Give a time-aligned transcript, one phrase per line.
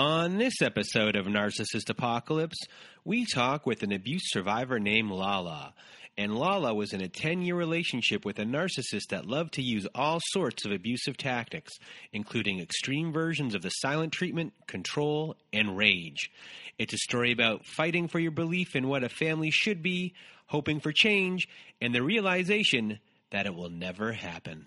[0.00, 2.56] On this episode of Narcissist Apocalypse,
[3.04, 5.74] we talk with an abuse survivor named Lala.
[6.16, 9.86] And Lala was in a 10 year relationship with a narcissist that loved to use
[9.94, 11.74] all sorts of abusive tactics,
[12.14, 16.30] including extreme versions of the silent treatment, control, and rage.
[16.78, 20.14] It's a story about fighting for your belief in what a family should be,
[20.46, 21.46] hoping for change,
[21.82, 23.00] and the realization
[23.32, 24.66] that it will never happen.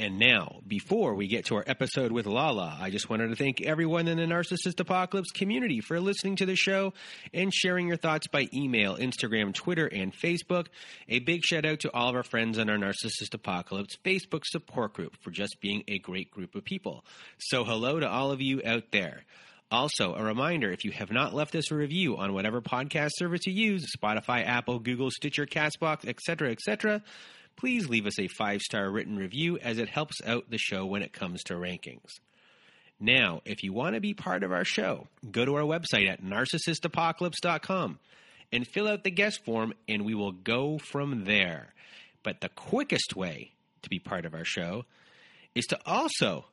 [0.00, 3.62] And now, before we get to our episode with Lala, I just wanted to thank
[3.62, 6.92] everyone in the Narcissist Apocalypse community for listening to the show
[7.34, 10.66] and sharing your thoughts by email, Instagram, Twitter, and Facebook.
[11.08, 14.92] A big shout out to all of our friends in our Narcissist Apocalypse Facebook support
[14.92, 17.04] group for just being a great group of people.
[17.38, 19.24] So, hello to all of you out there.
[19.72, 23.46] Also, a reminder if you have not left us a review on whatever podcast service
[23.46, 27.02] you use Spotify, Apple, Google, Stitcher, Castbox, etc., etc.,
[27.58, 31.02] please leave us a five star written review as it helps out the show when
[31.02, 32.20] it comes to rankings.
[33.00, 36.22] Now, if you want to be part of our show, go to our website at
[36.22, 37.98] narcissistapocalypse.com
[38.52, 41.74] and fill out the guest form, and we will go from there.
[42.22, 44.84] But the quickest way to be part of our show
[45.54, 46.46] is to also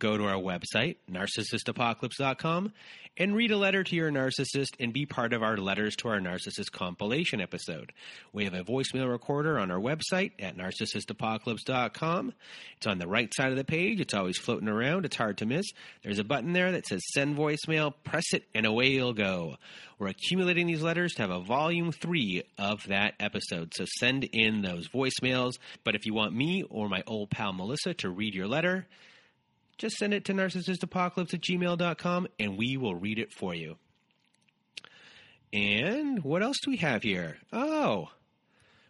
[0.00, 2.72] go to our website, narcissistapocalypse.com,
[3.16, 6.20] and read a letter to your narcissist and be part of our Letters to Our
[6.20, 7.92] Narcissist compilation episode.
[8.32, 12.32] We have a voicemail recorder on our website at narcissistapocalypse.com.
[12.76, 14.00] It's on the right side of the page.
[14.00, 15.04] It's always floating around.
[15.04, 15.66] It's hard to miss.
[16.02, 17.92] There's a button there that says send voicemail.
[18.04, 19.56] Press it, and away you'll go.
[19.98, 23.74] We're accumulating these letters to have a volume three of that episode.
[23.74, 25.58] So send in those voicemails.
[25.84, 28.86] But if you want me or my old pal Melissa to read your letter,
[29.80, 33.76] just send it to narcissistapocalypse at gmail.com and we will read it for you.
[35.52, 37.38] And what else do we have here?
[37.52, 38.10] Oh,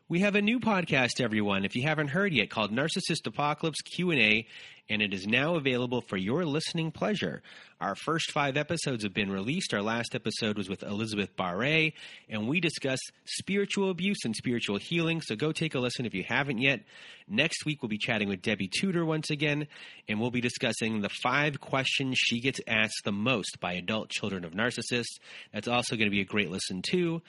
[0.09, 4.49] we have a new podcast, everyone, if you haven't heard yet, called Narcissist Apocalypse Q&A,
[4.91, 7.41] and it is now available for your listening pleasure.
[7.81, 9.73] Our first five episodes have been released.
[9.73, 11.95] Our last episode was with Elizabeth Barre,
[12.29, 16.25] and we discuss spiritual abuse and spiritual healing, so go take a listen if you
[16.29, 16.81] haven't yet.
[17.29, 19.69] Next week, we'll be chatting with Debbie Tudor once again,
[20.09, 24.45] and we'll be discussing the five questions she gets asked the most by adult children
[24.45, 25.21] of narcissists.
[25.55, 27.23] That's also going to be a great listen, too.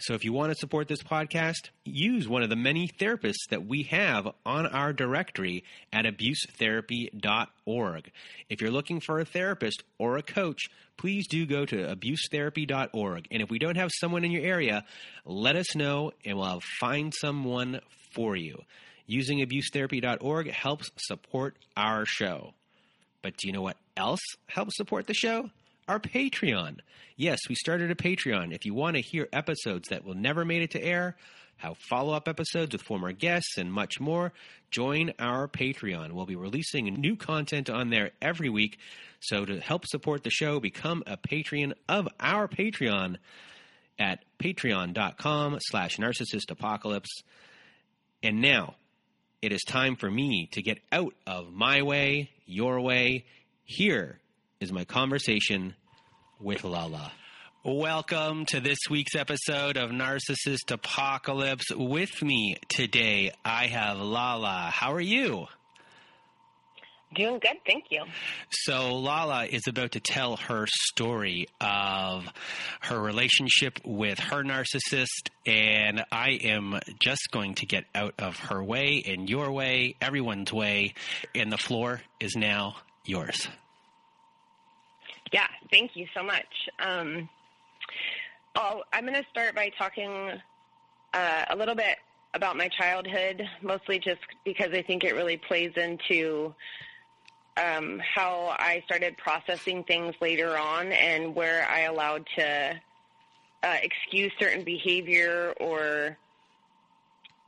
[0.00, 3.66] So if you want to support this podcast, use one of the many therapists that
[3.66, 5.62] we have on our directory
[5.92, 8.10] at abusetherapy.org.
[8.48, 13.28] If you're looking for a therapist or a coach, please do go to abusetherapy.org.
[13.30, 14.86] And if we don't have someone in your area,
[15.26, 17.80] let us know and we'll find someone
[18.14, 18.62] for you.
[19.06, 22.54] Using abusetherapy.org helps support our show.
[23.20, 25.50] But do you know what else helps support the show?
[25.90, 26.78] Our Patreon.
[27.16, 28.54] Yes, we started a Patreon.
[28.54, 31.16] If you want to hear episodes that will never made it to air,
[31.56, 34.32] have follow up episodes with former guests, and much more,
[34.70, 36.12] join our Patreon.
[36.12, 38.78] We'll be releasing new content on there every week.
[39.18, 43.16] So to help support the show, become a patron of our Patreon
[43.98, 47.24] at patreon.com slash narcissistapocalypse.
[48.22, 48.76] And now
[49.42, 53.24] it is time for me to get out of my way, your way.
[53.64, 54.20] Here
[54.60, 55.74] is my conversation
[56.40, 57.12] with Lala.
[57.62, 61.66] Welcome to this week's episode of Narcissist Apocalypse.
[61.74, 64.70] With me today, I have Lala.
[64.72, 65.46] How are you?
[67.14, 68.04] Doing good, thank you.
[68.50, 72.26] So, Lala is about to tell her story of
[72.82, 78.62] her relationship with her narcissist, and I am just going to get out of her
[78.62, 80.94] way and your way, everyone's way,
[81.34, 83.48] and the floor is now yours.
[85.32, 86.68] Yeah, thank you so much.
[86.78, 87.28] Um,
[88.92, 90.32] I'm going to start by talking
[91.14, 91.98] uh, a little bit
[92.34, 96.54] about my childhood, mostly just because I think it really plays into
[97.56, 102.80] um, how I started processing things later on and where I allowed to
[103.62, 106.16] uh, excuse certain behavior or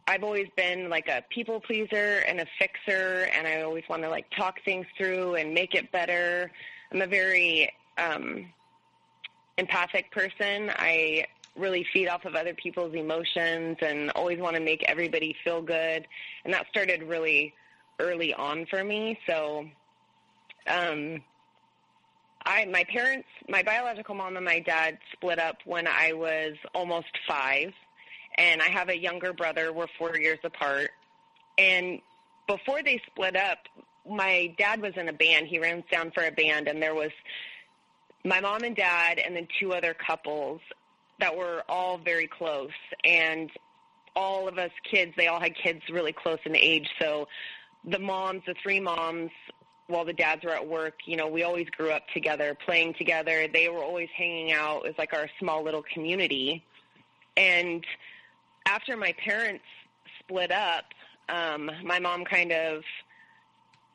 [0.06, 4.08] I've always been like a people pleaser and a fixer, and I always want to
[4.08, 6.50] like talk things through and make it better.
[6.92, 8.46] I'm a very um,
[9.56, 10.70] empathic person.
[10.76, 15.62] I really feed off of other people's emotions and always want to make everybody feel
[15.62, 16.06] good.
[16.44, 17.54] And that started really
[17.98, 19.18] early on for me.
[19.26, 19.66] So,
[20.66, 21.22] um,
[22.44, 27.06] I my parents, my biological mom and my dad split up when I was almost
[27.26, 27.72] five,
[28.36, 29.72] and I have a younger brother.
[29.72, 30.90] We're four years apart,
[31.56, 32.00] and
[32.48, 33.58] before they split up,
[34.08, 35.46] my dad was in a band.
[35.46, 37.10] He ran sound for a band, and there was
[38.24, 40.60] my mom and dad, and then two other couples
[41.20, 42.70] that were all very close.
[43.04, 43.50] And
[44.14, 46.88] all of us kids, they all had kids really close in age.
[47.00, 47.28] So
[47.84, 49.30] the moms, the three moms,
[49.86, 53.46] while the dads were at work, you know, we always grew up together, playing together.
[53.52, 54.84] They were always hanging out.
[54.84, 56.64] It was like our small little community.
[57.36, 57.84] And
[58.66, 59.64] after my parents
[60.20, 60.84] split up,
[61.28, 62.82] um, my mom kind of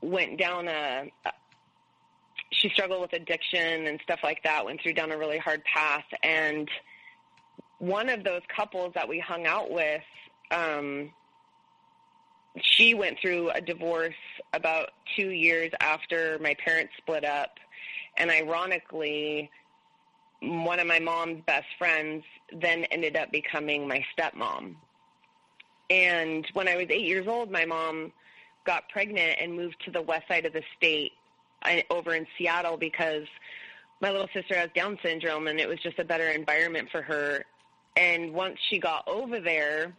[0.02, 1.06] went down a,
[2.52, 6.06] she struggled with addiction and stuff like that, went through down a really hard path.
[6.24, 6.70] And
[7.80, 10.04] one of those couples that we hung out with,
[10.52, 11.12] um,
[12.62, 14.16] she went through a divorce
[14.54, 17.60] about two years after my parents split up.
[18.18, 19.52] And ironically,
[20.42, 24.76] one of my mom's best friends then ended up becoming my stepmom.
[25.90, 28.12] And when I was eight years old, my mom
[28.68, 31.14] got pregnant and moved to the west side of the state
[31.64, 33.26] uh, over in Seattle because
[34.02, 37.46] my little sister has Down syndrome and it was just a better environment for her.
[37.96, 39.94] And once she got over there,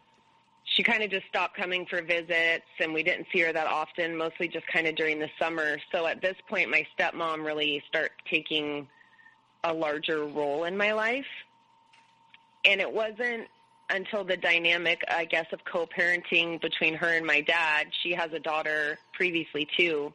[0.65, 4.17] she kind of just stopped coming for visits and we didn't see her that often,
[4.17, 5.79] mostly just kind of during the summer.
[5.91, 8.87] So at this point, my stepmom really started taking
[9.65, 11.27] a larger role in my life.
[12.65, 13.49] And it wasn't
[13.91, 17.89] until the dynamic, I guess, of co-parenting between her and my dad.
[18.03, 20.13] She has a daughter previously too.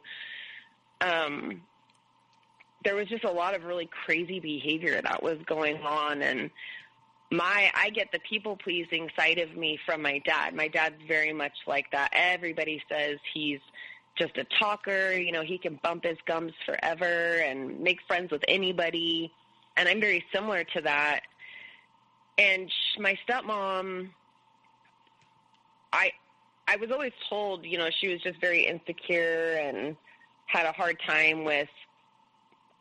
[1.00, 1.62] Um,
[2.84, 6.50] there was just a lot of really crazy behavior that was going on, and
[7.30, 10.54] my I get the people pleasing side of me from my dad.
[10.54, 12.10] My dad's very much like that.
[12.12, 13.60] Everybody says he's
[14.16, 18.44] just a talker, you know, he can bump his gums forever and make friends with
[18.46, 19.32] anybody.
[19.76, 21.22] And I'm very similar to that.
[22.38, 24.10] And my stepmom
[25.94, 26.12] I
[26.66, 29.96] I was always told, you know, she was just very insecure and
[30.46, 31.68] had a hard time with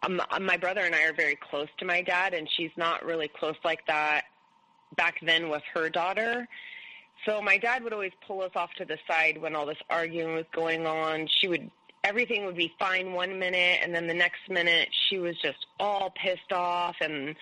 [0.01, 3.27] um, my brother and I are very close to my dad and she's not really
[3.27, 4.23] close like that
[4.95, 6.47] back then with her daughter.
[7.25, 10.33] So my dad would always pull us off to the side when all this arguing
[10.35, 11.27] was going on.
[11.39, 11.69] She would
[12.03, 16.11] everything would be fine one minute and then the next minute she was just all
[16.21, 17.35] pissed off and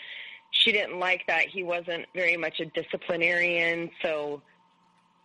[0.64, 3.90] she didn't like that he wasn't very much a disciplinarian.
[4.02, 4.42] So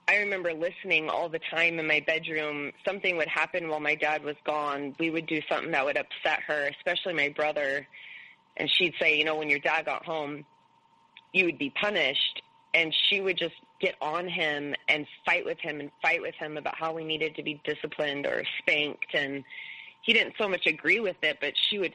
[0.09, 2.73] I remember listening all the time in my bedroom.
[2.87, 4.95] Something would happen while my dad was gone.
[4.99, 7.87] We would do something that would upset her, especially my brother.
[8.57, 10.45] And she'd say, you know, when your dad got home,
[11.33, 12.43] you would be punished.
[12.73, 16.57] And she would just get on him and fight with him and fight with him
[16.57, 19.15] about how we needed to be disciplined or spanked.
[19.15, 19.45] And
[20.03, 21.95] he didn't so much agree with it, but she would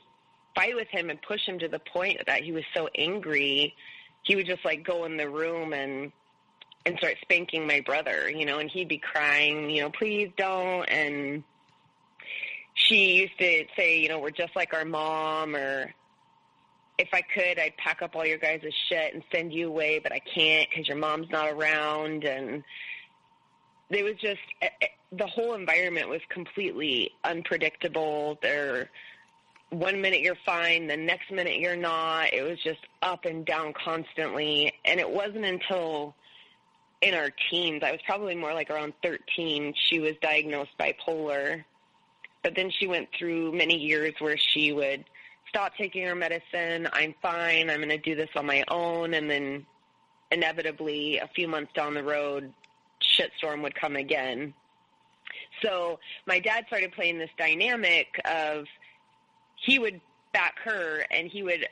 [0.56, 3.76] fight with him and push him to the point that he was so angry.
[4.24, 6.12] He would just like go in the room and
[6.86, 10.86] and start spanking my brother, you know, and he'd be crying, you know, please don't.
[10.86, 11.44] And
[12.74, 15.94] she used to say, you know, we're just like our mom, or
[16.98, 20.12] if I could, I'd pack up all your guys' shit and send you away, but
[20.12, 22.24] I can't because your mom's not around.
[22.24, 22.64] And
[23.90, 28.40] it was just eh, eh, the whole environment was completely unpredictable.
[28.42, 28.90] There,
[29.72, 32.34] one minute you're fine, the next minute you're not.
[32.34, 36.14] It was just up and down constantly, and it wasn't until
[37.02, 41.64] in our teens, I was probably more like around 13, she was diagnosed bipolar.
[42.44, 45.06] But then she went through many years where she would
[45.48, 46.88] stop taking her medicine.
[46.92, 47.70] I'm fine.
[47.70, 49.14] I'm going to do this on my own.
[49.14, 49.66] And then
[50.32, 52.52] inevitably, a few months down the road,
[53.02, 54.54] shitstorm would come again.
[55.62, 58.66] So my dad started playing this dynamic of
[59.66, 60.00] he would
[60.34, 61.68] back her and he would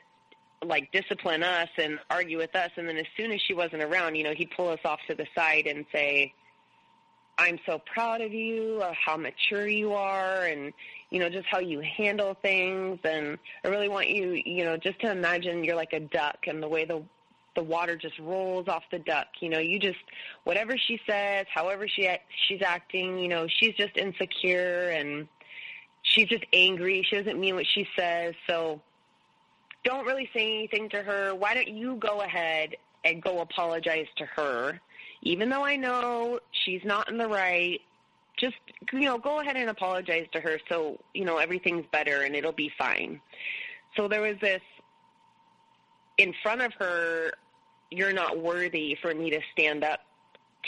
[0.63, 4.15] like discipline us and argue with us and then as soon as she wasn't around
[4.15, 6.33] you know he'd pull us off to the side and say
[7.37, 10.73] i'm so proud of you of how mature you are and
[11.09, 12.99] you know, just how you handle things.
[13.03, 16.61] And I really want you, you know, just to imagine you're like a duck and
[16.61, 17.03] the way the
[17.55, 19.27] the water just rolls off the duck.
[19.41, 19.97] You know, you just
[20.43, 22.09] whatever she says, however she
[22.47, 25.27] she's acting, you know, she's just insecure and
[26.09, 27.05] she's just angry.
[27.07, 28.33] She doesn't mean what she says.
[28.47, 28.81] So
[29.83, 31.33] don't really say anything to her.
[31.33, 32.75] Why don't you go ahead
[33.05, 34.79] and go apologize to her,
[35.21, 37.79] even though I know she's not in the right.
[38.37, 38.55] Just
[38.93, 42.51] you know, go ahead and apologize to her, so you know everything's better and it'll
[42.51, 43.21] be fine.
[43.95, 44.61] So there was this
[46.17, 47.31] in front of her.
[47.91, 50.01] You're not worthy for me to stand up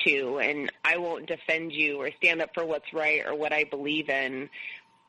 [0.06, 3.66] to, and I won't defend you or stand up for what's right or what I
[3.66, 4.50] believe in.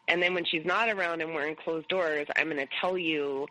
[0.08, 2.98] And then when she's not around and we're in closed doors, I'm going to tell
[2.98, 3.46] you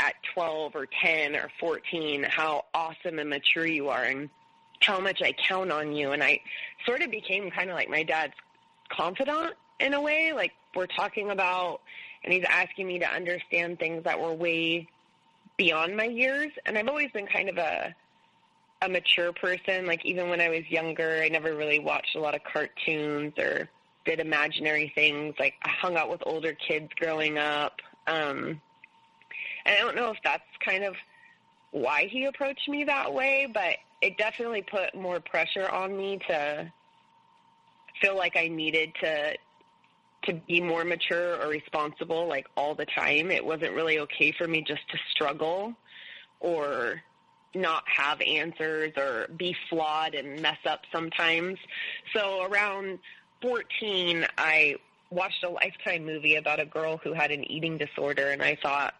[0.00, 4.30] at 12 or 10 or 14 how awesome and mature you are and
[4.80, 6.12] how much I count on you.
[6.12, 6.40] And I
[6.86, 8.34] sort of became kind of like my dad's
[8.88, 10.32] confidant in a way.
[10.32, 11.80] Like we're talking about,
[12.22, 14.88] and he's asking me to understand things that were way
[15.56, 16.50] beyond my years.
[16.66, 17.94] And I've always been kind of a
[18.82, 19.86] a mature person.
[19.86, 23.68] Like even when I was younger, I never really watched a lot of cartoons or
[24.04, 25.34] did imaginary things.
[25.38, 27.80] Like I hung out with older kids growing up.
[28.06, 28.60] Um,
[29.66, 30.94] and I don't know if that's kind of
[31.70, 36.70] why he approached me that way, but it definitely put more pressure on me to
[38.00, 39.36] feel like I needed to
[40.26, 43.30] to be more mature or responsible like all the time.
[43.30, 45.74] It wasn't really okay for me just to struggle
[46.40, 47.02] or
[47.54, 51.58] not have answers or be flawed and mess up sometimes.
[52.14, 52.98] So around
[53.44, 54.76] 14, I
[55.10, 58.94] watched a Lifetime movie about a girl who had an eating disorder, and I thought,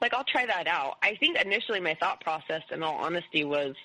[0.00, 0.96] like, I'll try that out.
[1.00, 3.76] I think initially my thought process, in all honesty, was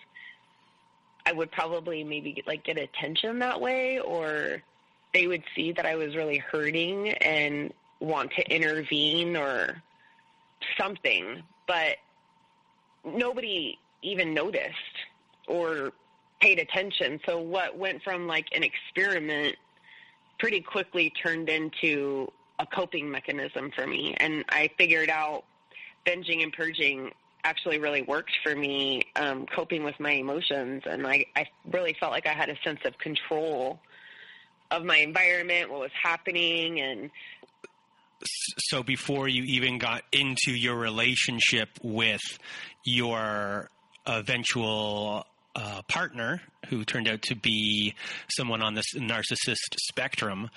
[1.23, 4.63] I would probably maybe get, like get attention that way, or
[5.13, 9.83] they would see that I was really hurting and want to intervene or
[10.79, 11.43] something.
[11.67, 11.97] But
[13.05, 14.73] nobody even noticed
[15.47, 15.91] or
[16.41, 17.19] paid attention.
[17.25, 19.55] So what went from like an experiment
[20.39, 24.15] pretty quickly turned into a coping mechanism for me.
[24.17, 25.43] And I figured out
[26.05, 27.11] binging and purging
[27.43, 30.83] actually really worked for me um, coping with my emotions.
[30.85, 33.79] And I, I really felt like I had a sense of control
[34.71, 37.09] of my environment, what was happening, and
[38.57, 42.21] so before you even got into your relationship with
[42.83, 43.69] your
[44.05, 45.25] eventual
[45.55, 47.95] uh, partner, who turned out to be
[48.29, 50.49] someone on this narcissist spectrum,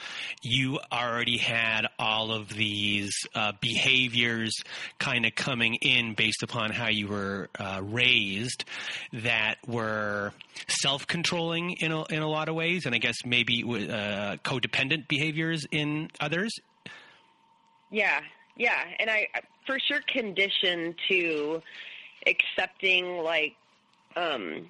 [0.43, 4.55] you already had all of these uh, behaviors
[4.99, 8.65] kind of coming in based upon how you were uh, raised
[9.13, 10.33] that were
[10.69, 15.09] self controlling in a, in a lot of ways, and I guess maybe uh, codependent
[15.09, 16.53] behaviors in others.
[17.91, 18.21] Yeah,
[18.57, 19.29] yeah, and I
[19.67, 21.63] for sure conditioned to
[22.27, 23.55] accepting like
[24.17, 24.69] um,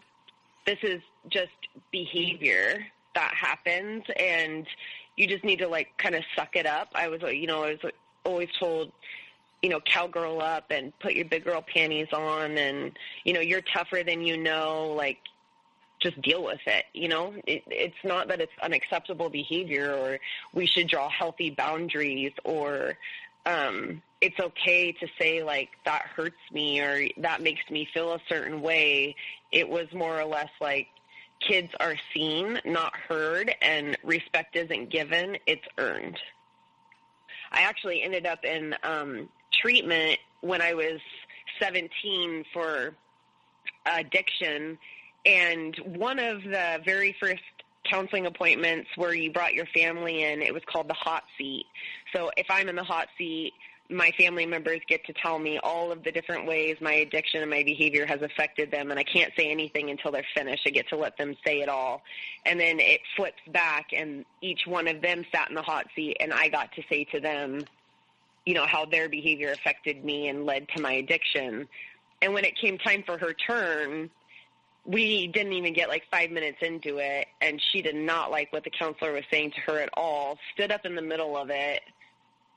[0.66, 1.50] this is just
[1.90, 4.66] behavior that happens, and
[5.16, 6.88] you just need to like kind of suck it up.
[6.94, 7.92] I was, like you know, I was
[8.24, 8.92] always told,
[9.62, 13.62] you know, cowgirl up and put your big girl panties on, and you know, you're
[13.62, 15.18] tougher than you know, like
[16.02, 16.84] just deal with it.
[16.92, 20.18] You know, it, it's not that it's unacceptable behavior or
[20.52, 22.98] we should draw healthy boundaries or
[23.46, 28.20] um, it's okay to say like that hurts me or that makes me feel a
[28.28, 29.16] certain way.
[29.50, 30.86] It was more or less like
[31.40, 36.18] kids are seen, not heard, and respect isn't given; it's earned.
[37.50, 41.00] I actually ended up in um, treatment when I was
[41.60, 42.94] 17 for
[43.84, 44.78] addiction
[45.26, 47.42] and one of the very first
[47.90, 51.66] counseling appointments where you brought your family in, it was called the hot seat.
[52.14, 53.52] So if I'm in the hot seat,
[53.92, 57.50] my family members get to tell me all of the different ways my addiction and
[57.50, 60.62] my behavior has affected them and I can't say anything until they're finished.
[60.66, 62.02] I get to let them say it all.
[62.46, 66.16] And then it flips back and each one of them sat in the hot seat
[66.20, 67.64] and I got to say to them,
[68.46, 71.68] you know, how their behavior affected me and led to my addiction.
[72.20, 74.10] And when it came time for her turn,
[74.84, 78.64] we didn't even get like five minutes into it, and she did not like what
[78.64, 80.38] the counselor was saying to her at all.
[80.54, 81.82] Stood up in the middle of it,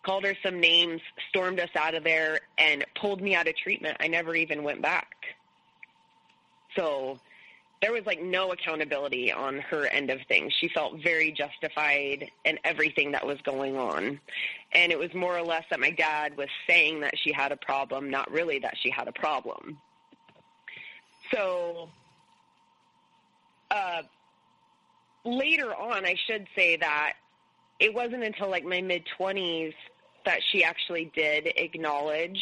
[0.06, 3.98] called her some names, stormed us out of there, and pulled me out of treatment.
[4.00, 5.16] I never even went back.
[6.76, 7.20] So
[7.82, 10.54] there was like no accountability on her end of things.
[10.60, 14.20] She felt very justified in everything that was going on.
[14.74, 17.58] And it was more or less that my dad was saying that she had a
[17.58, 19.78] problem, not really that she had a problem.
[21.34, 21.90] So
[23.72, 24.04] uh,
[25.24, 27.14] later on, I should say that
[27.80, 29.74] it wasn't until like my mid 20s
[30.26, 32.42] that she actually did acknowledge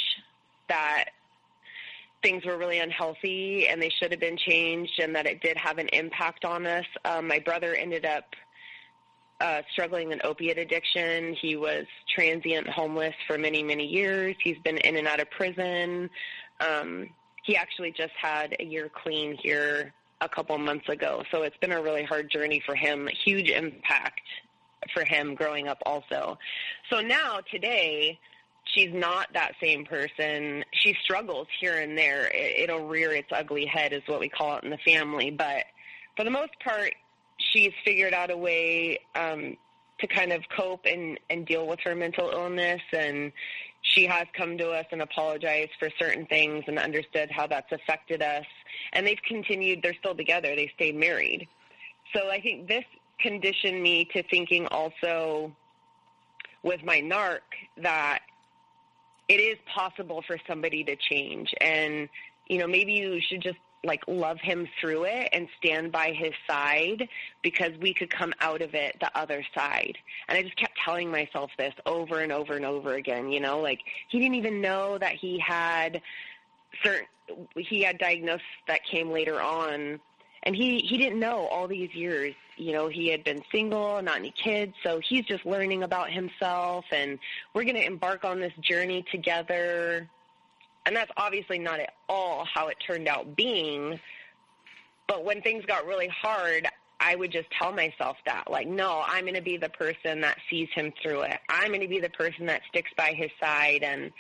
[0.69, 1.05] that
[2.21, 5.77] things were really unhealthy and they should have been changed and that it did have
[5.77, 6.85] an impact on us.
[7.03, 8.23] Um, my brother ended up
[9.41, 11.35] uh, struggling with opiate addiction.
[11.41, 11.85] He was
[12.15, 14.35] transient homeless for many, many years.
[14.41, 16.09] He's been in and out of prison.
[16.61, 17.09] Um,
[17.43, 21.23] he actually just had a year clean here a couple months ago.
[21.29, 24.21] So it's been a really hard journey for him, huge impact
[24.93, 26.37] for him growing up also.
[26.89, 28.19] So now today,
[28.65, 30.63] she's not that same person.
[30.73, 32.27] She struggles here and there.
[32.27, 35.31] It, it'll rear its ugly head is what we call it in the family.
[35.31, 35.65] But
[36.15, 36.93] for the most part,
[37.37, 39.57] she's figured out a way um,
[39.99, 43.31] to kind of cope and, and deal with her mental illness and
[43.81, 48.21] she has come to us and apologized for certain things and understood how that's affected
[48.21, 48.45] us
[48.93, 51.47] and they've continued they're still together they stayed married
[52.15, 52.85] so i think this
[53.23, 55.51] conditioned me to thinking also
[56.61, 57.39] with my narc
[57.81, 58.19] that
[59.27, 62.07] it is possible for somebody to change and
[62.47, 66.31] you know maybe you should just like love him through it and stand by his
[66.47, 67.07] side
[67.41, 69.97] because we could come out of it the other side.
[70.27, 73.59] And I just kept telling myself this over and over and over again, you know,
[73.59, 76.01] like he didn't even know that he had
[76.81, 77.07] certain
[77.57, 79.99] he had diagnosis that came later on
[80.43, 84.17] and he he didn't know all these years you know he had been single not
[84.17, 87.17] any kids so he's just learning about himself and
[87.53, 90.07] we're going to embark on this journey together
[90.85, 93.99] and that's obviously not at all how it turned out being.
[95.07, 96.67] But when things got really hard,
[96.99, 100.37] I would just tell myself that, like, no, I'm going to be the person that
[100.49, 101.39] sees him through it.
[101.49, 104.11] I'm going to be the person that sticks by his side, and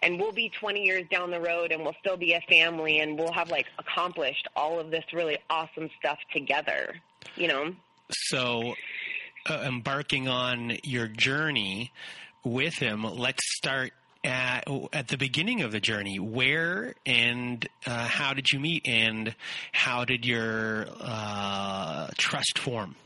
[0.00, 3.18] and we'll be 20 years down the road, and we'll still be a family, and
[3.18, 6.94] we'll have like accomplished all of this really awesome stuff together.
[7.36, 7.74] You know.
[8.10, 8.74] So,
[9.48, 11.92] uh, embarking on your journey
[12.44, 13.92] with him, let's start
[14.24, 19.34] at, at the beginning of the journey, where and uh, how did you meet, and
[19.72, 22.96] how did your uh, trust form?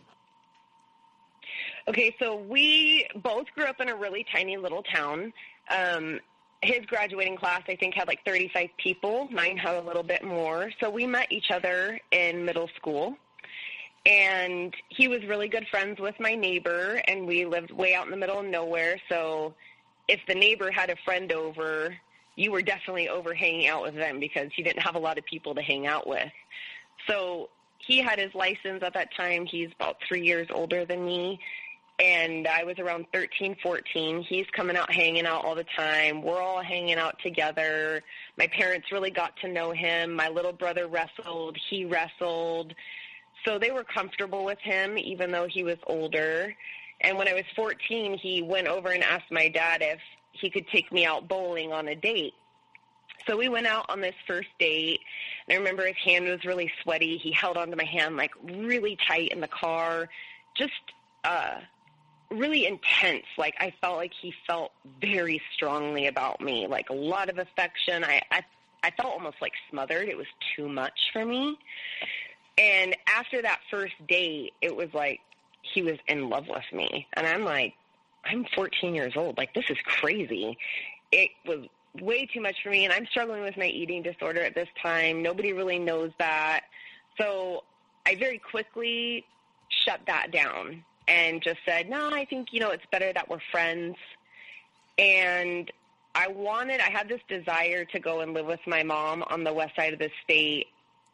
[1.89, 5.33] Okay, so we both grew up in a really tiny little town.
[5.69, 6.21] Um,
[6.63, 9.29] his graduating class, I think, had like 35 people.
[9.31, 10.71] Mine had a little bit more.
[10.81, 13.17] So we met each other in middle school.
[14.07, 18.11] And he was really good friends with my neighbor, and we lived way out in
[18.11, 19.01] the middle of nowhere.
[19.09, 19.55] So
[20.09, 21.97] if the neighbor had a friend over,
[22.35, 25.25] you were definitely over hanging out with them because he didn't have a lot of
[25.25, 26.33] people to hang out with.
[27.07, 29.47] So he had his license at that time.
[29.47, 31.39] He's about three years older than me.
[32.03, 34.25] And I was around 13, 14.
[34.29, 36.21] He's coming out, hanging out all the time.
[36.21, 38.03] We're all hanging out together.
[38.37, 40.13] My parents really got to know him.
[40.13, 41.57] My little brother wrestled.
[41.71, 42.75] He wrestled.
[43.45, 46.53] So they were comfortable with him, even though he was older.
[47.03, 50.01] And when I was 14, he went over and asked my dad if
[50.33, 52.35] he could take me out bowling on a date.
[53.29, 55.01] So we went out on this first date.
[55.47, 57.19] And I remember his hand was really sweaty.
[57.19, 60.09] He held onto my hand like really tight in the car,
[60.57, 60.73] just
[61.23, 61.61] uh,
[62.33, 63.27] really intense.
[63.39, 68.05] Like I felt like he felt very strongly about me, like a lot of affection.
[68.05, 68.43] I, I
[68.83, 70.09] I felt almost like smothered.
[70.09, 71.57] It was too much for me.
[72.59, 75.21] And after that first date, it was like
[75.63, 77.07] he was in love with me.
[77.15, 77.75] And I'm like,
[78.25, 79.39] I'm 14 years old.
[79.39, 80.59] Like, this is crazy.
[81.11, 81.67] It was
[82.01, 82.85] way too much for me.
[82.85, 85.23] And I'm struggling with my eating disorder at this time.
[85.23, 86.63] Nobody really knows that.
[87.21, 87.65] So
[88.07, 89.25] I very quickly
[89.69, 93.41] shut that down and just said, no, I think, you know, it's better that we're
[93.51, 93.97] friends.
[94.99, 95.71] And
[96.15, 99.53] I wanted, I had this desire to go and live with my mom on the
[99.53, 100.67] west side of the state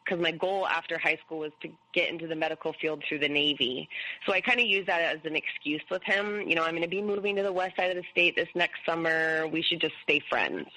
[0.03, 3.29] because my goal after high school was to get into the medical field through the
[3.29, 3.87] Navy.
[4.25, 6.47] So I kind of use that as an excuse with him.
[6.47, 8.47] You know, I'm going to be moving to the west side of the state this
[8.55, 9.47] next summer.
[9.47, 10.67] We should just stay friends.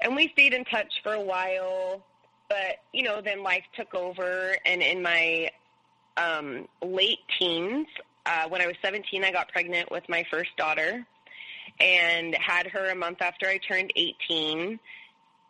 [0.00, 2.04] And we stayed in touch for a while,
[2.48, 4.56] but, you know, then life took over.
[4.66, 5.50] And in my
[6.16, 7.86] um, late teens,
[8.26, 11.04] uh, when I was 17, I got pregnant with my first daughter
[11.80, 14.78] and had her a month after I turned 18.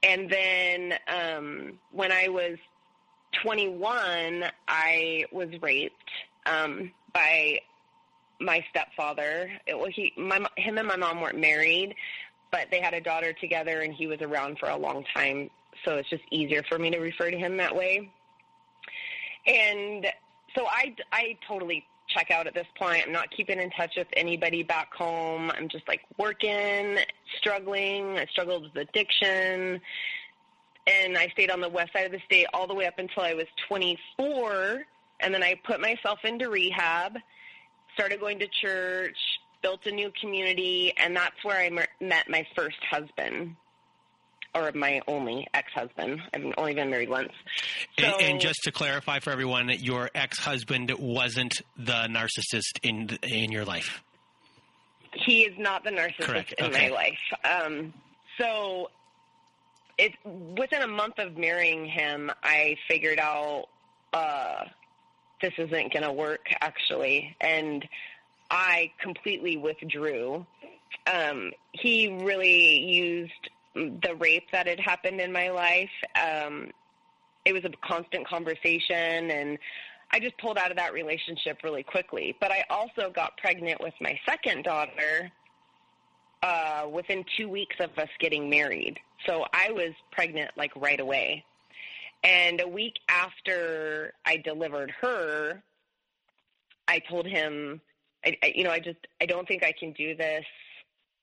[0.03, 2.59] And then um, when I was
[3.43, 6.11] 21, I was raped
[6.47, 7.61] um, by
[8.41, 9.51] my stepfather.
[9.67, 11.95] It, well, he, my, him and my mom weren't married,
[12.51, 15.51] but they had a daughter together, and he was around for a long time.
[15.85, 18.11] So it's just easier for me to refer to him that way.
[19.47, 20.07] And
[20.57, 23.03] so I, I totally check out at this point.
[23.07, 25.51] I'm not keeping in touch with anybody back home.
[25.51, 26.99] I'm just like working,
[27.39, 28.19] struggling.
[28.19, 29.81] I struggled with addiction
[30.87, 33.23] and I stayed on the west side of the state all the way up until
[33.23, 34.83] I was 24.
[35.21, 37.17] And then I put myself into rehab,
[37.95, 39.17] started going to church,
[39.63, 41.71] built a new community, and that's where I
[42.01, 43.55] met my first husband,
[44.55, 46.21] or my only ex-husband.
[46.35, 47.33] I've only been married once.
[47.99, 53.51] So, and, and, just to clarify for everyone, your ex-husband wasn't the narcissist in in
[53.51, 54.03] your life.
[55.15, 56.55] He is not the narcissist Correct.
[56.59, 56.89] in okay.
[56.91, 57.19] my life.
[57.45, 57.95] Um,
[58.39, 58.91] so,
[59.99, 63.67] it within a month of marrying him, I figured out
[64.13, 64.65] uh,
[65.41, 67.87] this isn't going to work actually, and
[68.51, 70.47] I completely withdrew.
[71.13, 75.91] Um, he really used the rape that had happened in my life.
[76.21, 76.71] Um,
[77.45, 79.59] it was a constant conversation, and
[80.11, 82.37] I just pulled out of that relationship really quickly.
[82.41, 85.33] But I also got pregnant with my second daughter
[86.43, 88.99] uh, within two weeks of us getting married.
[89.27, 91.45] So I was pregnant like right away.
[92.25, 95.63] And a week after I delivered her,
[96.87, 97.81] I told him,
[98.25, 100.45] I, I, you know, I just, I don't think I can do this.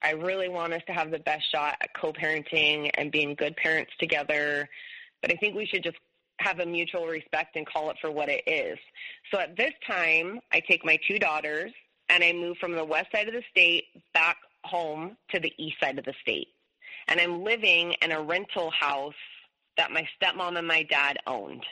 [0.02, 3.92] I really want us to have the best shot at co-parenting and being good parents
[3.98, 4.68] together.
[5.22, 5.98] But I think we should just
[6.38, 8.78] have a mutual respect and call it for what it is.
[9.30, 11.72] So at this time, I take my two daughters
[12.08, 13.84] and I move from the west side of the state
[14.14, 16.48] back home to the east side of the state.
[17.08, 19.14] And I'm living in a rental house
[19.76, 21.64] that my stepmom and my dad owned.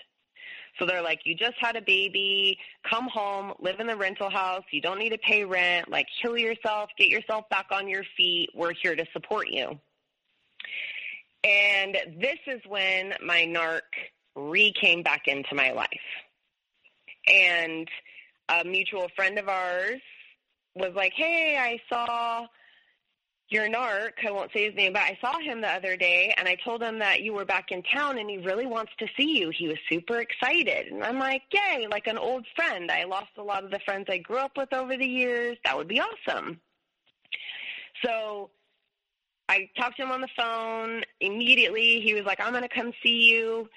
[0.79, 4.63] So they're like, you just had a baby, come home, live in the rental house,
[4.71, 8.51] you don't need to pay rent, like heal yourself, get yourself back on your feet,
[8.55, 9.79] we're here to support you.
[11.45, 13.81] And this is when my narc
[14.37, 15.89] re came back into my life.
[17.27, 17.89] And
[18.49, 20.01] a mutual friend of ours
[20.75, 22.47] was like, hey, I saw
[23.51, 26.47] your narc, I won't say his name, but I saw him the other day and
[26.47, 29.39] I told him that you were back in town and he really wants to see
[29.39, 29.51] you.
[29.57, 30.89] He was super excited.
[30.89, 32.91] And I'm like, yay, like an old friend.
[32.91, 35.57] I lost a lot of the friends I grew up with over the years.
[35.65, 36.61] That would be awesome.
[38.05, 38.51] So
[39.49, 41.03] I talked to him on the phone.
[41.21, 43.69] Immediately, he was like, I'm going to come see you.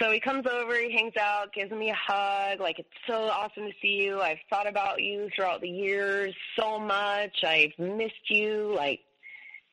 [0.00, 2.60] So he comes over, he hangs out, gives me a hug.
[2.60, 4.20] Like, it's so awesome to see you.
[4.20, 7.44] I've thought about you throughout the years so much.
[7.44, 8.72] I've missed you.
[8.74, 9.00] Like,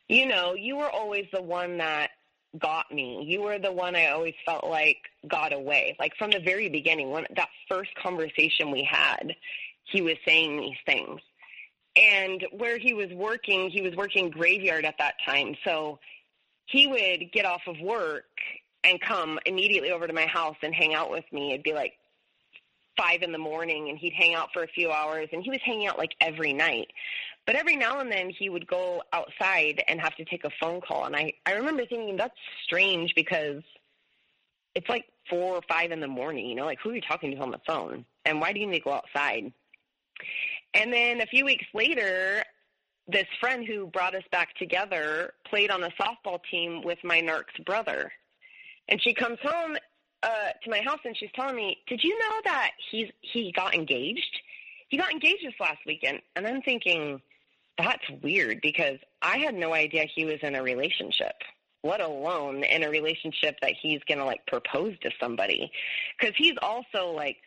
[0.07, 2.11] you know, you were always the one that
[2.57, 3.23] got me.
[3.27, 5.95] You were the one I always felt like got away.
[5.99, 9.35] Like, from the very beginning, when that first conversation we had,
[9.85, 11.21] he was saying these things.
[11.95, 15.55] And where he was working, he was working graveyard at that time.
[15.63, 15.99] So
[16.65, 18.25] he would get off of work
[18.83, 21.51] and come immediately over to my house and hang out with me.
[21.51, 21.93] It'd be like
[22.97, 25.59] five in the morning and he'd hang out for a few hours and he was
[25.63, 26.87] hanging out like every night.
[27.45, 30.81] But every now and then he would go outside and have to take a phone
[30.81, 31.05] call.
[31.05, 33.63] And I, I remember thinking that's strange because
[34.75, 37.31] it's like four or five in the morning, you know, like who are you talking
[37.31, 38.05] to on the phone?
[38.25, 39.51] And why do you need to go outside?
[40.73, 42.43] And then a few weeks later,
[43.07, 47.57] this friend who brought us back together played on a softball team with my narc's
[47.65, 48.11] brother.
[48.89, 49.77] And she comes home
[50.23, 53.73] uh, to my house and she's telling me, "Did you know that he's he got
[53.73, 54.41] engaged?
[54.89, 57.21] He got engaged this last weekend." And I'm thinking,
[57.77, 61.35] that's weird because I had no idea he was in a relationship,
[61.83, 65.71] let alone in a relationship that he's to like propose to somebody.
[66.19, 67.37] Cuz he's also like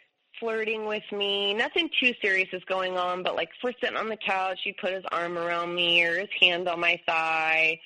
[0.41, 1.53] flirting with me.
[1.55, 4.79] Nothing too serious is going on, but like if we're sitting on the couch, he'd
[4.79, 7.79] put his arm around me or his hand on my thigh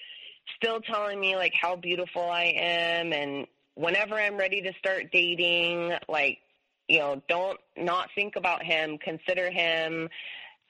[0.55, 5.93] still telling me like how beautiful I am and whenever I'm ready to start dating,
[6.09, 6.39] like,
[6.89, 10.09] you know, don't not think about him, consider him.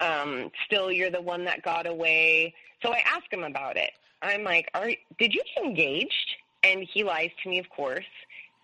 [0.01, 2.55] Um, still you're the one that got away.
[2.83, 3.91] So I ask him about it.
[4.23, 6.37] I'm like, Are did you get engaged?
[6.63, 8.05] And he lies to me, of course.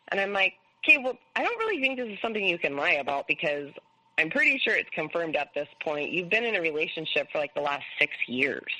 [0.09, 2.95] And I'm like, Okay, well, I don't really think this is something you can lie
[2.95, 3.71] about because
[4.19, 6.11] I'm pretty sure it's confirmed at this point.
[6.11, 8.73] You've been in a relationship for like the last six years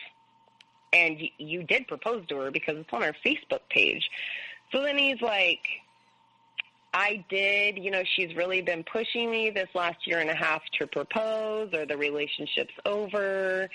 [0.93, 4.09] and you did propose to her because it's on our Facebook page.
[4.73, 5.61] So then he's like,
[6.95, 10.63] I did, you know, she's really been pushing me this last year and a half
[10.79, 13.71] to propose or the relationship's over.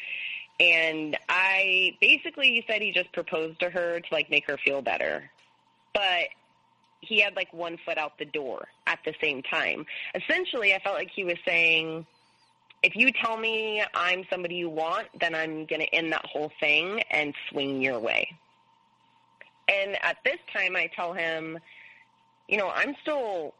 [0.59, 4.81] And I basically, he said he just proposed to her to like make her feel
[4.81, 5.29] better.
[5.93, 6.29] But
[7.01, 9.85] he had like one foot out the door at the same time.
[10.13, 12.05] Essentially, I felt like he was saying,
[12.87, 16.53] if you tell me I'm somebody you want, then I'm going to end that whole
[16.57, 18.31] thing and swing your way.
[19.67, 21.59] And at this time, I tell him,
[22.47, 23.53] you know, I'm still,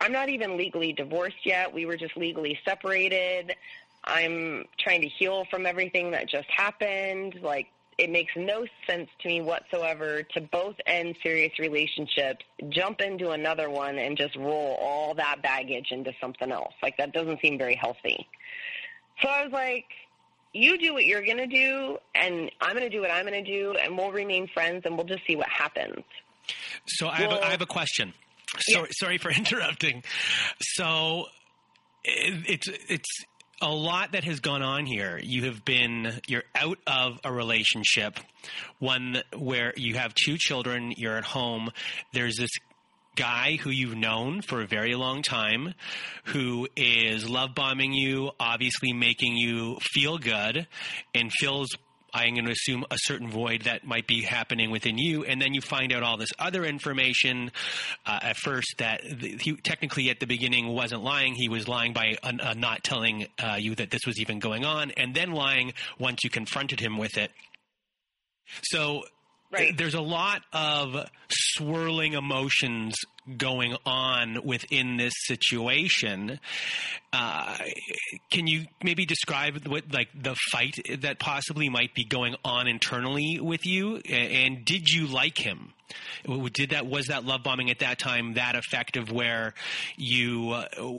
[0.00, 1.74] I'm not even legally divorced yet.
[1.74, 3.56] We were just legally separated.
[4.04, 7.40] I'm trying to heal from everything that just happened.
[7.42, 7.66] Like,
[7.98, 13.70] it makes no sense to me whatsoever to both end serious relationships, jump into another
[13.70, 16.74] one, and just roll all that baggage into something else.
[16.82, 18.26] Like, that doesn't seem very healthy.
[19.22, 19.86] So I was like,
[20.52, 23.44] you do what you're going to do, and I'm going to do what I'm going
[23.44, 26.04] to do, and we'll remain friends, and we'll just see what happens.
[26.86, 28.12] So I have, a, I have a question.
[28.70, 30.02] Sorry, sorry for interrupting.
[30.60, 31.26] So
[32.04, 33.24] it, it's it's
[33.60, 35.18] a lot that has gone on here.
[35.22, 38.18] You have been you're out of a relationship,
[38.78, 40.92] one where you have two children.
[40.96, 41.70] You're at home.
[42.12, 42.50] There's this
[43.16, 45.72] guy who you've known for a very long time
[46.24, 50.66] who is love bombing you, obviously making you feel good
[51.14, 51.74] and fills
[52.16, 55.52] I'm going to assume a certain void that might be happening within you, and then
[55.52, 57.52] you find out all this other information
[58.06, 61.34] uh, at first that he technically at the beginning wasn't lying.
[61.34, 64.64] He was lying by uh, uh, not telling uh, you that this was even going
[64.64, 67.30] on, and then lying once you confronted him with it.
[68.62, 69.02] So
[69.50, 69.76] Right.
[69.76, 72.96] There's a lot of swirling emotions
[73.36, 76.38] going on within this situation.
[77.12, 77.56] Uh,
[78.30, 83.38] can you maybe describe what like the fight that possibly might be going on internally
[83.40, 83.96] with you?
[83.96, 85.72] And did you like him?
[86.52, 89.54] Did that was that love bombing at that time that effective where
[89.96, 90.50] you?
[90.50, 90.92] Uh,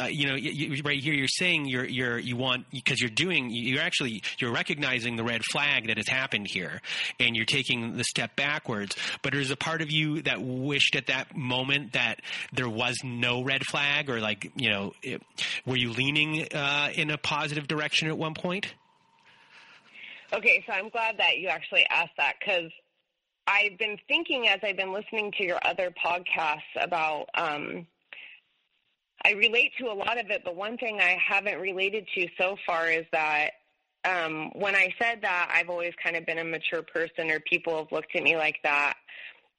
[0.00, 3.50] uh, you know, you, right here you're saying you're you're you want because you're doing
[3.50, 6.80] you're actually you're recognizing the red flag that has happened here,
[7.18, 8.96] and you're taking the step backwards.
[9.22, 12.20] But there's a part of you that wished at that moment that
[12.52, 15.22] there was no red flag, or like you know, it,
[15.66, 18.72] were you leaning uh, in a positive direction at one point?
[20.32, 22.70] Okay, so I'm glad that you actually asked that because
[23.46, 27.26] I've been thinking as I've been listening to your other podcasts about.
[27.34, 27.86] Um,
[29.24, 32.56] I relate to a lot of it, but one thing I haven't related to so
[32.66, 33.50] far is that
[34.04, 37.76] um, when I said that I've always kind of been a mature person, or people
[37.76, 38.94] have looked at me like that,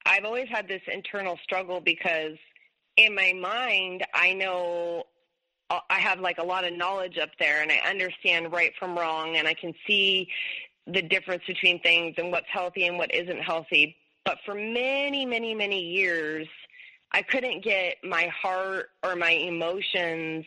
[0.05, 2.37] I've always had this internal struggle because
[2.97, 5.03] in my mind, I know
[5.69, 8.97] uh, I have like a lot of knowledge up there and I understand right from
[8.97, 10.27] wrong and I can see
[10.87, 13.95] the difference between things and what's healthy and what isn't healthy.
[14.25, 16.47] But for many, many, many years,
[17.13, 20.45] I couldn't get my heart or my emotions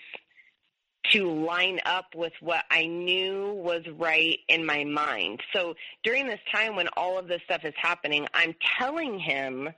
[1.11, 5.41] to line up with what I knew was right in my mind.
[5.53, 9.69] So during this time when all of this stuff is happening, I'm telling him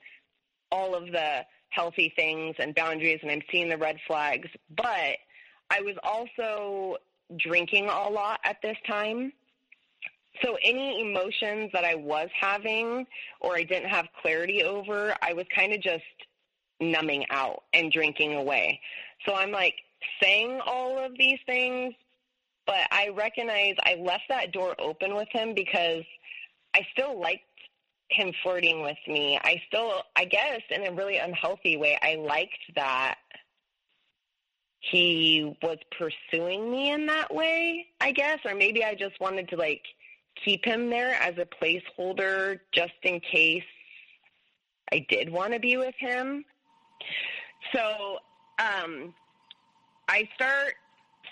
[0.71, 5.17] all of the healthy things and boundaries and I'm seeing the red flags, but
[5.71, 6.97] I was also
[7.37, 9.33] drinking a lot at this time.
[10.43, 13.07] So any emotions that I was having
[13.41, 16.05] or I didn't have clarity over, I was kind of just
[16.81, 18.81] numbing out and drinking away.
[19.27, 19.75] So I'm like
[20.23, 21.95] saying all of these things,
[22.67, 26.05] but I recognize I left that door open with him because
[26.75, 27.43] I still liked
[28.11, 29.39] him flirting with me.
[29.43, 33.17] I still, I guess, in a really unhealthy way, I liked that
[34.81, 39.57] he was pursuing me in that way, I guess, or maybe I just wanted to
[39.57, 39.83] like
[40.45, 43.65] keep him there as a placeholder just in case
[44.93, 46.45] I did want to be with him.
[47.75, 48.19] So
[48.59, 49.15] um,
[50.09, 50.75] I start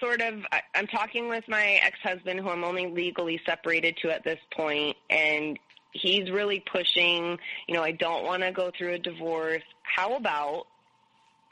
[0.00, 4.24] sort of, I'm talking with my ex husband, who I'm only legally separated to at
[4.24, 5.58] this point, and
[5.92, 9.62] he's really pushing, you know, I don't want to go through a divorce.
[9.82, 10.66] How about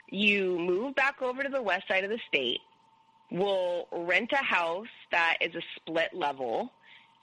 [0.09, 2.59] you move back over to the west side of the state?
[3.31, 6.71] We'll rent a house that is a split level.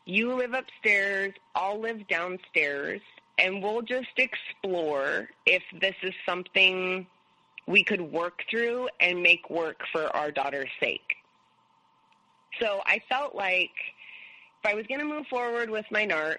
[0.07, 3.01] You live upstairs, I'll live downstairs
[3.41, 7.07] and we'll just explore if this is something
[7.67, 11.17] we could work through and make work for our daughter's sake.
[12.61, 13.71] So I felt like
[14.63, 16.37] if I was going to move forward with my narc,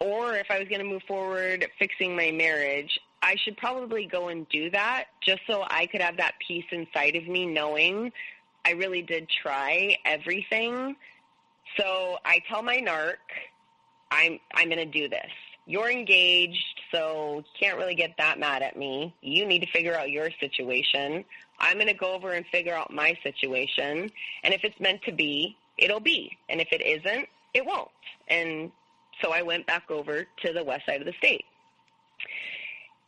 [0.00, 4.28] or if I was going to move forward fixing my marriage, I should probably go
[4.28, 8.12] and do that just so I could have that peace inside of me knowing
[8.64, 10.96] I really did try everything.
[11.76, 13.16] So I tell my narc,
[14.10, 15.30] I'm I'm going to do this.
[15.66, 19.14] You're engaged, so you can't really get that mad at me.
[19.20, 21.24] You need to figure out your situation.
[21.58, 24.10] I'm going to go over and figure out my situation,
[24.44, 26.36] and if it's meant to be, it'll be.
[26.48, 27.88] And if it isn't, it won't.
[28.28, 28.70] And
[29.22, 31.44] so I went back over to the west side of the state.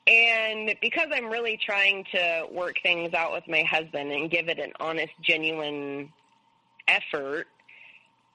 [0.07, 4.59] And because I'm really trying to work things out with my husband and give it
[4.59, 6.11] an honest, genuine
[6.89, 7.47] effort,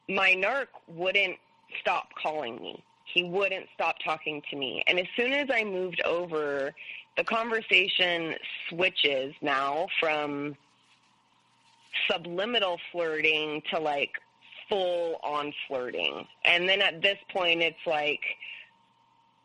[0.07, 1.37] my narc wouldn't
[1.81, 2.83] stop calling me.
[3.05, 4.83] He wouldn't stop talking to me.
[4.87, 6.73] And as soon as I moved over,
[7.17, 8.35] the conversation
[8.69, 10.55] switches now from
[12.09, 14.11] subliminal flirting to like
[14.69, 16.25] full on flirting.
[16.43, 18.21] And then at this point, it's like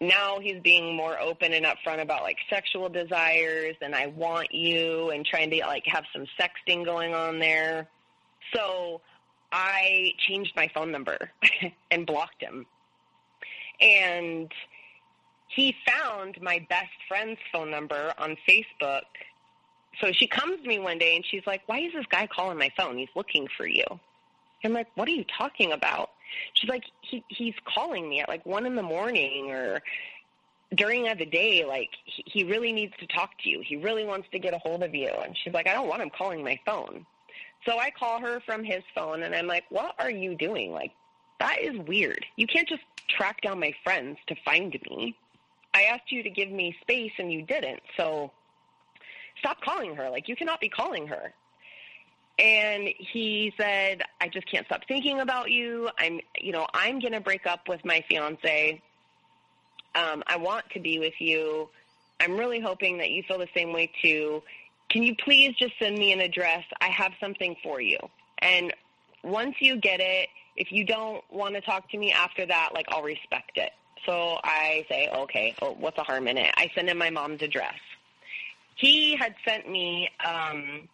[0.00, 5.10] now he's being more open and upfront about like sexual desires and I want you
[5.10, 7.88] and trying to like have some sexting going on there.
[8.54, 9.00] So
[9.52, 11.30] I changed my phone number
[11.90, 12.66] and blocked him.
[13.80, 14.52] And
[15.48, 19.02] he found my best friend's phone number on Facebook.
[20.00, 22.58] So she comes to me one day and she's like, Why is this guy calling
[22.58, 22.98] my phone?
[22.98, 23.84] He's looking for you.
[24.64, 26.10] I'm like, What are you talking about?
[26.52, 29.80] She's like, he, He's calling me at like one in the morning or
[30.74, 31.64] during the day.
[31.64, 33.62] Like, he, he really needs to talk to you.
[33.66, 35.08] He really wants to get a hold of you.
[35.08, 37.06] And she's like, I don't want him calling my phone.
[37.68, 40.72] So I call her from his phone and I'm like, What are you doing?
[40.72, 40.92] Like,
[41.38, 42.24] that is weird.
[42.36, 45.14] You can't just track down my friends to find me.
[45.74, 47.80] I asked you to give me space and you didn't.
[47.96, 48.32] So
[49.38, 50.08] stop calling her.
[50.08, 51.34] Like, you cannot be calling her.
[52.38, 55.90] And he said, I just can't stop thinking about you.
[55.98, 58.80] I'm, you know, I'm going to break up with my fiance.
[59.94, 61.68] Um, I want to be with you.
[62.20, 64.42] I'm really hoping that you feel the same way too.
[64.90, 66.64] Can you please just send me an address?
[66.80, 67.98] I have something for you.
[68.38, 68.72] And
[69.22, 72.86] once you get it, if you don't want to talk to me after that, like
[72.88, 73.70] I'll respect it.
[74.06, 76.52] So I say, okay, oh, what's the harm in it?
[76.56, 77.74] I send him my mom's address.
[78.76, 80.88] He had sent me um,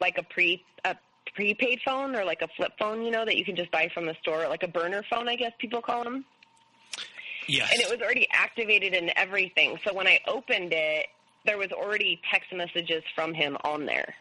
[0.00, 0.96] like a pre a
[1.34, 4.06] prepaid phone or like a flip phone, you know, that you can just buy from
[4.06, 6.24] the store, like a burner phone, I guess people call them.
[7.46, 7.70] Yes.
[7.72, 9.78] And it was already activated and everything.
[9.84, 11.06] So when I opened it,
[11.46, 14.14] there was already text messages from him on there.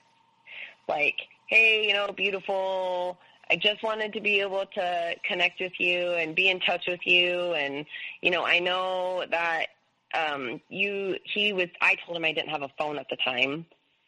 [0.88, 1.16] Like,
[1.48, 3.20] hey, you know, beautiful,
[3.52, 7.00] I just wanted to be able to connect with you and be in touch with
[7.06, 7.54] you.
[7.54, 7.86] And,
[8.22, 9.68] you know, I know that
[10.14, 13.66] um, you, he was, I told him I didn't have a phone at the time.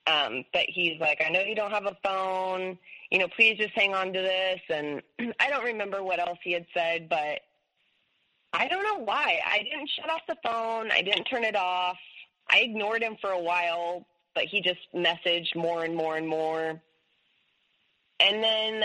[0.07, 2.77] Um, but he's like, I know you don't have a phone.
[3.11, 4.59] You know, please just hang on to this.
[4.69, 5.01] And
[5.39, 7.41] I don't remember what else he had said, but
[8.53, 9.39] I don't know why.
[9.45, 10.91] I didn't shut off the phone.
[10.91, 11.97] I didn't turn it off.
[12.51, 16.81] I ignored him for a while, but he just messaged more and more and more.
[18.19, 18.83] And then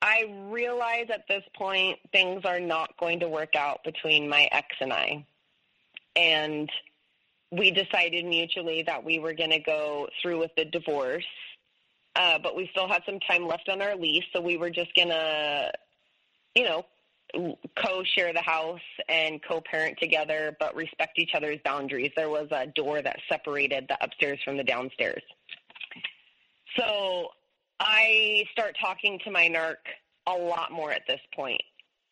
[0.00, 4.66] I realize at this point things are not going to work out between my ex
[4.80, 5.24] and I.
[6.16, 6.70] And
[7.50, 11.26] we decided mutually that we were going to go through with the divorce.
[12.16, 14.94] Uh, but we still had some time left on our lease, so we were just
[14.94, 15.72] going to,
[16.54, 16.84] you know,
[17.76, 22.12] co-share the house and co-parent together, but respect each other's boundaries.
[22.16, 25.22] There was a door that separated the upstairs from the downstairs.
[26.76, 27.28] So
[27.80, 29.76] I start talking to my narc
[30.26, 31.20] a lot more at this.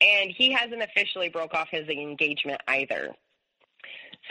[0.02, 3.14] And he hasn't officially broke off his engagement either.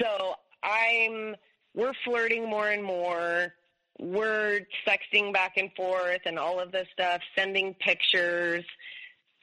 [0.02, 1.36] So I'm
[1.75, 3.54] we're flirting more and more.
[3.99, 8.65] We're sexting back and forth and all of this stuff, sending pictures.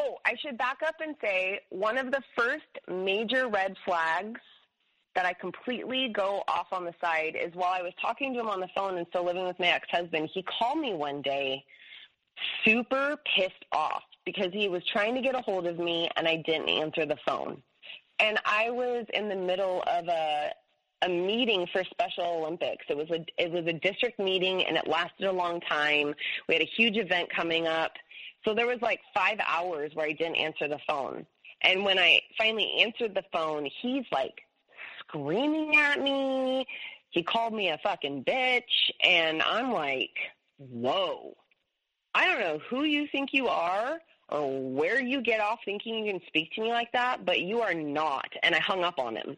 [0.00, 4.40] oh, I should back up and say one of the first major red flags
[5.14, 8.48] that I completely go off on the side is while I was talking to him
[8.48, 11.64] on the phone and still living with my ex-husband, he called me one day
[12.64, 16.36] super pissed off because he was trying to get a hold of me and I
[16.36, 17.62] didn't answer the phone.
[18.20, 20.50] And I was in the middle of a
[21.02, 22.84] a meeting for Special Olympics.
[22.88, 26.14] It was a it was a district meeting and it lasted a long time.
[26.46, 27.92] We had a huge event coming up.
[28.44, 31.26] So there was like 5 hours where I didn't answer the phone.
[31.62, 34.42] And when I finally answered the phone, he's like
[35.00, 36.66] screaming at me.
[37.10, 40.16] He called me a fucking bitch and I'm like,
[40.58, 41.36] "Whoa.
[42.14, 44.00] I don't know who you think you are."
[44.32, 47.62] Or where you get off thinking you can speak to me like that, but you
[47.62, 48.28] are not.
[48.44, 49.36] And I hung up on him.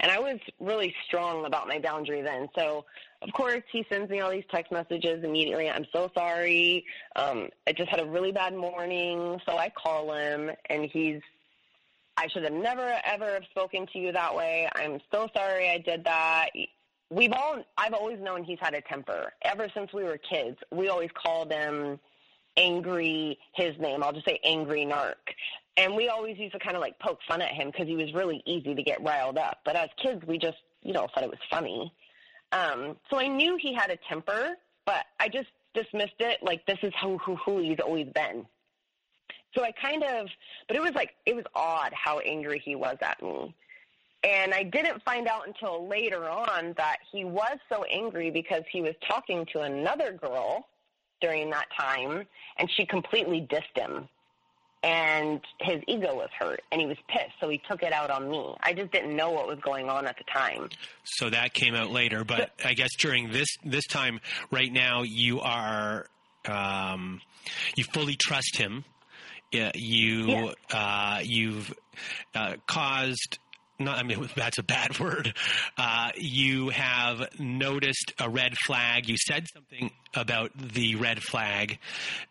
[0.00, 2.48] And I was really strong about my boundary then.
[2.56, 2.84] So,
[3.22, 5.68] of course, he sends me all these text messages immediately.
[5.68, 6.84] I'm so sorry.
[7.16, 9.40] Um, I just had a really bad morning.
[9.48, 11.20] So I call him, and he's,
[12.16, 14.68] I should have never, ever have spoken to you that way.
[14.74, 16.50] I'm so sorry I did that.
[17.10, 19.32] We've all, I've always known he's had a temper.
[19.42, 21.98] Ever since we were kids, we always called him
[22.56, 24.02] angry, his name.
[24.02, 25.14] I'll just say angry narc.
[25.78, 28.12] And we always used to kind of like poke fun at him because he was
[28.12, 29.60] really easy to get riled up.
[29.64, 31.94] But as kids, we just, you know, thought it was funny.
[32.50, 36.78] Um, so I knew he had a temper, but I just dismissed it like this
[36.82, 38.44] is who, who, who he's always been.
[39.56, 40.26] So I kind of,
[40.66, 43.54] but it was like, it was odd how angry he was at me.
[44.24, 48.80] And I didn't find out until later on that he was so angry because he
[48.80, 50.66] was talking to another girl
[51.20, 52.26] during that time
[52.56, 54.08] and she completely dissed him
[54.82, 58.30] and his ego was hurt and he was pissed so he took it out on
[58.30, 58.54] me.
[58.62, 60.68] I just didn't know what was going on at the time.
[61.04, 64.20] So that came out later but i guess during this this time
[64.50, 66.06] right now you are
[66.48, 67.20] um,
[67.76, 68.84] you fully trust him.
[69.52, 71.72] You uh, you've
[72.34, 73.38] uh, caused
[73.78, 75.34] not, I mean, that's a bad word.
[75.76, 79.08] Uh, you have noticed a red flag.
[79.08, 81.78] You said something about the red flag,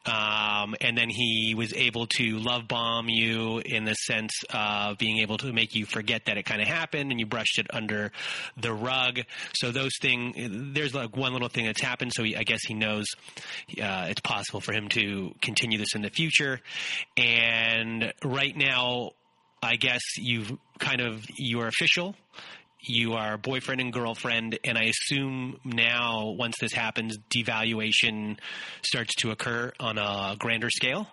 [0.06, 5.20] um, and then he was able to love bomb you in the sense of being
[5.20, 8.12] able to make you forget that it kind of happened, and you brushed it under
[8.58, 9.22] the rug.
[9.54, 10.36] So those things,
[10.74, 12.12] there's like one little thing that's happened.
[12.14, 13.06] So he, I guess he knows
[13.82, 16.60] uh, it's possible for him to continue this in the future.
[17.16, 19.12] And right now,
[19.62, 22.16] I guess you've kind of you are official.
[22.80, 28.38] You are boyfriend and girlfriend, and I assume now, once this happens, devaluation
[28.84, 31.08] starts to occur on a grander scale.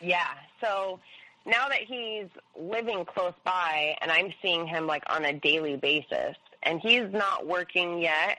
[0.00, 0.28] Yeah.
[0.62, 1.00] So
[1.46, 6.36] now that he's living close by, and I'm seeing him like on a daily basis,
[6.62, 8.38] and he's not working yet,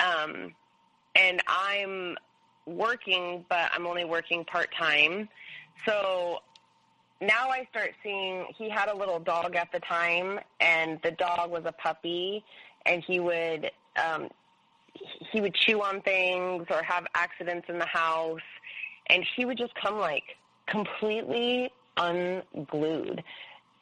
[0.00, 0.54] um,
[1.16, 2.16] and I'm
[2.66, 5.28] working, but I'm only working part time.
[5.84, 6.40] So
[7.20, 11.50] now I start seeing he had a little dog at the time, and the dog
[11.50, 12.44] was a puppy,
[12.86, 13.70] and he would
[14.02, 14.28] um,
[15.32, 18.40] he would chew on things or have accidents in the house,
[19.08, 20.36] and he would just come like
[20.66, 23.22] completely unglued,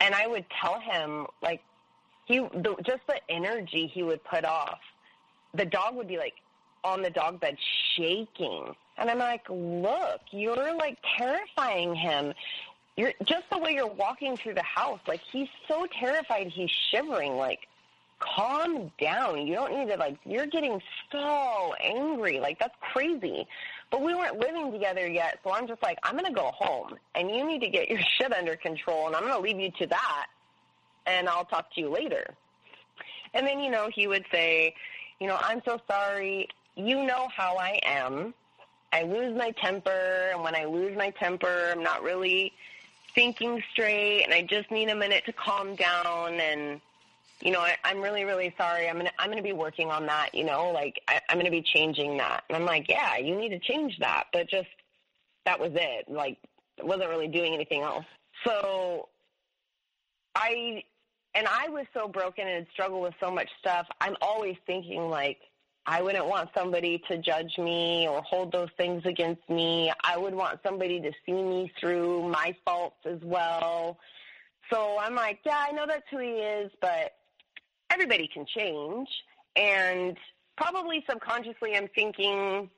[0.00, 1.62] and I would tell him like
[2.26, 4.80] he the, just the energy he would put off.
[5.54, 6.34] The dog would be like
[6.84, 7.56] on the dog bed
[7.96, 8.74] shaking.
[8.98, 12.34] And I'm like, look, you're like terrifying him
[12.96, 15.00] you're just the way you're walking through the house.
[15.06, 17.36] Like he's so terrified, he's shivering.
[17.36, 17.60] Like,
[18.22, 19.46] calm down.
[19.46, 20.18] You don't need to like.
[20.24, 20.80] You're getting
[21.10, 22.40] so angry.
[22.40, 23.46] Like that's crazy.
[23.90, 27.30] But we weren't living together yet, so I'm just like, I'm gonna go home, and
[27.30, 30.26] you need to get your shit under control, and I'm gonna leave you to that,
[31.06, 32.34] and I'll talk to you later.
[33.34, 34.74] And then you know he would say,
[35.18, 36.48] you know, I'm so sorry.
[36.76, 38.34] You know how I am.
[38.92, 42.52] I lose my temper, and when I lose my temper, I'm not really
[43.14, 46.80] thinking straight and I just need a minute to calm down and
[47.42, 48.88] you know, I, I'm really, really sorry.
[48.88, 50.30] I'm gonna, I'm gonna be working on that.
[50.32, 52.44] You know, like I, I'm gonna be changing that.
[52.48, 54.24] And I'm like, yeah, you need to change that.
[54.32, 54.68] But just
[55.44, 56.08] that was it.
[56.08, 56.38] Like,
[56.80, 58.04] wasn't really doing anything else.
[58.46, 59.08] So
[60.36, 60.84] I,
[61.34, 63.86] and I was so broken and struggled with so much stuff.
[64.00, 65.38] I'm always thinking like,
[65.86, 69.92] I wouldn't want somebody to judge me or hold those things against me.
[70.04, 73.98] I would want somebody to see me through my faults as well.
[74.72, 77.14] So I'm like, yeah, I know that's who he is, but
[77.90, 79.08] everybody can change.
[79.56, 80.16] And
[80.56, 82.70] probably subconsciously, I'm thinking,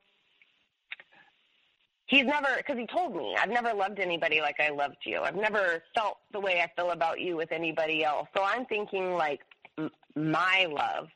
[2.06, 5.20] he's never, because he told me, I've never loved anybody like I loved you.
[5.20, 8.28] I've never felt the way I feel about you with anybody else.
[8.34, 9.40] So I'm thinking, like,
[10.16, 11.08] my love,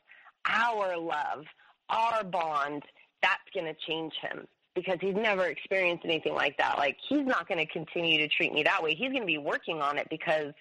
[0.45, 1.45] our love
[1.89, 2.83] our bond,
[3.21, 6.77] that's going to change him because he's never experienced anything like that.
[6.77, 8.95] Like he's not going to continue to treat me that way.
[8.95, 10.53] He's going to be working on it because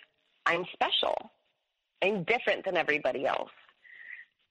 [0.46, 1.30] I'm special.
[2.02, 3.50] I'm different than everybody else.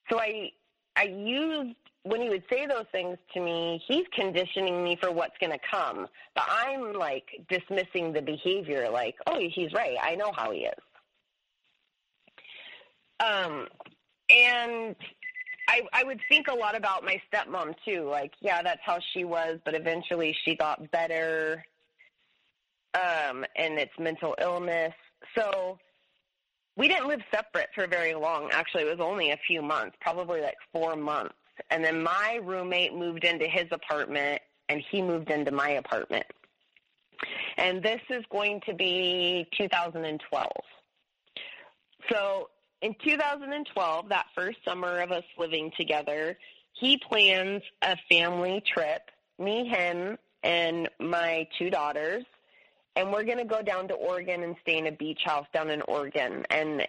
[0.10, 0.52] So I
[0.96, 5.38] I used when he would say those things to me, he's conditioning me for what's
[5.42, 6.08] going to come.
[6.36, 9.98] But I'm like dismissing the behavior like, "Oh, he's right.
[10.02, 10.84] I know how he is."
[13.20, 13.68] Um
[14.30, 14.96] and
[15.68, 18.08] I, I would think a lot about my stepmom too.
[18.10, 21.66] Like, yeah, that's how she was, but eventually she got better,
[22.94, 24.94] um, and it's mental illness.
[25.36, 25.78] So
[26.78, 28.50] we didn't live separate for very long.
[28.54, 31.36] Actually, it was only a few months, probably like four months.
[31.70, 36.26] And then my roommate moved into his apartment, and he moved into my apartment.
[37.58, 40.48] And this is going to be 2012.
[42.12, 42.50] So
[42.82, 46.38] in 2012, that first summer of us living together,
[46.74, 49.02] he plans a family trip,
[49.40, 52.24] me, him, and my two daughters,
[52.96, 55.70] and we're going to go down to Oregon and stay in a beach house down
[55.70, 56.88] in Oregon, and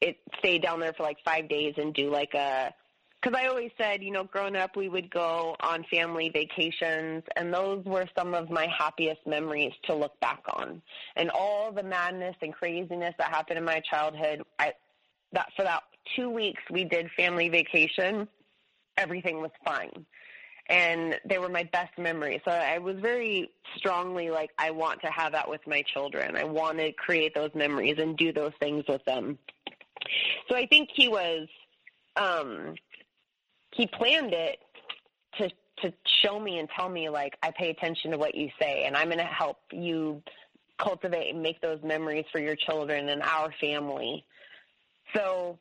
[0.00, 2.72] it stay down there for like five days and do like a.
[3.20, 7.52] Because I always said, you know, growing up, we would go on family vacations, and
[7.52, 10.82] those were some of my happiest memories to look back on.
[11.16, 14.74] And all the madness and craziness that happened in my childhood, I,
[15.36, 15.82] that for that
[16.16, 18.26] two weeks we did family vacation,
[18.96, 20.06] everything was fine.
[20.68, 22.40] And they were my best memories.
[22.44, 26.36] So I was very strongly like, I want to have that with my children.
[26.36, 29.38] I want to create those memories and do those things with them.
[30.48, 31.46] So I think he was,
[32.16, 32.74] um,
[33.72, 34.58] he planned it
[35.38, 35.50] to
[35.82, 38.96] to show me and tell me like I pay attention to what you say and
[38.96, 40.22] I'm going to help you
[40.78, 44.24] cultivate and make those memories for your children and our family.
[45.14, 45.58] So,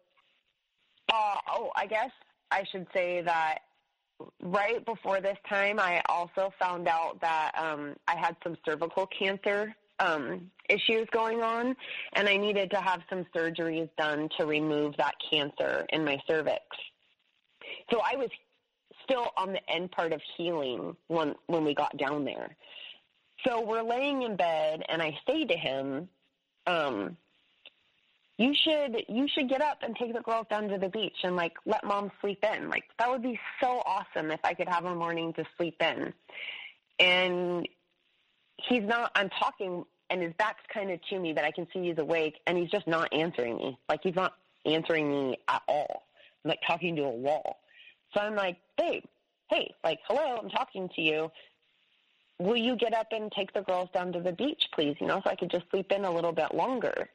[1.11, 2.11] uh, oh, I guess
[2.51, 3.59] I should say that
[4.41, 9.75] right before this time, I also found out that um, I had some cervical cancer
[9.99, 11.75] um, issues going on,
[12.13, 16.63] and I needed to have some surgeries done to remove that cancer in my cervix.
[17.91, 18.29] So I was
[19.03, 22.55] still on the end part of healing when when we got down there.
[23.45, 26.09] So we're laying in bed, and I say to him,
[26.67, 27.17] um,
[28.37, 31.35] you should you should get up and take the girls down to the beach and
[31.35, 32.69] like let mom sleep in.
[32.69, 36.13] Like that would be so awesome if I could have a morning to sleep in.
[36.99, 37.67] And
[38.57, 41.87] he's not I'm talking and his back's kind of to me, but I can see
[41.87, 43.79] he's awake and he's just not answering me.
[43.87, 44.33] Like he's not
[44.65, 46.03] answering me at all.
[46.43, 47.59] I'm like talking to a wall.
[48.13, 49.03] So I'm like, babe,
[49.49, 51.31] hey, like, hello, I'm talking to you.
[52.39, 54.95] Will you get up and take the girls down to the beach, please?
[54.99, 57.09] You know, so I could just sleep in a little bit longer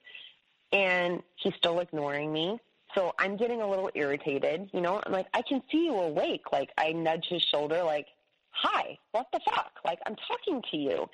[0.72, 2.58] and he's still ignoring me.
[2.94, 5.00] So I'm getting a little irritated, you know.
[5.04, 6.52] I'm like, I can see you awake.
[6.52, 8.06] Like I nudge his shoulder, like,
[8.50, 11.08] "Hi, what the fuck?" Like I'm talking to you,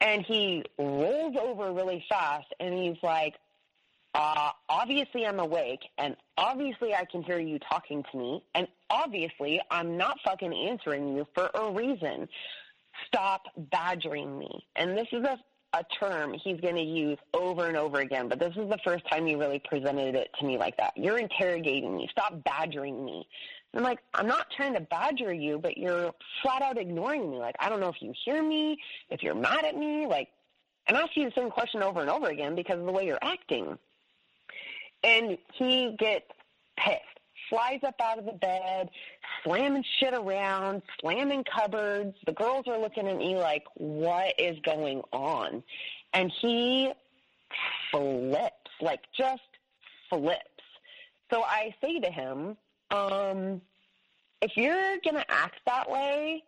[0.00, 3.34] and he rolls over really fast, and he's like,
[4.14, 9.60] uh, "Obviously I'm awake, and obviously I can hear you talking to me, and obviously
[9.70, 12.28] I'm not fucking answering you for a reason.
[13.06, 15.38] Stop badgering me." And this is a
[15.74, 19.08] a term he's going to use over and over again, but this is the first
[19.10, 20.92] time he really presented it to me like that.
[20.96, 22.08] You're interrogating me.
[22.10, 23.26] Stop badgering me.
[23.74, 26.12] I'm like, I'm not trying to badger you, but you're
[26.42, 27.38] flat out ignoring me.
[27.38, 28.78] Like, I don't know if you hear me,
[29.10, 30.06] if you're mad at me.
[30.06, 30.28] Like,
[30.88, 33.18] I'm asking you the same question over and over again because of the way you're
[33.20, 33.76] acting.
[35.02, 36.26] And he gets
[36.78, 37.13] pissed
[37.48, 38.90] flies up out of the bed,
[39.42, 42.16] slamming shit around, slamming cupboards.
[42.26, 45.62] The girls are looking at me like, what is going on?
[46.12, 46.92] And he
[47.90, 49.42] flips, like just
[50.10, 50.40] flips.
[51.32, 52.56] So I say to him,
[52.90, 53.60] um,
[54.40, 56.44] if you're going to act that way,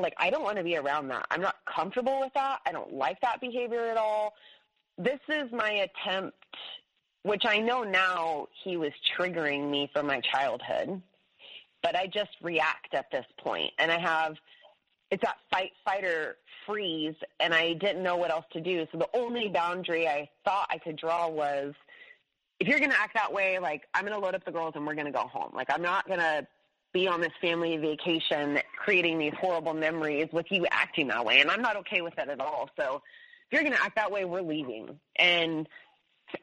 [0.00, 1.26] like, I don't want to be around that.
[1.30, 2.60] I'm not comfortable with that.
[2.66, 4.34] I don't like that behavior at all.
[4.98, 6.36] This is my attempt
[7.22, 11.02] which I know now he was triggering me from my childhood,
[11.82, 14.36] but I just react at this point, and I have
[15.12, 18.86] it's that fight, fight, or freeze, and I didn't know what else to do.
[18.90, 21.74] So the only boundary I thought I could draw was,
[22.58, 24.72] if you're going to act that way, like I'm going to load up the girls
[24.74, 25.50] and we're going to go home.
[25.54, 26.46] Like I'm not going to
[26.94, 31.50] be on this family vacation creating these horrible memories with you acting that way, and
[31.50, 32.70] I'm not okay with that at all.
[32.78, 33.02] So
[33.50, 34.98] if you're going to act that way, we're leaving.
[35.16, 35.68] And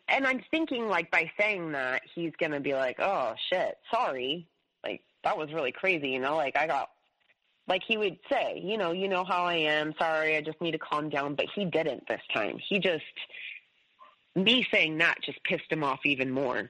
[0.07, 4.47] and I'm thinking like by saying that he's gonna be like, oh shit, sorry,
[4.83, 6.89] like that was really crazy, you know, like I got,
[7.67, 10.71] like he would say, you know, you know how I am, sorry, I just need
[10.71, 12.57] to calm down, but he didn't this time.
[12.67, 13.03] He just,
[14.35, 16.69] me saying that just pissed him off even more.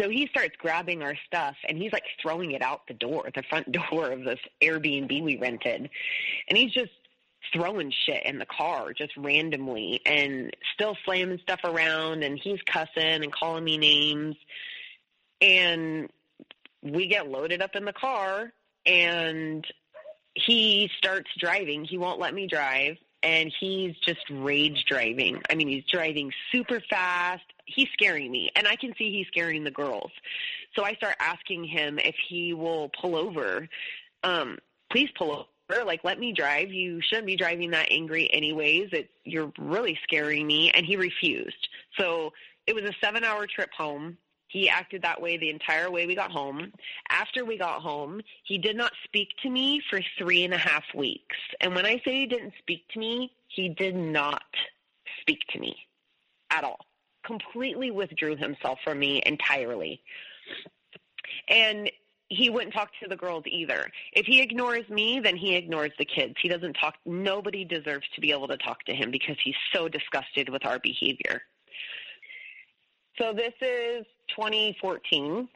[0.00, 3.44] So he starts grabbing our stuff and he's like throwing it out the door, the
[3.44, 5.88] front door of this Airbnb we rented.
[6.48, 6.90] And he's just
[7.52, 13.22] throwing shit in the car just randomly and still slamming stuff around and he's cussing
[13.22, 14.36] and calling me names
[15.40, 16.08] and
[16.82, 18.52] we get loaded up in the car
[18.84, 19.66] and
[20.34, 25.68] he starts driving he won't let me drive and he's just rage driving i mean
[25.68, 30.10] he's driving super fast he's scaring me and I can see he's scaring the girls.
[30.74, 33.68] So I start asking him if he will pull over.
[34.22, 34.58] Um,
[34.90, 35.44] please pull over.
[35.68, 36.72] Like, let me drive.
[36.72, 38.90] You shouldn't be driving that angry anyways.
[38.92, 40.70] It, you're really scaring me.
[40.70, 41.68] And he refused.
[41.98, 42.32] So
[42.66, 44.16] it was a seven hour trip home.
[44.48, 46.72] He acted that way the entire way we got home.
[47.10, 50.84] After we got home, he did not speak to me for three and a half
[50.94, 51.36] weeks.
[51.60, 54.44] And when I say he didn't speak to me, he did not
[55.20, 55.76] speak to me
[56.50, 56.78] at all.
[57.24, 60.00] Completely withdrew himself from me entirely.
[61.48, 61.90] And
[62.28, 63.88] he wouldn't talk to the girls either.
[64.12, 66.34] If he ignores me, then he ignores the kids.
[66.42, 66.94] He doesn't talk.
[67.04, 70.78] Nobody deserves to be able to talk to him because he's so disgusted with our
[70.78, 71.42] behavior.
[73.18, 74.04] So this is
[74.36, 75.48] 2014.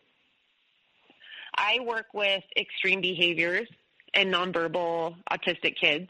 [1.57, 3.69] I work with extreme behaviors
[4.15, 6.09] and nonverbal autistic kids.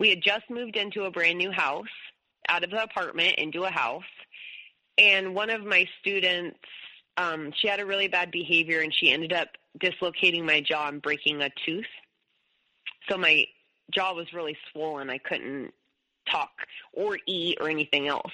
[0.00, 1.86] We had just moved into a brand new house,
[2.48, 4.02] out of the apartment into a house,
[4.96, 6.58] and one of my students,
[7.18, 9.48] um, she had a really bad behavior, and she ended up
[9.78, 11.84] dislocating my jaw and breaking a tooth.
[13.10, 13.44] So my
[13.92, 15.10] jaw was really swollen.
[15.10, 15.74] I couldn't
[16.30, 16.50] talk
[16.92, 18.32] or eat or anything else.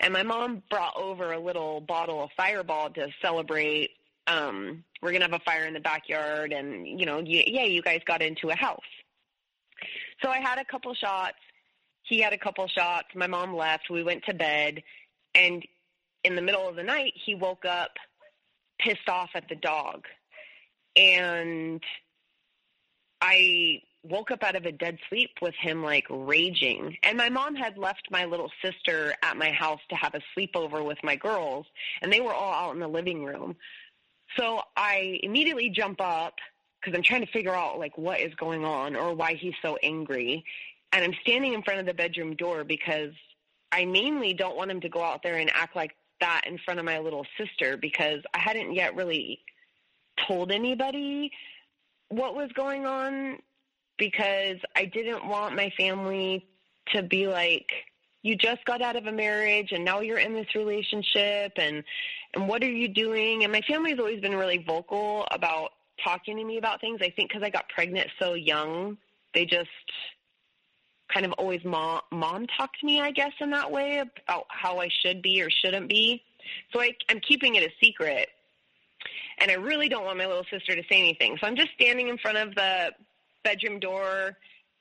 [0.00, 3.90] And my mom brought over a little bottle of Fireball to celebrate.
[4.26, 8.00] Um, we're gonna have a fire in the backyard, and you know, yeah, you guys
[8.04, 8.80] got into a house.
[10.22, 11.38] So I had a couple shots.
[12.02, 13.08] He had a couple shots.
[13.14, 13.88] My mom left.
[13.88, 14.82] We went to bed,
[15.34, 15.64] and
[16.24, 17.92] in the middle of the night, he woke up
[18.78, 20.04] pissed off at the dog,
[20.96, 21.82] and
[23.20, 26.96] I woke up out of a dead sleep with him like raging.
[27.02, 30.84] And my mom had left my little sister at my house to have a sleepover
[30.84, 31.66] with my girls,
[32.02, 33.56] and they were all out in the living room.
[34.36, 36.34] So I immediately jump up
[36.80, 39.76] because I'm trying to figure out like what is going on or why he's so
[39.82, 40.44] angry.
[40.92, 43.12] And I'm standing in front of the bedroom door because
[43.72, 46.80] I mainly don't want him to go out there and act like that in front
[46.80, 49.40] of my little sister because I hadn't yet really
[50.26, 51.30] told anybody
[52.08, 53.38] what was going on
[53.98, 56.46] because I didn't want my family
[56.94, 57.70] to be like,
[58.22, 61.84] you just got out of a marriage and now you're in this relationship and
[62.34, 63.44] and what are you doing?
[63.44, 65.70] And my family's always been really vocal about
[66.04, 66.98] talking to me about things.
[67.00, 68.98] I think because I got pregnant so young,
[69.32, 69.68] they just
[71.12, 74.78] kind of always mom mom talked to me, I guess, in that way about how
[74.78, 76.22] I should be or shouldn't be.
[76.72, 78.28] So I, I'm keeping it a secret,
[79.38, 81.38] and I really don't want my little sister to say anything.
[81.40, 82.92] So I'm just standing in front of the
[83.42, 84.36] bedroom door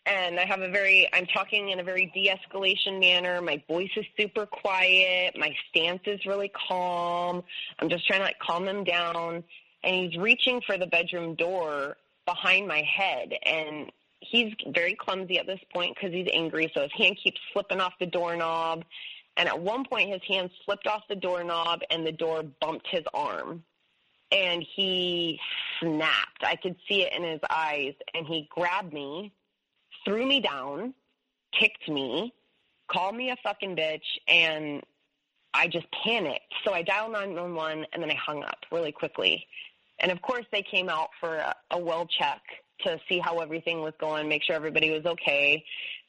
[0.06, 3.42] and I have a very, I'm talking in a very de escalation manner.
[3.42, 5.36] My voice is super quiet.
[5.38, 7.44] My stance is really calm.
[7.80, 9.44] I'm just trying to like calm him down.
[9.84, 13.34] And he's reaching for the bedroom door behind my head.
[13.44, 16.72] And he's very clumsy at this point because he's angry.
[16.74, 18.84] So his hand keeps slipping off the doorknob.
[19.38, 23.04] And at one point, his hand slipped off the doorknob and the door bumped his
[23.14, 23.64] arm
[24.32, 25.40] and he
[25.80, 26.44] snapped.
[26.44, 29.34] I could see it in his eyes, and he grabbed me,
[30.04, 30.94] threw me down,
[31.58, 32.34] kicked me,
[32.92, 34.82] called me a fucking bitch, and
[35.54, 36.54] I just panicked.
[36.66, 39.46] So I dialed 911, and then I hung up really quickly.
[40.00, 42.42] And of course, they came out for a, a well check
[42.84, 45.64] to see how everything was going, make sure everybody was okay.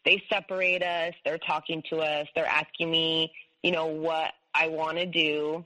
[0.04, 1.14] They separate us.
[1.24, 2.26] They're talking to us.
[2.34, 5.64] They're asking me, you know, what I want to do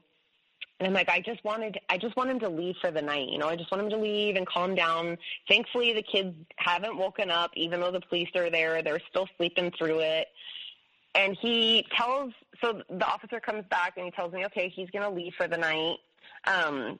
[0.80, 3.28] and I'm like, I just wanted, I just want him to leave for the night.
[3.28, 5.18] You know, I just want him to leave and calm down.
[5.46, 8.82] Thankfully, the kids haven't woken up, even though the police are there.
[8.82, 10.28] They're still sleeping through it.
[11.14, 12.32] And he tells,
[12.62, 15.46] so the officer comes back and he tells me, okay, he's going to leave for
[15.46, 15.98] the night.
[16.46, 16.98] Um,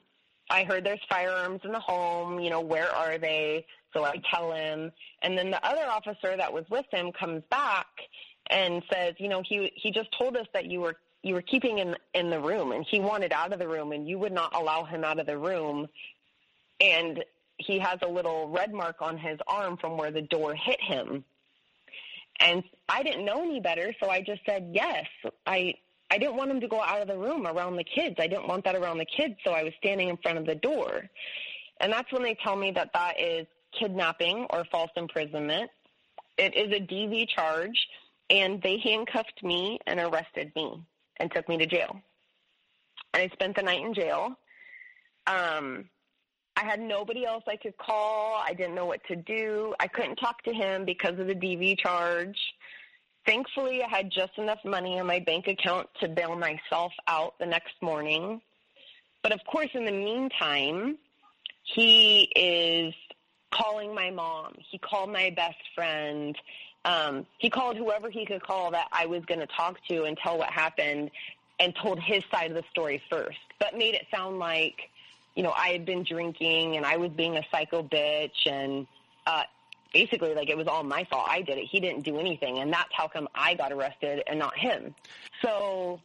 [0.51, 2.39] I heard there's firearms in the home.
[2.39, 3.65] You know, where are they?
[3.93, 4.91] So I tell him.
[5.21, 7.87] And then the other officer that was with him comes back
[8.49, 11.77] and says, you know, he he just told us that you were you were keeping
[11.77, 14.55] him in the room and he wanted out of the room and you would not
[14.55, 15.87] allow him out of the room.
[16.79, 17.23] And
[17.57, 21.23] he has a little red mark on his arm from where the door hit him.
[22.39, 25.05] And i didn't know any better so i just said yes
[25.45, 25.75] i
[26.09, 28.15] i didn't want him to go out of the room around the kids.
[28.19, 30.55] I didn't want that around the kids so i was standing in front of the
[30.55, 31.07] door.
[31.79, 35.69] And that's when they tell me that that is kidnapping or false imprisonment
[36.37, 37.87] it is a dv charge
[38.31, 40.81] and they handcuffed me and arrested me
[41.17, 42.01] and took me to jail.
[43.13, 44.29] And I spent the night in jail.
[45.27, 45.89] Um,
[46.55, 48.41] I had nobody else I could call.
[48.43, 49.75] I didn't know what to do.
[49.79, 52.39] I couldn't talk to him because of the DV charge.
[53.25, 57.45] Thankfully, I had just enough money in my bank account to bail myself out the
[57.45, 58.41] next morning.
[59.23, 60.97] But of course, in the meantime,
[61.63, 62.93] he is
[63.51, 64.55] calling my mom.
[64.57, 66.37] He called my best friend
[66.83, 70.17] um, he called whoever he could call that I was going to talk to and
[70.17, 71.11] tell what happened.
[71.59, 74.89] and told his side of the story first, but made it sound like,
[75.35, 78.87] you know, I had been drinking and I was being a psycho bitch and
[79.27, 79.43] uh,
[79.93, 81.27] basically like it was all my fault.
[81.29, 81.65] I did it.
[81.65, 82.57] He didn't do anything.
[82.57, 84.95] And that's how come I got arrested and not him.
[85.43, 86.01] So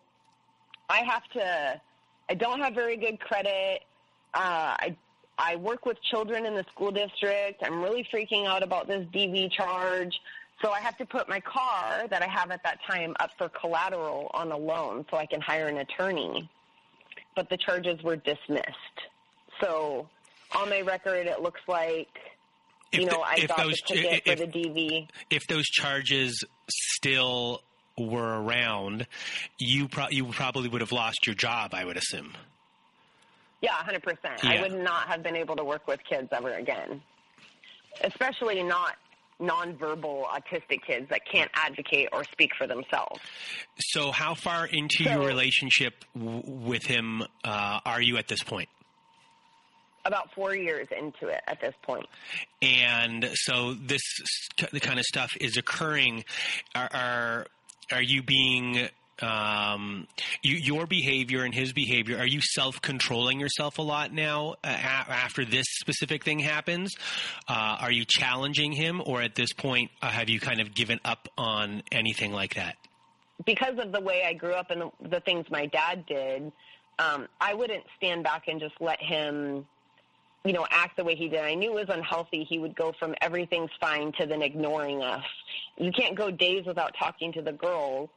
[0.91, 1.81] I have to,
[2.29, 3.83] I don't have very good credit.
[4.35, 4.97] Uh, I,
[5.39, 7.63] I work with children in the school district.
[7.63, 10.19] I'm really freaking out about this DV charge.
[10.63, 13.51] So I have to put my car that I have at that time up for
[13.51, 16.49] collateral on a loan so I can hire an attorney.
[17.35, 18.99] But the charges were dismissed.
[19.61, 20.09] So
[20.55, 22.09] on my record, it looks like
[22.93, 25.09] If you know the- I got those- the ticket if- for the DV.
[25.29, 27.63] if those charges still
[27.99, 29.07] were around,
[29.59, 31.75] you pro- you probably would have lost your job.
[31.75, 32.35] I would assume.
[33.67, 34.17] Yeah, 100%.
[34.45, 34.51] Yeah.
[34.51, 37.03] I would not have been able to work with kids ever again,
[38.05, 38.95] especially not
[39.41, 43.21] nonverbal autistic kids that can't advocate or speak for themselves.
[43.81, 48.43] So, how far into So- your relationship w- with him uh, are you at this
[48.45, 48.69] point?
[50.05, 52.07] About four years into it at this point.
[52.63, 56.25] And so, this s- the kind of stuff is occurring.
[56.77, 57.47] Are are,
[57.91, 58.89] are you being
[59.23, 60.07] um,
[60.43, 62.19] you, your behavior and his behavior?
[62.19, 66.95] Are you self controlling yourself a lot now uh, after this specific thing happens?
[67.49, 71.01] Uh, are you challenging him, or at this point uh, have you kind of given
[71.05, 72.77] up on anything like that?
[73.45, 76.53] because of the way I grew up and the, the things my dad did,
[76.99, 79.67] um, I wouldn't stand back and just let him,
[80.45, 81.41] you know, act the way he did.
[81.41, 82.45] I knew it was unhealthy.
[82.45, 85.25] He would go from everything's fine to then ignoring us.
[85.77, 88.09] You can't go days without talking to the girls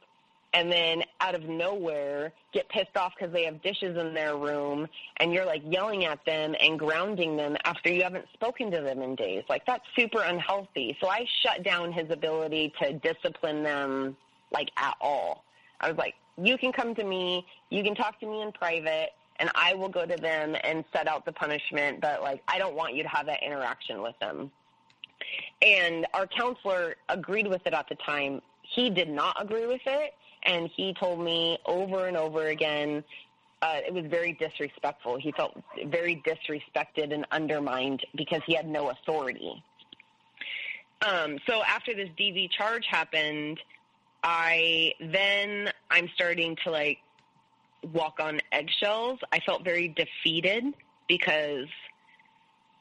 [0.52, 4.88] and then out of nowhere get pissed off because they have dishes in their room
[5.18, 9.00] and you're like yelling at them and grounding them after you haven't spoken to them
[9.02, 9.44] in days.
[9.48, 10.96] Like that's super unhealthy.
[11.00, 14.16] So I shut down his ability to discipline them
[14.52, 15.44] like at all.
[15.80, 19.10] I was like, you can come to me, you can talk to me in private,
[19.38, 22.74] and I will go to them and set out the punishment, but like I don't
[22.74, 24.50] want you to have that interaction with them.
[25.62, 28.40] And our counselor agreed with it at the time.
[28.62, 30.14] He did not agree with it,
[30.44, 33.04] and he told me over and over again
[33.62, 35.18] uh, it was very disrespectful.
[35.18, 35.52] He felt
[35.86, 39.62] very disrespected and undermined because he had no authority.
[41.02, 43.60] Um, so after this DV charge happened,
[44.22, 46.98] I then I'm starting to like
[47.92, 49.18] walk on eggshells.
[49.32, 50.64] I felt very defeated
[51.08, 51.68] because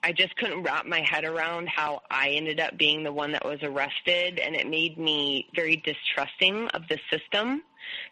[0.03, 3.43] I just couldn't wrap my head around how I ended up being the one that
[3.45, 7.63] was arrested, and it made me very distrusting of the system.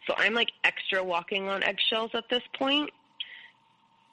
[0.06, 2.90] So I'm like extra walking on eggshells at this point,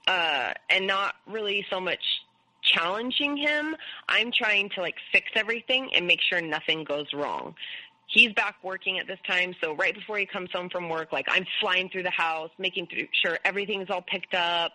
[0.08, 2.02] uh, and not really so much
[2.64, 3.76] challenging him.
[4.08, 7.56] I'm trying to like fix everything and make sure nothing goes wrong.
[8.08, 11.26] He's back working at this time, so right before he comes home from work, like
[11.28, 14.74] I'm flying through the house, making th- sure everything's all picked up.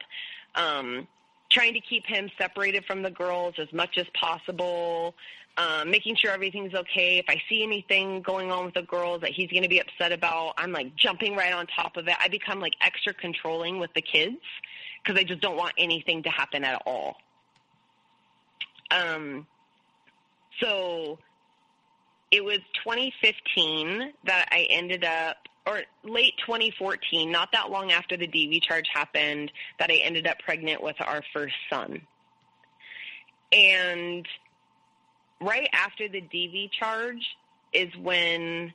[0.56, 1.06] Um,
[1.50, 5.14] trying to keep him separated from the girls as much as possible,
[5.56, 7.18] um, making sure everything's okay.
[7.18, 10.12] If I see anything going on with the girls that he's going to be upset
[10.12, 12.14] about, I'm like jumping right on top of it.
[12.20, 14.38] I become like extra controlling with the kids
[15.02, 17.16] because I just don't want anything to happen at all.
[18.90, 19.46] Um,
[20.60, 21.18] so
[22.30, 25.36] it was 2015 that I ended up,
[25.70, 30.38] or late 2014, not that long after the DV charge happened, that I ended up
[30.40, 32.00] pregnant with our first son.
[33.52, 34.26] And
[35.40, 37.24] right after the DV charge
[37.72, 38.72] is when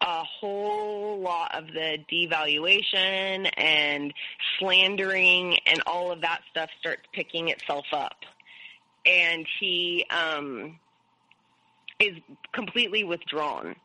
[0.00, 4.14] a whole lot of the devaluation and
[4.58, 8.16] slandering and all of that stuff starts picking itself up.
[9.04, 10.78] And he um,
[11.98, 12.16] is
[12.52, 13.76] completely withdrawn,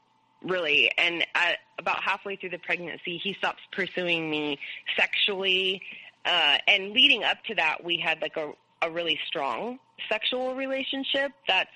[0.44, 0.92] really.
[0.98, 4.60] And at, about halfway through the pregnancy, he stops pursuing me
[4.98, 5.82] sexually.
[6.26, 9.80] Uh, and leading up to that, we had like a, a really strong
[10.10, 11.32] sexual relationship.
[11.48, 11.70] That's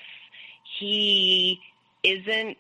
[0.80, 1.60] he
[2.04, 2.58] isn't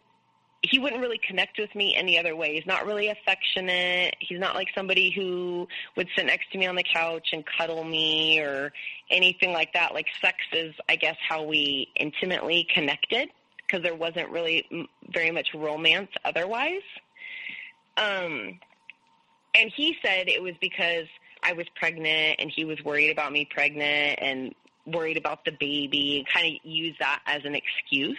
[0.62, 2.56] he wouldn't really connect with me any other way.
[2.56, 4.16] He's not really affectionate.
[4.20, 7.86] He's not like somebody who would sit next to me on the couch and cuddle
[7.86, 8.74] me or
[9.10, 9.93] anything like that.
[9.93, 13.30] Like sex is, I guess, how we intimately connected
[13.70, 14.65] because there wasn't really
[15.13, 16.82] very much romance otherwise.
[17.97, 18.59] Um,
[19.55, 21.05] and he said it was because
[21.43, 24.55] I was pregnant and he was worried about me pregnant and
[24.86, 28.17] worried about the baby and kind of used that as an excuse.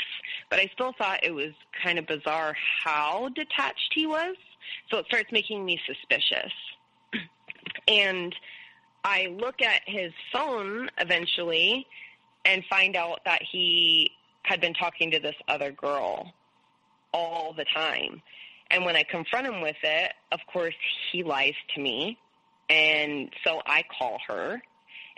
[0.51, 4.37] But I still thought it was kind of bizarre how detached he was.
[4.91, 6.53] So it starts making me suspicious.
[7.89, 8.35] And
[9.05, 11.87] I look at his phone eventually
[12.45, 14.13] and find out that he
[14.51, 16.35] had been talking to this other girl
[17.15, 18.21] all the time.
[18.69, 20.75] And when I confront him with it, of course,
[21.13, 22.19] he lies to me.
[22.69, 24.61] And so I call her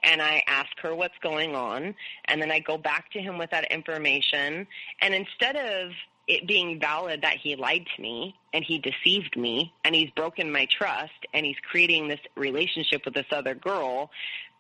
[0.02, 1.94] and I ask her what's going on.
[2.26, 4.66] And then I go back to him with that information.
[5.00, 5.92] And instead of
[6.28, 10.52] it being valid that he lied to me and he deceived me and he's broken
[10.52, 14.10] my trust and he's creating this relationship with this other girl,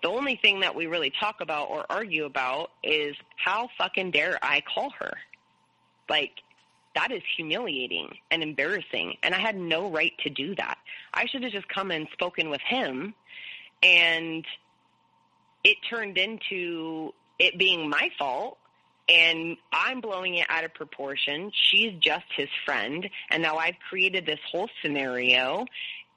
[0.02, 4.38] the only thing that we really talk about or argue about is how fucking dare
[4.42, 5.16] I call her?
[6.08, 6.32] Like,
[6.94, 9.16] that is humiliating and embarrassing.
[9.22, 10.78] And I had no right to do that.
[11.14, 13.14] I should have just come and spoken with him.
[13.82, 14.44] And
[15.64, 18.58] it turned into it being my fault.
[19.08, 21.50] And I'm blowing it out of proportion.
[21.70, 23.08] She's just his friend.
[23.30, 25.66] And now I've created this whole scenario.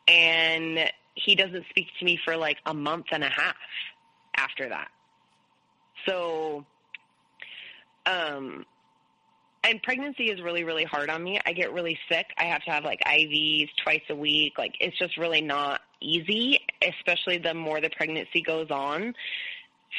[0.08, 3.56] And he doesn't speak to me for like a month and a half
[4.38, 4.90] after that.
[6.08, 6.66] So,
[8.06, 8.66] um,
[9.64, 11.40] and pregnancy is really really hard on me.
[11.46, 12.28] I get really sick.
[12.38, 14.54] I have to have like ivs twice a week.
[14.58, 19.16] Like it's just really not easy especially the more the pregnancy goes on.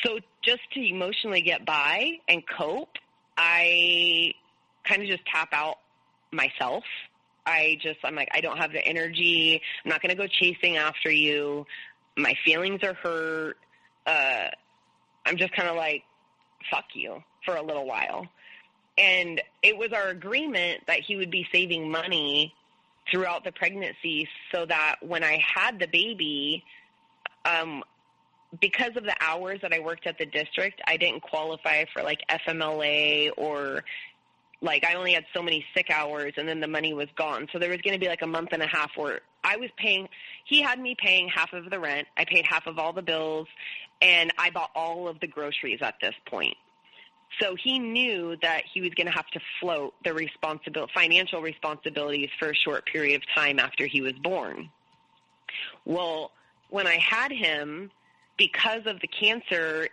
[0.04, 2.96] So just to emotionally get by and cope
[3.36, 4.32] i
[4.84, 5.76] kind of just tap out
[6.32, 6.84] myself
[7.47, 9.61] i just i'm like i don't have the energy.
[9.84, 11.66] I'm not going to go chasing after you.
[12.16, 13.57] My feelings are hurt.
[14.07, 14.49] Uh
[15.24, 16.03] i'm just kind of like
[16.70, 18.26] fuck you for a little while.
[18.99, 22.55] And it was our agreement that he would be saving money
[23.11, 26.64] throughout the pregnancy so that when I had the baby,
[27.44, 27.84] um,
[28.61, 32.20] because of the hours that I worked at the district, I didn't qualify for like
[32.28, 33.84] FMLA or
[34.61, 37.48] like I only had so many sick hours and then the money was gone.
[37.52, 39.70] So there was going to be like a month and a half where I was
[39.76, 40.09] paying,
[40.44, 42.09] he had me paying half of the rent.
[42.16, 43.48] I paid half of all the bills
[44.00, 46.57] and I bought all of the groceries at this point.
[47.40, 52.30] So he knew that he was going to have to float the responsibility, financial responsibilities
[52.38, 54.70] for a short period of time after he was born.
[55.84, 56.30] Well,
[56.70, 57.90] when I had him,
[58.38, 59.88] because of the cancer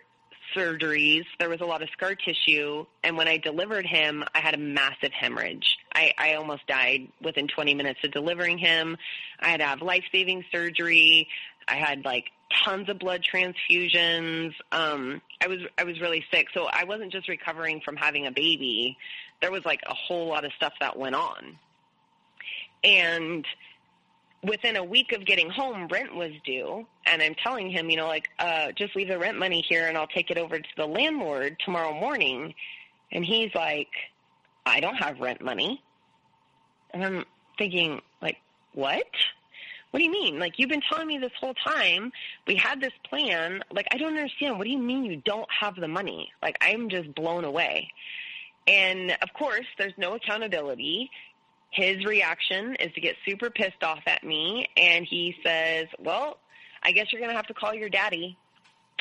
[0.54, 4.54] surgeries, there was a lot of scar tissue, and when I delivered him, I had
[4.54, 5.76] a massive hemorrhage.
[5.94, 8.96] I, I almost died within 20 minutes of delivering him.
[9.40, 11.28] I had to have life-saving surgery.
[11.68, 12.30] I had like
[12.64, 14.54] tons of blood transfusions.
[14.72, 18.32] Um, I was I was really sick, so I wasn't just recovering from having a
[18.32, 18.96] baby.
[19.40, 21.58] There was like a whole lot of stuff that went on,
[22.82, 23.46] and
[24.44, 28.06] within a week of getting home, rent was due, and I'm telling him, you know,
[28.06, 30.86] like uh, just leave the rent money here, and I'll take it over to the
[30.86, 32.54] landlord tomorrow morning.
[33.12, 33.90] And he's like,
[34.66, 35.82] I don't have rent money,
[36.92, 37.24] and I'm
[37.58, 38.38] thinking, like,
[38.72, 39.06] what?
[39.90, 40.40] What do you mean?
[40.40, 42.10] Like, you've been telling me this whole time.
[42.48, 43.62] We had this plan.
[43.70, 44.58] Like, I don't understand.
[44.58, 46.32] What do you mean you don't have the money?
[46.42, 47.92] Like, I'm just blown away.
[48.66, 51.10] And of course, there's no accountability.
[51.74, 54.68] His reaction is to get super pissed off at me.
[54.76, 56.38] And he says, Well,
[56.82, 58.36] I guess you're going to have to call your daddy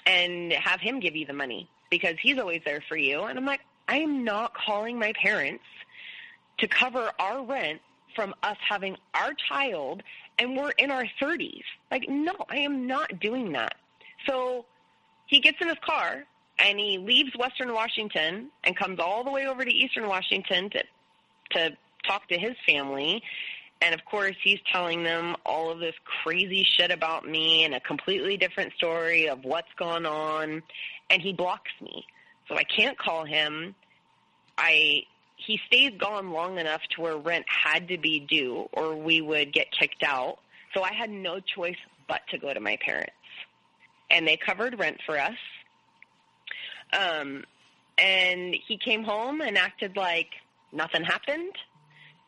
[0.05, 3.23] and have him give you the money because he's always there for you.
[3.23, 5.63] And I'm like, I am not calling my parents
[6.57, 7.79] to cover our rent
[8.15, 10.01] from us having our child
[10.39, 11.63] and we're in our 30s.
[11.91, 13.75] Like, no, I am not doing that.
[14.27, 14.65] So
[15.27, 16.23] he gets in his car
[16.57, 20.83] and he leaves Western Washington and comes all the way over to Eastern Washington to
[21.51, 23.21] to talk to his family.
[23.81, 27.79] And of course, he's telling them all of this crazy shit about me and a
[27.81, 30.63] completely different story of what's going on.
[31.09, 32.05] And he blocks me.
[32.47, 33.75] So I can't call him.
[34.57, 35.03] I
[35.35, 39.51] he stays gone long enough to where rent had to be due or we would
[39.51, 40.37] get kicked out.
[40.73, 41.77] So I had no choice
[42.07, 43.11] but to go to my parents.
[44.09, 45.35] And they covered rent for us.
[46.97, 47.43] Um,
[47.97, 50.29] and he came home and acted like
[50.71, 51.53] nothing happened.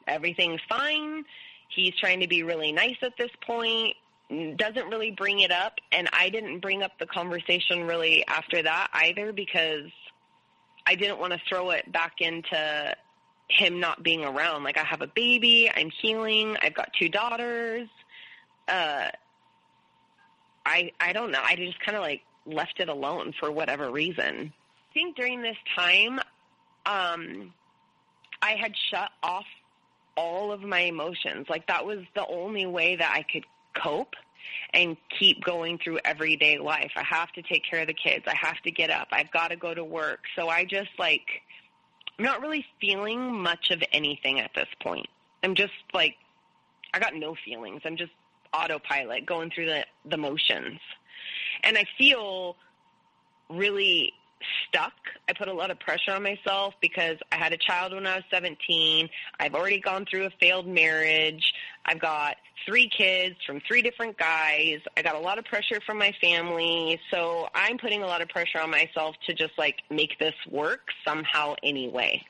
[0.07, 1.25] Everything's fine.
[1.69, 3.95] He's trying to be really nice at this point.
[4.29, 5.73] Doesn't really bring it up.
[5.91, 9.91] And I didn't bring up the conversation really after that either because
[10.85, 12.95] I didn't want to throw it back into
[13.49, 14.63] him not being around.
[14.63, 17.87] Like I have a baby, I'm healing, I've got two daughters.
[18.67, 19.09] Uh,
[20.65, 21.41] I I don't know.
[21.43, 24.53] I just kind of like left it alone for whatever reason.
[24.89, 26.19] I think during this time,
[26.85, 27.53] um,
[28.41, 29.45] I had shut off
[30.15, 31.47] all of my emotions.
[31.49, 33.45] Like that was the only way that I could
[33.75, 34.15] cope
[34.73, 36.91] and keep going through everyday life.
[36.95, 38.25] I have to take care of the kids.
[38.27, 39.07] I have to get up.
[39.11, 40.21] I've got to go to work.
[40.35, 41.25] So I just like
[42.17, 45.07] I'm not really feeling much of anything at this point.
[45.43, 46.15] I'm just like
[46.93, 47.81] I got no feelings.
[47.85, 48.13] I'm just
[48.53, 50.79] autopilot going through the the motions.
[51.63, 52.55] And I feel
[53.49, 54.13] really
[54.67, 54.93] stuck.
[55.27, 58.15] I put a lot of pressure on myself because I had a child when I
[58.15, 59.09] was 17.
[59.39, 61.53] I've already gone through a failed marriage.
[61.85, 64.79] I've got three kids from three different guys.
[64.97, 66.99] I got a lot of pressure from my family.
[67.11, 70.89] So I'm putting a lot of pressure on myself to just like make this work
[71.05, 72.23] somehow anyway.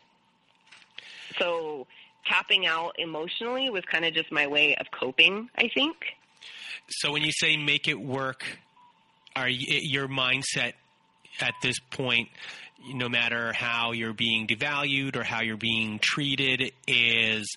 [1.40, 1.88] So
[2.26, 5.96] tapping out emotionally was kind of just my way of coping, I think.
[6.88, 8.44] So when you say make it work,
[9.36, 10.74] are you, your mindset
[11.40, 12.30] at this point,
[12.94, 17.56] no matter how you're being devalued or how you're being treated, is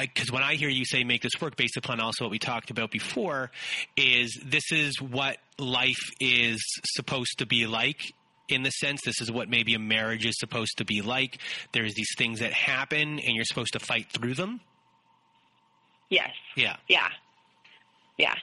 [0.00, 2.38] because uh, when I hear you say make this work, based upon also what we
[2.38, 3.50] talked about before,
[3.96, 8.00] is this is what life is supposed to be like.
[8.48, 11.38] In the sense, this is what maybe a marriage is supposed to be like.
[11.72, 14.60] There's these things that happen, and you're supposed to fight through them.
[16.08, 16.30] Yes.
[16.56, 16.76] Yeah.
[16.88, 17.08] Yeah.
[18.16, 18.34] Yeah.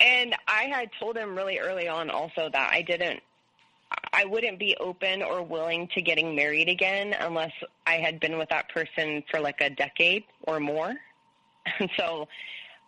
[0.00, 3.22] And I had told him really early on also that I didn't
[4.12, 7.52] I wouldn't be open or willing to getting married again unless
[7.86, 10.94] I had been with that person for like a decade or more.
[11.78, 12.28] And so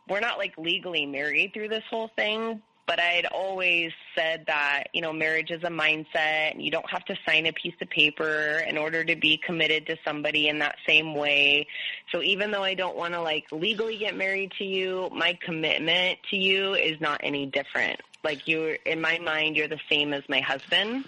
[0.09, 4.85] we're not like legally married through this whole thing, but I had always said that,
[4.93, 7.89] you know, marriage is a mindset and you don't have to sign a piece of
[7.89, 11.66] paper in order to be committed to somebody in that same way.
[12.12, 16.18] So even though I don't want to like legally get married to you, my commitment
[16.30, 18.01] to you is not any different.
[18.22, 21.07] Like you're in my mind, you're the same as my husband.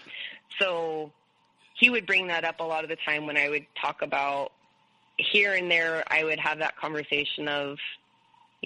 [0.59, 1.13] So
[1.75, 4.53] he would bring that up a lot of the time when I would talk about
[5.19, 6.05] here and there.
[6.09, 7.79] I would have that conversation of,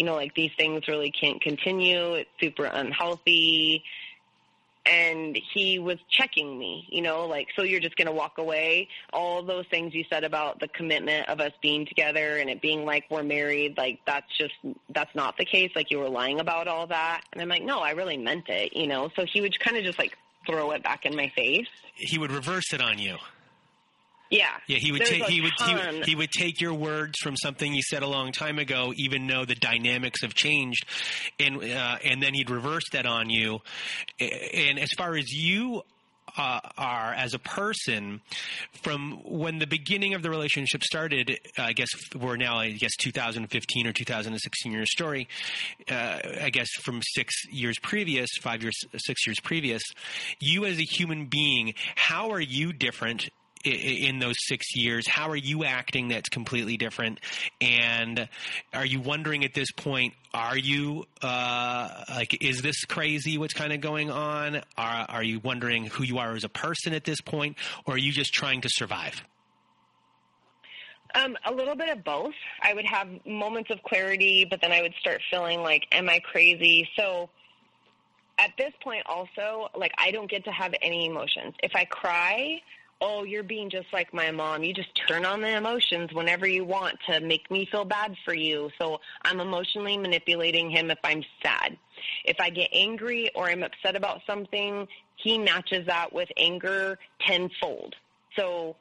[0.01, 2.15] you know, like these things really can't continue.
[2.15, 3.85] It's super unhealthy.
[4.87, 8.89] And he was checking me, you know, like, so you're just going to walk away.
[9.13, 12.87] All those things you said about the commitment of us being together and it being
[12.87, 14.55] like we're married, like, that's just,
[14.89, 15.71] that's not the case.
[15.77, 17.21] Like, you were lying about all that.
[17.35, 19.11] And I'm like, no, I really meant it, you know?
[19.17, 21.69] So he would kind of just like throw it back in my face.
[21.95, 23.19] He would reverse it on you.
[24.31, 24.47] Yeah.
[24.69, 27.75] Yeah, he would take he would, he would he would take your words from something
[27.75, 30.87] you said a long time ago, even though the dynamics have changed,
[31.41, 33.61] and uh, and then he'd reverse that on you.
[34.21, 35.83] And as far as you
[36.37, 38.21] uh, are as a person
[38.83, 41.39] from when the beginning of the relationship started.
[41.59, 45.29] Uh, I guess we're now, I guess, 2015 or 2016 year story.
[45.91, 49.83] Uh, I guess from six years previous, five years, six years previous.
[50.39, 53.29] You as a human being, how are you different
[53.65, 55.07] in those six years?
[55.07, 57.21] How are you acting that's completely different?
[57.61, 58.29] And
[58.73, 63.73] are you wondering at this point, are you uh, like, is this crazy what's kind
[63.73, 64.63] of going on?
[64.77, 67.99] Are, are you wondering who you are as a person at this point, or are
[67.99, 69.23] you just trying to survive?
[71.15, 72.35] Um, a little bit of both.
[72.63, 76.21] I would have moments of clarity, but then I would start feeling like, am I
[76.21, 76.89] crazy?
[76.97, 77.31] So
[78.39, 81.55] at this point, also, like, I don't get to have any emotions.
[81.63, 82.61] If I cry,
[83.01, 84.63] oh, you're being just like my mom.
[84.63, 88.35] You just turn on the emotions whenever you want to make me feel bad for
[88.35, 88.71] you.
[88.79, 91.77] So I'm emotionally manipulating him if I'm sad.
[92.25, 94.87] If I get angry or I'm upset about something,
[95.17, 97.95] he matches that with anger tenfold.
[98.37, 98.77] So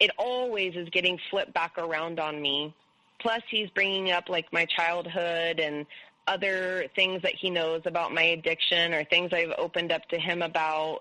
[0.00, 2.74] it always is getting flipped back around on me.
[3.20, 5.86] Plus, he's bringing up like my childhood and
[6.26, 10.42] other things that he knows about my addiction or things I've opened up to him
[10.42, 11.00] about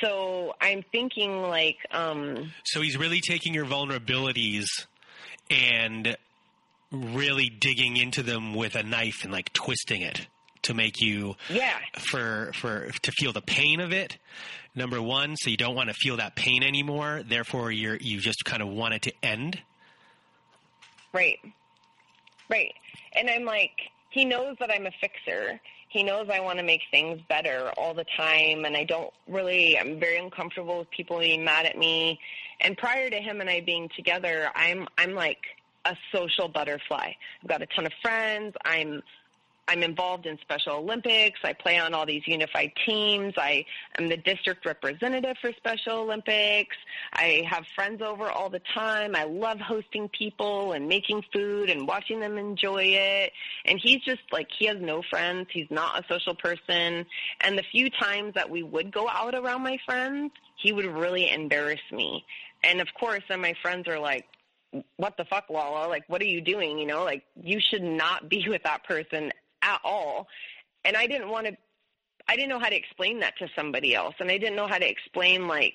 [0.00, 1.78] so I'm thinking like.
[1.90, 4.66] Um, so he's really taking your vulnerabilities
[5.50, 6.16] and
[6.90, 10.26] really digging into them with a knife and like twisting it
[10.62, 11.78] to make you yeah.
[11.98, 14.18] for for to feel the pain of it.
[14.74, 18.44] Number one so you don't want to feel that pain anymore therefore you're you just
[18.44, 19.60] kind of want it to end.
[21.12, 21.38] Right.
[22.48, 22.72] Right.
[23.14, 23.72] And i'm like
[24.10, 25.60] he knows that i'm a fixer
[25.92, 29.78] he knows I want to make things better all the time, and I don't really.
[29.78, 32.18] I'm very uncomfortable with people being mad at me.
[32.60, 35.42] And prior to him and I being together, I'm I'm like
[35.84, 37.12] a social butterfly.
[37.42, 38.54] I've got a ton of friends.
[38.64, 39.02] I'm
[39.68, 41.38] I'm involved in Special Olympics.
[41.44, 43.34] I play on all these unified teams.
[43.36, 43.64] I
[43.98, 46.76] am the district representative for Special Olympics.
[47.12, 49.14] I have friends over all the time.
[49.14, 53.32] I love hosting people and making food and watching them enjoy it.
[53.64, 55.46] And he's just like, he has no friends.
[55.52, 57.06] He's not a social person.
[57.40, 61.30] And the few times that we would go out around my friends, he would really
[61.30, 62.24] embarrass me.
[62.64, 64.26] And of course, then my friends are like,
[64.96, 65.88] what the fuck, Lala?
[65.88, 66.78] Like, what are you doing?
[66.78, 69.30] You know, like, you should not be with that person
[69.62, 70.28] at all.
[70.84, 71.56] And I didn't want to,
[72.28, 74.14] I didn't know how to explain that to somebody else.
[74.20, 75.74] And I didn't know how to explain like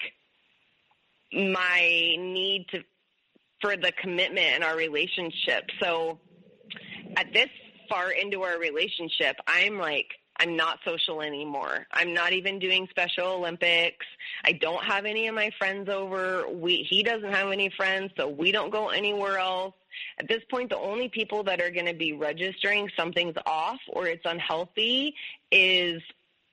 [1.33, 2.83] my need to,
[3.61, 5.69] for the commitment in our relationship.
[5.81, 6.19] So
[7.15, 7.49] at this
[7.89, 10.07] far into our relationship, I'm like
[10.39, 11.87] I'm not social anymore.
[11.91, 14.05] I'm not even doing Special Olympics.
[14.43, 16.47] I don't have any of my friends over.
[16.47, 19.73] We he doesn't have any friends, so we don't go anywhere else.
[20.19, 24.07] At this point, the only people that are going to be registering something's off or
[24.07, 25.13] it's unhealthy
[25.51, 26.01] is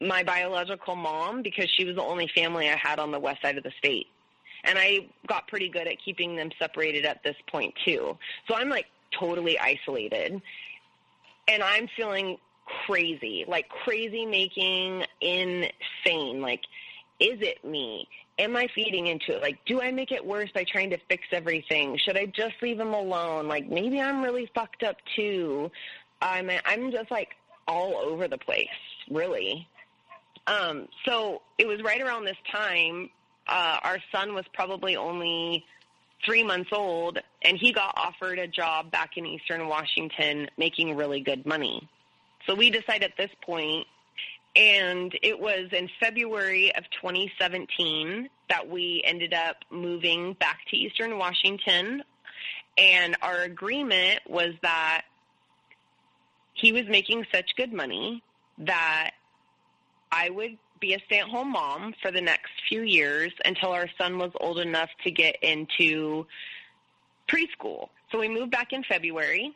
[0.01, 3.57] my biological mom because she was the only family I had on the west side
[3.57, 4.07] of the state.
[4.65, 8.19] And I got pretty good at keeping them separated at this point too.
[8.49, 8.87] So I'm like
[9.19, 10.41] totally isolated.
[11.47, 12.39] And I'm feeling
[12.87, 16.41] crazy, like crazy making insane.
[16.41, 16.63] Like,
[17.25, 18.07] is it me?
[18.39, 19.43] Am I feeding into it?
[19.43, 21.99] Like, do I make it worse by trying to fix everything?
[22.05, 23.49] Should I just leave him alone?
[23.49, 25.71] Like, maybe I'm really fucked up too.
[26.21, 27.31] I'm I'm just like
[27.67, 28.69] all over the place,
[29.11, 29.67] really.
[30.47, 33.09] Um, so it was right around this time.
[33.47, 35.65] Uh, our son was probably only
[36.27, 41.21] three months old, and he got offered a job back in Eastern Washington making really
[41.21, 41.89] good money.
[42.47, 43.87] So we decided at this point,
[44.57, 51.19] and it was in February of 2017 that we ended up moving back to Eastern
[51.19, 52.03] Washington.
[52.79, 55.03] And our agreement was that
[56.53, 58.23] he was making such good money
[58.59, 59.13] that
[60.13, 63.89] I would be a stay at home mom for the next few years until our
[63.99, 66.27] son was old enough to get into
[67.29, 67.89] preschool.
[68.13, 69.55] So we moved back in February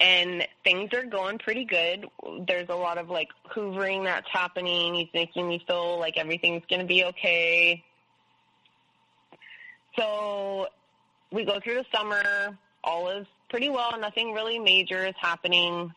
[0.00, 2.06] and things are going pretty good.
[2.46, 4.94] There's a lot of like hoovering that's happening.
[4.94, 7.84] He's making me feel like everything's going to be okay.
[9.96, 10.68] So
[11.30, 12.58] we go through the summer.
[12.82, 13.98] All is pretty well.
[13.98, 15.92] Nothing really major is happening.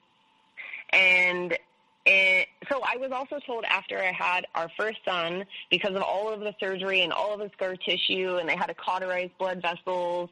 [0.91, 1.57] And
[2.05, 6.31] it, so I was also told after I had our first son, because of all
[6.31, 9.61] of the surgery and all of the scar tissue, and they had to cauterize blood
[9.61, 10.29] vessels,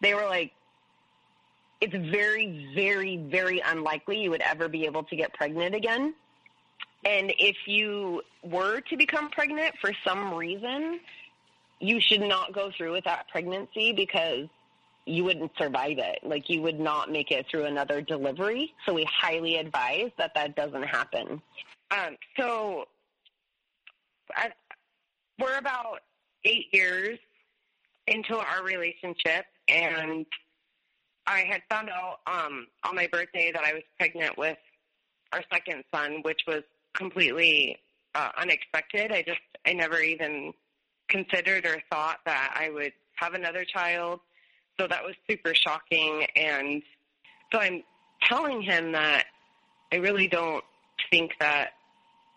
[0.00, 0.52] they were like,
[1.80, 6.14] it's very, very, very unlikely you would ever be able to get pregnant again.
[7.04, 11.00] And if you were to become pregnant for some reason,
[11.80, 14.48] you should not go through with that pregnancy because
[15.06, 16.18] you wouldn't survive it.
[16.22, 18.74] Like you would not make it through another delivery.
[18.84, 21.40] So we highly advise that that doesn't happen.
[21.90, 22.86] Um, so
[24.34, 24.50] I,
[25.38, 26.00] we're about
[26.44, 27.18] eight years
[28.06, 30.26] into our relationship, and
[31.28, 34.56] I had found out um, on my birthday that I was pregnant with
[35.32, 36.62] our second son, which was
[36.94, 37.76] completely
[38.14, 39.12] uh, unexpected.
[39.12, 40.54] I just I never even
[41.08, 44.20] considered or thought that I would have another child.
[44.80, 46.26] So that was super shocking.
[46.34, 46.82] And
[47.52, 47.82] so I'm
[48.22, 49.26] telling him that
[49.92, 50.64] I really don't
[51.10, 51.72] think that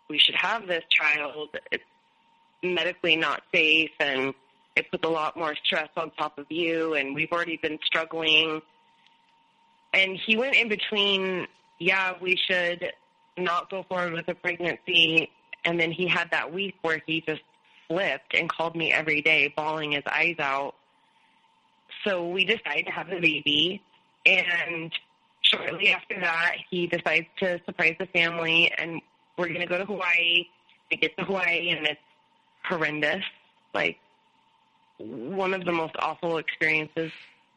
[0.09, 1.49] we should have this child.
[1.71, 1.83] It's
[2.61, 4.33] medically not safe and
[4.75, 8.61] it puts a lot more stress on top of you and we've already been struggling.
[9.93, 11.47] And he went in between,
[11.79, 12.91] yeah, we should
[13.37, 15.29] not go forward with a pregnancy.
[15.65, 17.41] And then he had that week where he just
[17.87, 20.75] flipped and called me every day, bawling his eyes out
[22.03, 23.81] so we decided to have the baby,
[24.25, 24.91] and
[25.41, 29.01] shortly after that, he decides to surprise the family, and
[29.37, 30.45] we're going to go to Hawaii.
[30.89, 31.99] We get to Hawaii, and it's
[32.63, 33.23] horrendous.
[33.73, 33.97] Like,
[34.97, 37.11] one of the most awful experiences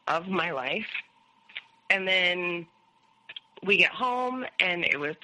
[0.07, 0.87] of my life.
[1.89, 2.67] And then
[3.63, 5.15] we get home, and it was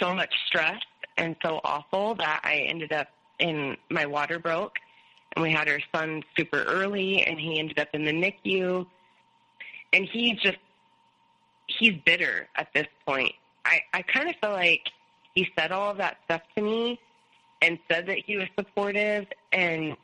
[0.00, 0.80] so much stress
[1.16, 3.08] and so awful that I ended up
[3.38, 4.78] in my water broke
[5.34, 8.86] and we had our son super early, and he ended up in the NICU.
[9.92, 10.58] And he's just,
[11.66, 13.32] he's bitter at this point.
[13.64, 14.90] I, I kind of feel like
[15.34, 17.00] he said all of that stuff to me
[17.62, 19.96] and said that he was supportive and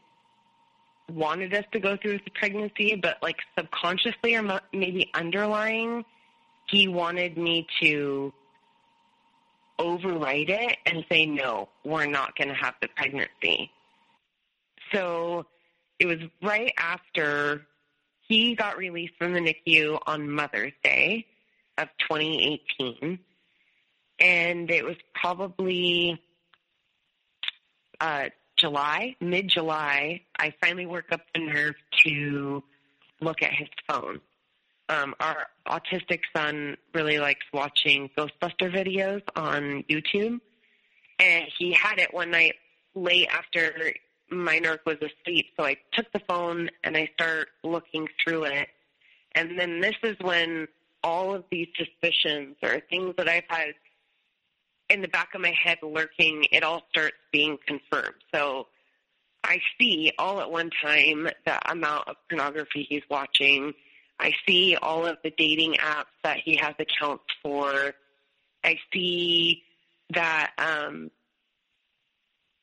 [1.11, 6.05] wanted us to go through the pregnancy, but like subconsciously or maybe underlying,
[6.69, 8.33] he wanted me to
[9.79, 13.71] override it and say, no, we're not going to have the pregnancy.
[14.93, 15.47] So
[15.99, 17.67] it was right after
[18.27, 21.27] he got released from the NICU on Mother's Day
[21.79, 23.19] of 2018.
[24.21, 26.21] And it was probably
[28.01, 28.29] uh,
[28.59, 31.75] July, mid July, I finally worked up the nerve
[32.05, 32.63] to
[33.21, 34.21] look at his phone.
[34.89, 40.41] Um, our autistic son really likes watching Ghostbuster videos on YouTube.
[41.19, 42.55] And he had it one night
[42.95, 43.93] late after
[44.31, 48.69] my narc was asleep, so I took the phone and I start looking through it.
[49.33, 50.69] And then this is when
[51.03, 53.75] all of these suspicions or things that I've had
[54.91, 58.15] in the back of my head lurking, it all starts being confirmed.
[58.35, 58.69] So
[59.45, 63.75] I see all at one time the amount of pornography he's watching.
[64.19, 67.95] I see all of the dating apps that he has accounts for.
[68.65, 69.63] I see
[70.11, 71.11] that um,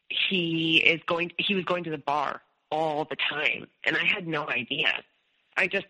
[0.10, 1.31] he is going.
[1.38, 2.41] He was going to the bar
[2.72, 4.91] all the time, and I had no idea.
[5.56, 5.85] I just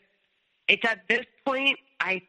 [0.68, 2.22] it's at this point I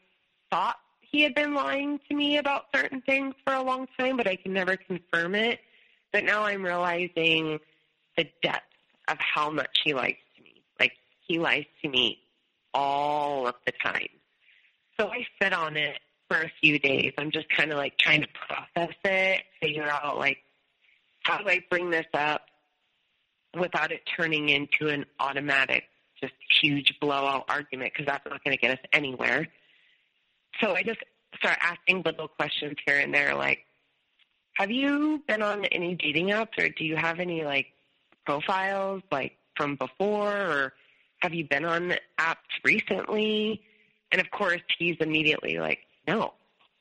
[0.50, 0.76] thought
[1.16, 4.36] he had been lying to me about certain things for a long time, but I
[4.36, 5.60] can never confirm it.
[6.12, 7.58] But now I'm realizing
[8.18, 8.66] the depth
[9.08, 10.62] of how much he lies to me.
[10.78, 10.92] Like
[11.26, 12.18] he lies to me
[12.74, 14.10] all of the time.
[15.00, 15.98] So I sit on it
[16.28, 17.14] for a few days.
[17.16, 20.36] I'm just kind of like trying to process it, figure out like
[21.22, 22.42] how do I bring this up
[23.58, 25.84] without it turning into an automatic,
[26.20, 29.48] just huge blowout argument because that's not going to get us anywhere.
[30.60, 31.00] So I just
[31.36, 33.60] start asking little questions here and there, like,
[34.54, 37.66] have you been on any dating apps, or do you have any like
[38.24, 40.72] profiles like from before, or
[41.20, 43.62] have you been on apps recently?
[44.12, 46.34] And of course, he's immediately like, no.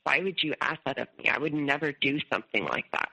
[0.03, 1.29] Why would you ask that of me?
[1.29, 3.09] I would never do something like that.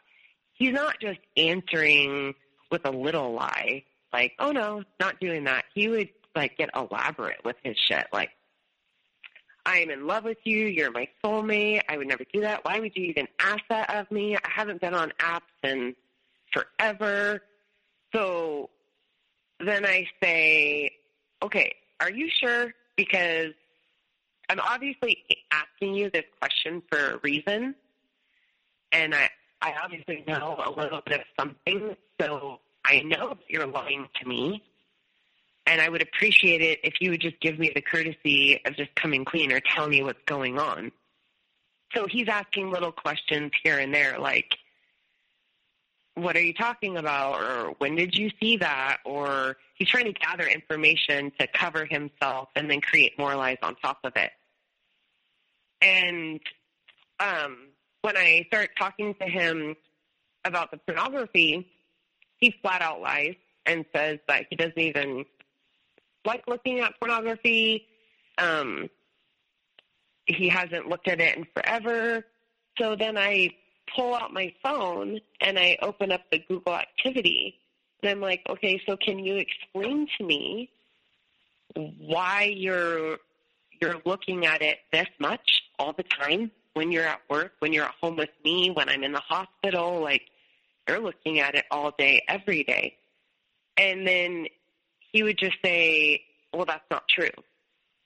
[0.52, 2.34] He's not just answering
[2.70, 5.64] with a little lie, like, oh no, not doing that.
[5.74, 8.30] He would like get elaborate with his shit, like,
[9.64, 10.66] I am in love with you.
[10.66, 11.82] You're my soulmate.
[11.89, 12.64] I would never do that.
[12.64, 14.36] Why would you even ask that of me?
[14.36, 15.94] I haven't been on apps in
[16.52, 17.43] forever.
[18.12, 18.70] So
[19.60, 20.90] then I say,
[21.43, 22.74] okay, are you sure?
[22.97, 23.52] Because
[24.48, 27.74] I'm obviously asking you this question for a reason.
[28.90, 29.30] And I,
[29.62, 31.97] I obviously know a little bit of something.
[32.20, 34.62] So I know that you're lying to me
[35.66, 38.94] and I would appreciate it if you would just give me the courtesy of just
[38.94, 40.93] coming clean or tell me what's going on.
[41.94, 44.56] So he's asking little questions here and there, like,
[46.14, 47.40] what are you talking about?
[47.40, 48.98] Or when did you see that?
[49.05, 53.76] Or he's trying to gather information to cover himself and then create more lies on
[53.76, 54.30] top of it.
[55.80, 56.40] And
[57.20, 57.68] um,
[58.02, 59.76] when I start talking to him
[60.44, 61.68] about the pornography,
[62.39, 65.24] he flat out lies and says that he doesn't even
[66.24, 67.86] like looking at pornography.
[68.39, 68.89] Um,
[70.27, 72.24] he hasn't looked at it in forever.
[72.78, 73.51] So then I
[73.94, 77.59] pull out my phone and I open up the Google activity.
[78.03, 80.70] And I'm like, okay, so can you explain to me
[81.74, 83.19] why you're
[83.81, 87.85] you're looking at it this much all the time when you're at work, when you're
[87.85, 90.23] at home with me, when I'm in the hospital, like
[90.89, 92.97] you're looking at it all day, every day.
[93.77, 94.47] And then
[95.12, 96.22] he would just say,
[96.52, 97.30] well, that's not true.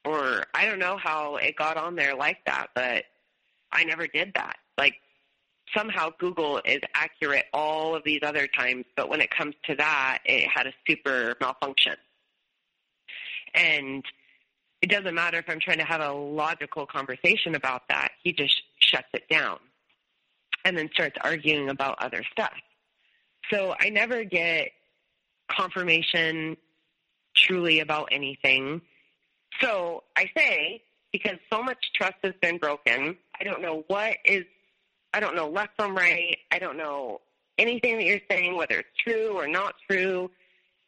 [0.04, 3.04] Or I don't know how it got on there like that, but
[3.72, 4.56] I never did that.
[4.78, 4.94] Like
[5.76, 10.18] somehow Google is accurate all of these other times, but when it comes to that,
[10.24, 11.96] it had a super malfunction.
[13.54, 14.04] And
[14.82, 18.12] it doesn't matter if I'm trying to have a logical conversation about that.
[18.22, 19.58] He just shuts it down
[20.64, 22.52] and then starts arguing about other stuff.
[23.50, 24.72] So I never get
[25.48, 26.56] confirmation
[27.36, 28.80] truly about anything.
[29.60, 30.82] So I say,
[31.12, 34.44] because so much trust has been broken, I don't know what is,
[35.12, 36.36] I don't know left from right.
[36.50, 37.20] I don't know
[37.58, 40.30] anything that you're saying, whether it's true or not true.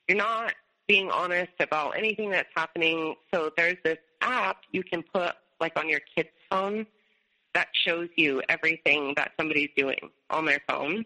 [0.07, 0.55] You're not
[0.87, 3.15] being honest about anything that's happening.
[3.33, 6.87] So there's this app you can put like on your kid's phone
[7.55, 11.05] that shows you everything that somebody's doing on their phone.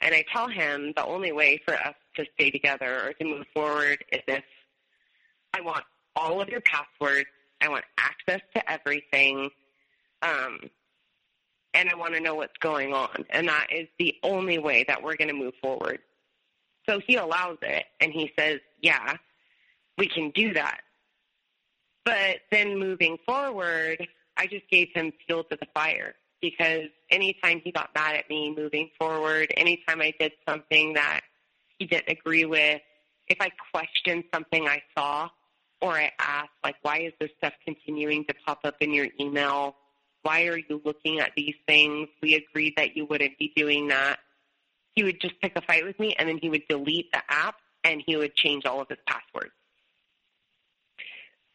[0.00, 3.46] And I tell him the only way for us to stay together or to move
[3.54, 4.44] forward is if
[5.54, 5.84] I want
[6.14, 7.28] all of your passwords,
[7.60, 9.50] I want access to everything,
[10.22, 10.58] um,
[11.74, 13.24] and I want to know what's going on.
[13.30, 16.00] And that is the only way that we're going to move forward.
[16.88, 19.16] So he allows it, and he says, yeah,
[19.96, 20.80] we can do that.
[22.04, 27.72] But then moving forward, I just gave him fuel to the fire because anytime he
[27.72, 31.20] got mad at me moving forward, anytime I did something that
[31.78, 32.80] he didn't agree with,
[33.28, 35.28] if I questioned something I saw
[35.80, 39.76] or I asked, like, why is this stuff continuing to pop up in your email?
[40.22, 42.08] Why are you looking at these things?
[42.22, 44.18] We agreed that you wouldn't be doing that.
[44.94, 47.56] He would just pick a fight with me and then he would delete the app
[47.84, 49.52] and he would change all of his passwords.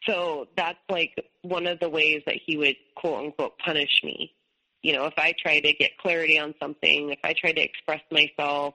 [0.06, 4.34] So that's like one of the ways that he would quote unquote punish me.
[4.82, 8.02] You know, if I try to get clarity on something, if I try to express
[8.10, 8.74] myself,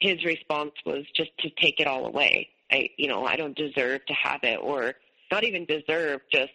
[0.00, 2.48] his response was just to take it all away.
[2.72, 4.94] I, you know, I don't deserve to have it, or
[5.30, 6.20] not even deserve.
[6.32, 6.52] Just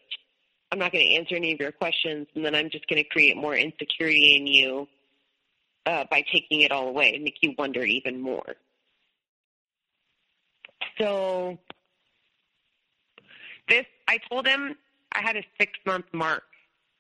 [0.72, 3.10] I'm not going to answer any of your questions, and then I'm just going to
[3.10, 4.88] create more insecurity in you
[5.86, 8.56] uh, by taking it all away and make you wonder even more.
[11.00, 11.58] So
[13.68, 14.76] this, I told him
[15.12, 16.44] I had a six month mark.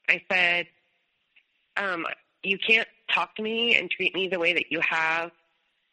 [0.07, 0.67] I said,
[1.77, 2.05] um,
[2.43, 5.31] you can't talk to me and treat me the way that you have,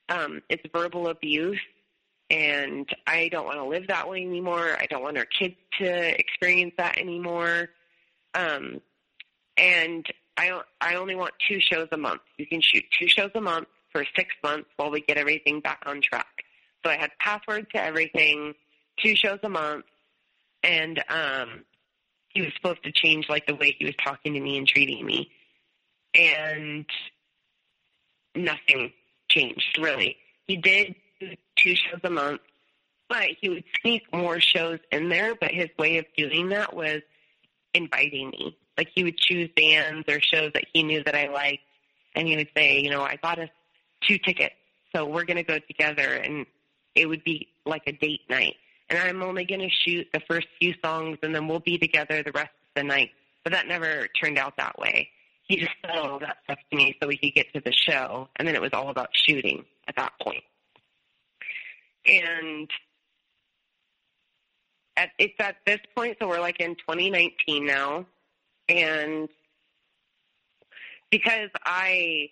[0.09, 1.61] um, it's verbal abuse.
[2.31, 4.77] And I don't want to live that way anymore.
[4.79, 7.69] I don't want our kids to experience that anymore.
[8.35, 8.81] Um,
[9.59, 10.07] and
[10.39, 12.23] I, I only want two shows a month.
[12.39, 15.83] You can shoot two shows a month for six months while we get everything back
[15.85, 16.45] on track.
[16.85, 18.55] So I had passwords to everything,
[19.03, 19.85] two shows a month,
[20.63, 21.65] and um,
[22.29, 25.05] he was supposed to change like the way he was talking to me and treating
[25.05, 25.31] me,
[26.15, 26.87] and
[28.35, 28.93] nothing
[29.33, 30.17] changed really.
[30.47, 30.95] He did
[31.57, 32.41] two shows a month,
[33.09, 35.35] but he would sneak more shows in there.
[35.35, 37.03] But his way of doing that was
[37.75, 38.57] inviting me.
[38.77, 41.63] Like he would choose bands or shows that he knew that I liked,
[42.15, 43.51] and he would say, you know, I bought us
[44.03, 44.55] two tickets,
[44.95, 46.47] so we're going to go together, and
[46.95, 48.57] it would be like a date night.
[48.89, 52.23] And I'm only going to shoot the first few songs, and then we'll be together
[52.23, 53.11] the rest of the night.
[53.45, 55.09] But that never turned out that way.
[55.53, 58.27] He just said all that stuff to me so we could get to the show,
[58.37, 60.43] and then it was all about shooting at that point.
[62.07, 62.71] And
[64.97, 68.07] at, it's at this point, so we're like in 2019 now,
[68.71, 69.29] and
[71.11, 72.31] because I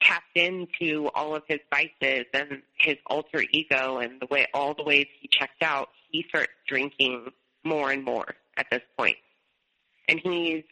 [0.00, 4.84] tapped into all of his vices and his alter ego and the way all the
[4.84, 7.32] ways he checked out, he starts drinking
[7.64, 9.16] more and more at this point.
[10.08, 10.62] And he's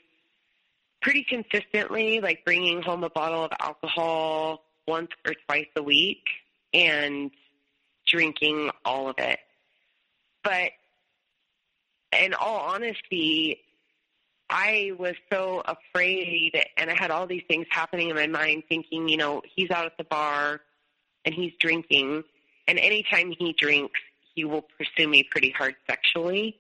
[1.00, 6.24] pretty consistently like bringing home a bottle of alcohol once or twice a week
[6.72, 7.30] and
[8.06, 9.38] drinking all of it.
[10.42, 10.70] But
[12.18, 13.60] in all honesty,
[14.50, 19.08] I was so afraid and I had all these things happening in my mind thinking,
[19.08, 20.60] you know, he's out at the bar
[21.24, 22.24] and he's drinking
[22.66, 23.98] and anytime he drinks,
[24.34, 26.58] he will pursue me pretty hard sexually.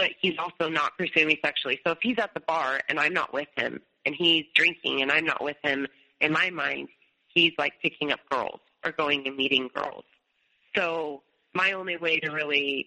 [0.00, 1.80] But he's also not pursuing me sexually.
[1.84, 5.12] So if he's at the bar and I'm not with him and he's drinking and
[5.12, 5.86] I'm not with him,
[6.20, 6.88] in my mind,
[7.28, 10.04] he's like picking up girls or going and meeting girls.
[10.74, 11.22] So
[11.54, 12.86] my only way to really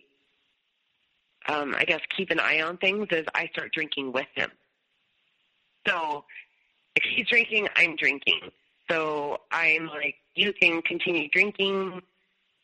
[1.47, 4.49] um, I guess, keep an eye on things is I start drinking with him.
[5.87, 6.23] So
[6.95, 8.39] if he's drinking, I'm drinking.
[8.89, 12.01] So I'm like, you can continue drinking.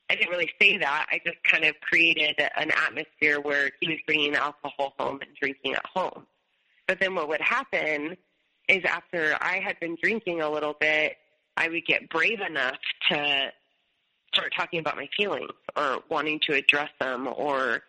[0.09, 1.07] I didn't really say that.
[1.11, 5.73] I just kind of created an atmosphere where he was bringing alcohol home and drinking
[5.75, 6.25] at home.
[6.87, 8.17] But then what would happen
[8.67, 11.17] is after I had been drinking a little bit,
[11.55, 12.77] I would get brave enough
[13.09, 13.51] to
[14.33, 17.83] start talking about my feelings or wanting to address them or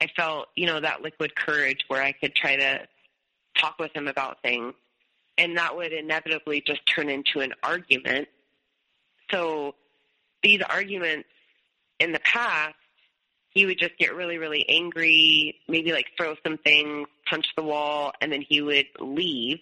[0.00, 2.86] I felt, you know, that liquid courage where I could try to
[3.56, 4.74] talk with him about things.
[5.36, 8.28] And that would inevitably just turn into an argument.
[9.30, 9.74] So
[10.42, 11.28] these arguments
[11.98, 12.74] in the past,
[13.50, 18.12] he would just get really, really angry, maybe like throw some things, punch the wall,
[18.20, 19.58] and then he would leave.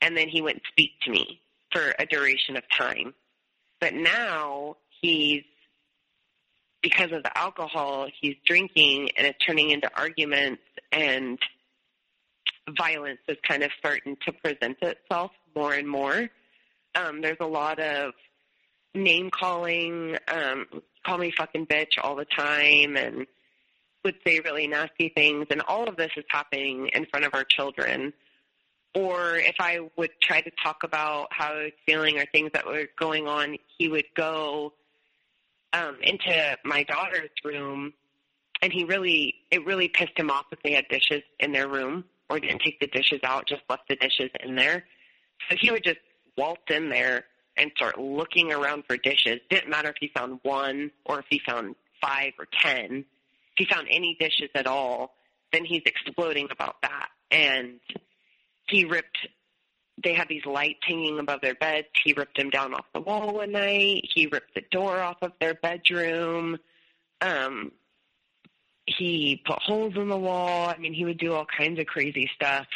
[0.00, 1.40] And then he wouldn't speak to me
[1.72, 3.14] for a duration of time.
[3.80, 5.42] But now he's
[6.82, 10.62] because of the alcohol he's drinking and it's turning into arguments
[10.92, 11.38] and
[12.76, 16.28] violence is kind of starting to present itself more and more.
[16.94, 18.12] Um, there's a lot of
[18.98, 20.66] name calling, um,
[21.04, 23.26] call me fucking bitch all the time and
[24.04, 27.44] would say really nasty things and all of this is happening in front of our
[27.44, 28.12] children.
[28.94, 32.66] Or if I would try to talk about how I was feeling or things that
[32.66, 34.72] were going on, he would go
[35.72, 37.92] um, into my daughter's room,
[38.62, 42.04] and he really it really pissed him off if they had dishes in their room
[42.30, 44.84] or didn't take the dishes out, just left the dishes in there.
[45.48, 45.98] So he would just
[46.36, 47.24] waltz in there
[47.58, 49.40] and start looking around for dishes.
[49.50, 53.04] Didn't matter if he found one or if he found five or ten.
[53.56, 55.14] If he found any dishes at all,
[55.52, 57.08] then he's exploding about that.
[57.30, 57.80] And
[58.68, 59.18] he ripped
[60.02, 61.88] they had these lights hanging above their beds.
[62.04, 64.02] He ripped them down off the wall one night.
[64.14, 66.58] He ripped the door off of their bedroom.
[67.20, 67.72] Um,
[68.86, 70.68] he put holes in the wall.
[70.68, 72.66] I mean, he would do all kinds of crazy stuff.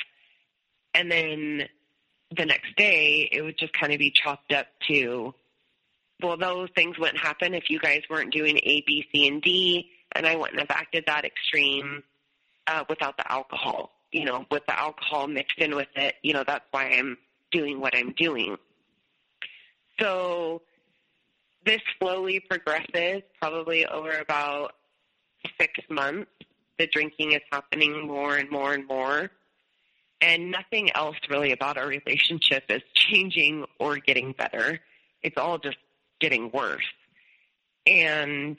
[0.94, 1.68] And then
[2.36, 5.34] the next day, it would just kind of be chopped up to,
[6.22, 9.90] well, those things wouldn't happen if you guys weren't doing A, B, C, and D,
[10.12, 12.02] and I wouldn't have acted that extreme
[12.66, 16.44] uh, without the alcohol you know, with the alcohol mixed in with it, you know,
[16.46, 17.16] that's why I'm
[17.50, 18.56] doing what I'm doing.
[19.98, 20.62] So
[21.64, 24.74] this slowly progresses, probably over about
[25.59, 26.30] six months.
[26.78, 29.30] The drinking is happening more and more and more.
[30.22, 34.80] And nothing else really about our relationship is changing or getting better.
[35.22, 35.76] It's all just
[36.20, 36.84] getting worse.
[37.86, 38.58] And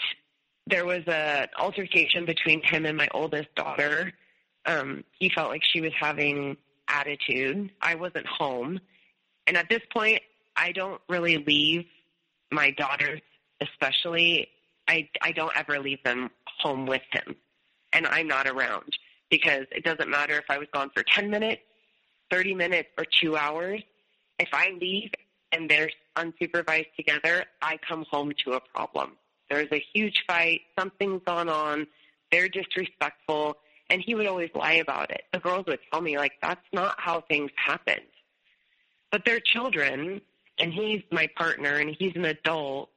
[0.67, 4.13] there was an altercation between him and my oldest daughter
[4.65, 6.57] um, he felt like she was having
[6.87, 7.71] attitude.
[7.81, 8.79] I wasn't home,
[9.47, 10.21] And at this point,
[10.55, 11.85] I don't really leave
[12.51, 13.21] my daughters,
[13.59, 14.49] especially.
[14.87, 16.29] I I don't ever leave them
[16.59, 17.35] home with him,
[17.93, 18.93] and I'm not around
[19.33, 21.63] because it doesn't matter if I was gone for ten minutes,
[22.29, 23.81] thirty minutes, or two hours.
[24.37, 25.09] If I leave
[25.51, 29.13] and they're unsupervised together, I come home to a problem.
[29.49, 31.87] There's a huge fight, something's gone on,
[32.31, 33.57] they're disrespectful,
[33.89, 35.23] and he would always lie about it.
[35.33, 38.01] The girls would tell me, like, that's not how things happened.
[39.11, 40.21] But they're children,
[40.59, 42.91] and he's my partner, and he's an adult.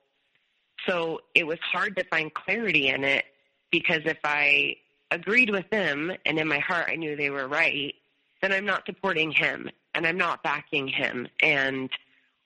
[0.87, 3.25] So it was hard to find clarity in it
[3.71, 4.77] because if I
[5.11, 7.95] agreed with them and in my heart I knew they were right,
[8.43, 11.91] then I'm not supporting him and I'm not backing him and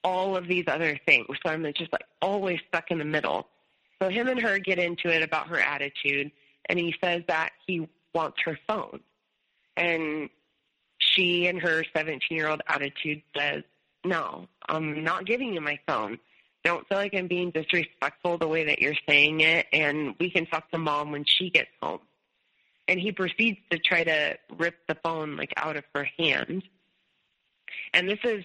[0.03, 1.27] all of these other things.
[1.43, 3.47] So I'm just like always stuck in the middle.
[4.01, 6.31] So him and her get into it about her attitude
[6.67, 8.99] and he says that he wants her phone.
[9.77, 10.29] And
[10.99, 13.63] she and her 17 year old attitude says,
[14.03, 16.19] no, I'm not giving you my phone.
[16.63, 20.45] Don't feel like I'm being disrespectful the way that you're saying it, and we can
[20.45, 22.01] talk to mom when she gets home.
[22.91, 26.61] And he proceeds to try to rip the phone like out of her hand.
[27.93, 28.43] And this is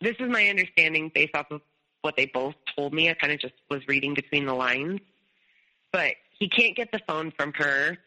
[0.00, 1.60] this is my understanding based off of
[2.02, 3.08] what they both told me.
[3.08, 4.98] I kind of just was reading between the lines.
[5.92, 7.98] But he can't get the phone from her.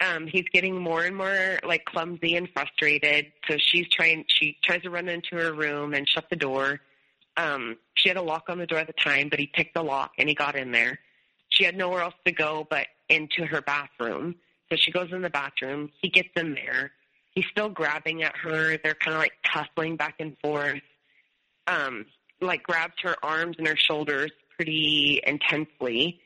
[0.00, 3.32] Um, he's getting more and more like clumsy and frustrated.
[3.48, 4.26] So she's trying.
[4.28, 6.78] She tries to run into her room and shut the door.
[7.36, 9.82] Um, she had a lock on the door at the time, but he picked the
[9.82, 11.00] lock and he got in there.
[11.48, 14.36] She had nowhere else to go but into her bathroom.
[14.70, 15.90] So she goes in the bathroom.
[16.00, 16.92] He gets in there.
[17.34, 18.76] He's still grabbing at her.
[18.82, 20.80] They're kind of like tussling back and forth.
[21.66, 22.06] Um,
[22.40, 26.20] like grabs her arms and her shoulders pretty intensely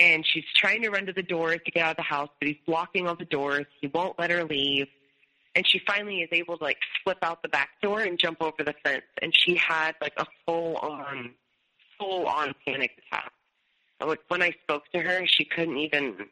[0.00, 2.48] and she's trying to run to the doors to get out of the house, but
[2.48, 3.66] he's blocking all the doors.
[3.80, 4.86] He won't let her leave.
[5.54, 8.62] And she finally is able to like slip out the back door and jump over
[8.62, 9.02] the fence.
[9.20, 11.34] And she had like a full on,
[11.98, 13.32] full on panic attack.
[14.00, 16.26] When I spoke to her, she couldn't even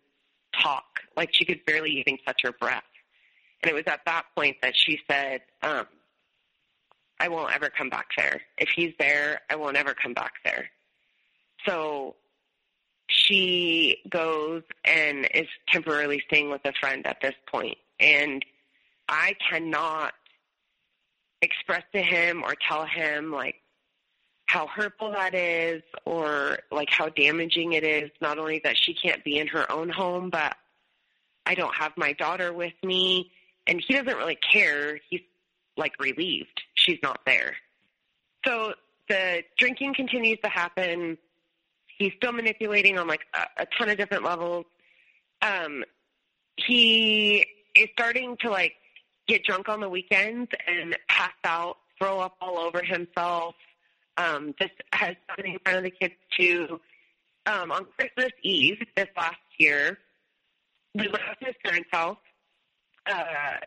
[0.61, 1.01] talk.
[1.17, 2.85] Like she could barely even catch her breath.
[3.63, 5.87] And it was at that point that she said, um,
[7.19, 8.43] I won't ever come back there.
[8.59, 10.71] If he's there, I won't ever come back there.
[11.67, 12.17] So
[13.09, 17.79] she goes and is temporarily staying with a friend at this point.
[17.99, 18.45] And
[19.09, 20.13] I cannot
[21.43, 23.57] express to him or tell him like
[24.47, 29.23] how hurtful that is or like how damaging it is not only that she can't
[29.25, 30.57] be in her own home but
[31.45, 33.31] I don't have my daughter with me
[33.67, 35.23] and he doesn't really care he's
[35.77, 37.57] like relieved she's not there
[38.45, 38.75] so
[39.09, 41.19] the drinking continues to happen
[41.99, 44.67] He's still manipulating on like a, a ton of different levels.
[45.43, 45.85] Um,
[46.57, 48.75] he is starting to like
[49.27, 53.55] get drunk on the weekends and pass out, throw up all over himself.
[54.17, 56.81] Um, this has happened in front of the kids too.
[57.47, 59.99] Um, on Christmas Eve this last year,
[60.95, 62.17] we went up to his parents' house.
[63.07, 63.59] Uh,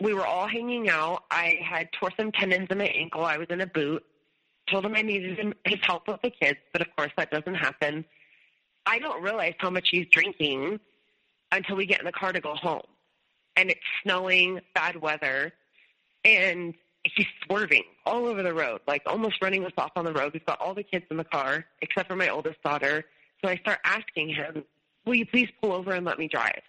[0.00, 1.24] we were all hanging out.
[1.30, 3.24] I had tore some tendons in my ankle.
[3.24, 4.04] I was in a boot
[4.70, 7.54] told him I needed him, his help with the kids, but of course that doesn't
[7.54, 8.04] happen.
[8.86, 10.80] I don't realize how much he's drinking
[11.52, 12.86] until we get in the car to go home.
[13.56, 15.52] And it's snowing, bad weather,
[16.24, 16.74] and
[17.04, 20.32] he's swerving all over the road, like almost running us off on the road.
[20.32, 23.04] We've got all the kids in the car, except for my oldest daughter.
[23.42, 24.64] So I start asking him,
[25.06, 26.60] Will you please pull over and let me drive?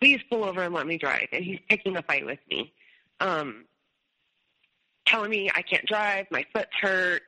[0.00, 1.28] Please pull over and let me drive.
[1.32, 2.72] And he's picking a fight with me.
[3.20, 3.64] Um,
[5.06, 7.22] telling me I can't drive, my foot's hurt,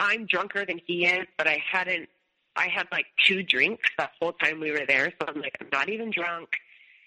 [0.00, 2.08] I'm drunker than he is, but I hadn't.
[2.56, 5.68] I had like two drinks the whole time we were there, so I'm like, I'm
[5.72, 6.50] not even drunk.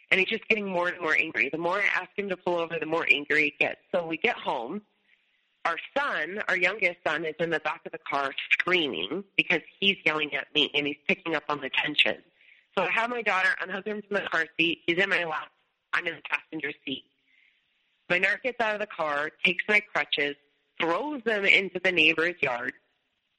[0.10, 1.50] And he's just getting more and more angry.
[1.50, 3.82] The more I ask him to pull over, the more angry he gets.
[3.94, 4.82] So we get home.
[5.66, 9.98] Our son, our youngest son, is in the back of the car screaming because he's
[10.06, 12.18] yelling at me and he's picking up on the tension.
[12.78, 14.80] So I have my daughter unhook him from the car seat.
[14.88, 15.50] He's in my lap.
[15.92, 17.04] I'm in the passenger seat.
[18.10, 20.36] My narc gets out of the car, takes my crutches,
[20.80, 22.74] throws them into the neighbor's yard,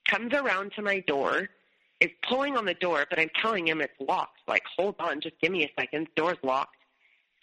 [0.07, 1.49] comes around to my door,
[2.01, 4.41] is pulling on the door, but I'm telling him it's locked.
[4.47, 6.09] Like, hold on, just give me a second.
[6.15, 6.77] The door's locked.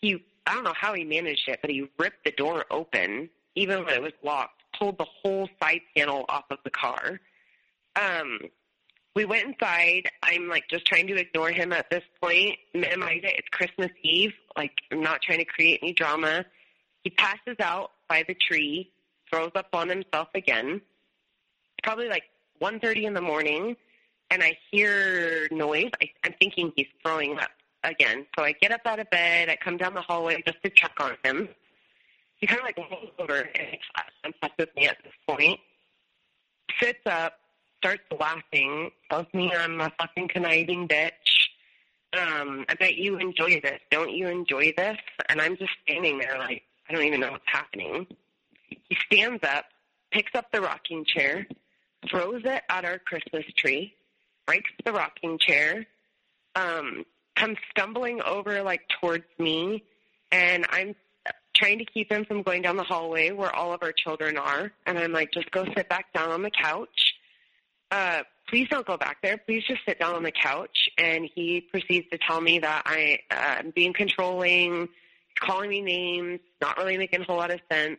[0.02, 3.86] He, I don't know how he managed it, but he ripped the door open, even
[3.86, 7.19] when it was locked, pulled the whole side panel off of the car.
[7.95, 8.40] Um,
[9.15, 10.10] we went inside.
[10.22, 13.34] I'm like just trying to ignore him at this point, minimize it.
[13.38, 14.34] It's Christmas Eve.
[14.57, 16.45] Like, I'm not trying to create any drama.
[17.03, 18.91] He passes out by the tree
[19.30, 20.82] throws up on himself again.
[21.84, 22.23] Probably like
[22.61, 23.76] 1.30 in the morning,
[24.30, 25.91] and I hear noise.
[26.02, 27.52] I, I'm thinking he's throwing up
[27.84, 28.26] again.
[28.38, 29.49] So I get up out of bed.
[29.49, 31.49] I come down the hallway just to check on him.
[32.38, 35.60] he kind of like rolls over and with me at this point,
[36.81, 37.34] sits up,
[37.77, 41.11] starts laughing, tells me I'm a fucking conniving bitch.
[42.14, 43.80] Um, I bet you enjoy this.
[43.91, 44.97] Don't you enjoy this?
[45.30, 48.07] And I'm just standing there like, I don't even know what's happening.
[48.69, 49.65] He stands up,
[50.11, 51.47] picks up the rocking chair,
[52.10, 53.93] throws it at our Christmas tree,
[54.45, 55.85] breaks the rocking chair,
[56.55, 57.05] um,
[57.35, 59.84] comes stumbling over like towards me,
[60.31, 60.95] and I'm
[61.55, 64.72] trying to keep him from going down the hallway where all of our children are.
[64.85, 67.13] And I'm like, just go sit back down on the couch.
[67.91, 69.38] Uh, please don't go back there.
[69.38, 70.89] Please just sit down on the couch.
[70.97, 74.89] And he proceeds to tell me that I, uh, am being controlling,
[75.39, 77.97] calling me names, not really making a whole lot of sense.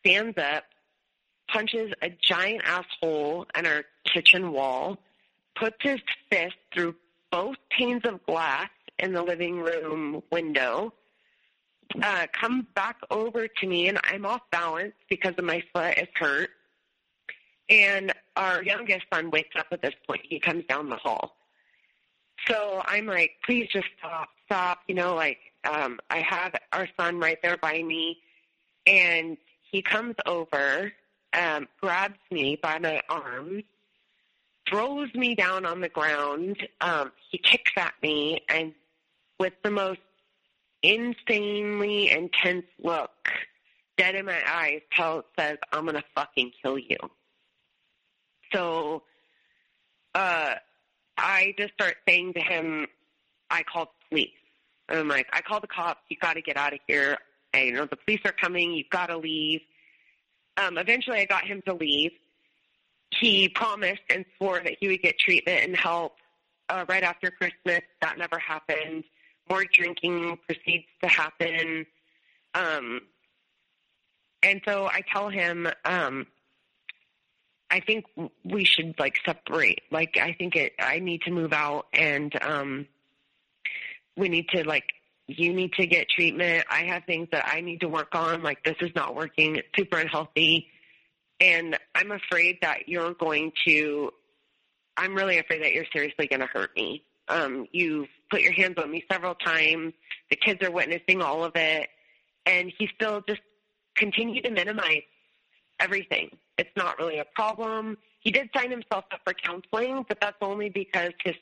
[0.00, 0.64] Stands up,
[1.48, 4.98] punches a giant asshole in our kitchen wall,
[5.58, 6.94] puts his fist through
[7.30, 8.68] both panes of glass
[8.98, 10.92] in the living room window,
[12.02, 16.08] uh, comes back over to me, and I'm off balance because of my foot is
[16.14, 16.50] hurt.
[17.70, 20.22] And our youngest son wakes up at this point.
[20.24, 21.36] He comes down the hall.
[22.46, 24.80] So I'm like, please just stop, stop.
[24.88, 28.18] You know, like um, I have our son right there by me,
[28.86, 29.36] and
[29.70, 30.92] he comes over,
[31.34, 33.64] um, grabs me by my arms,
[34.68, 36.66] throws me down on the ground.
[36.80, 38.74] Um, he kicks at me, and
[39.38, 40.00] with the most
[40.82, 43.10] insanely intense look,
[43.96, 46.98] dead in my eyes, tells says, "I'm gonna fucking kill you."
[48.52, 49.02] So,
[50.14, 50.54] uh,
[51.16, 52.86] I just start saying to him,
[53.50, 54.30] "I called police."
[54.88, 56.02] And I'm like, "I called the cops.
[56.08, 57.18] You got to get out of here.
[57.52, 58.72] And, you know, the police are coming.
[58.72, 59.62] You've got to leave."
[60.56, 62.12] Um, eventually, I got him to leave.
[63.10, 66.16] He promised and swore that he would get treatment and help
[66.68, 67.80] uh, right after Christmas.
[68.00, 69.04] That never happened
[69.48, 71.86] more drinking proceeds to happen.
[72.54, 73.00] Um,
[74.42, 76.26] and so I tell him, um,
[77.70, 78.06] I think
[78.44, 79.80] we should like separate.
[79.90, 82.86] Like I think it, I need to move out and, um,
[84.16, 84.84] we need to like,
[85.26, 86.64] you need to get treatment.
[86.70, 88.42] I have things that I need to work on.
[88.42, 89.56] Like this is not working.
[89.56, 90.68] It's super unhealthy.
[91.40, 94.10] And I'm afraid that you're going to,
[94.96, 97.04] I'm really afraid that you're seriously going to hurt me.
[97.28, 99.92] Um, you've put your hands on me several times.
[100.30, 101.88] The kids are witnessing all of it.
[102.46, 103.42] And he still just
[103.94, 105.02] continued to minimize
[105.78, 106.36] everything.
[106.56, 107.98] It's not really a problem.
[108.20, 111.34] He did sign himself up for counseling, but that's only because his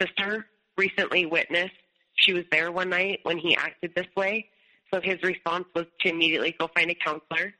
[0.00, 0.46] sister
[0.78, 1.74] recently witnessed.
[2.14, 4.48] She was there one night when he acted this way.
[4.92, 7.54] So his response was to immediately go find a counselor.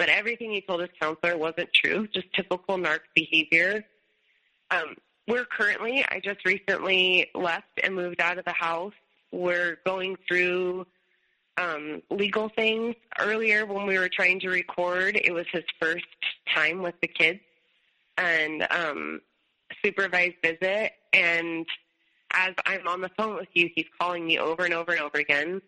[0.00, 3.84] But everything he told his counselor wasn't true, just typical narc behavior.
[4.70, 4.96] Um,
[5.28, 8.94] we're currently, I just recently left and moved out of the house.
[9.30, 10.86] We're going through
[11.58, 12.94] um, legal things.
[13.18, 16.06] Earlier, when we were trying to record, it was his first
[16.54, 17.40] time with the kids
[18.16, 19.20] and um,
[19.84, 20.92] supervised visit.
[21.12, 21.66] And
[22.32, 25.18] as I'm on the phone with you, he's calling me over and over and over
[25.18, 25.60] again.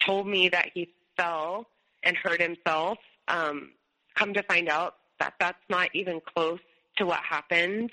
[0.00, 0.88] Told me that he
[1.18, 1.66] fell
[2.02, 2.96] and hurt himself.
[3.28, 3.70] Um,
[4.14, 6.60] come to find out that that's not even close
[6.96, 7.90] to what happened.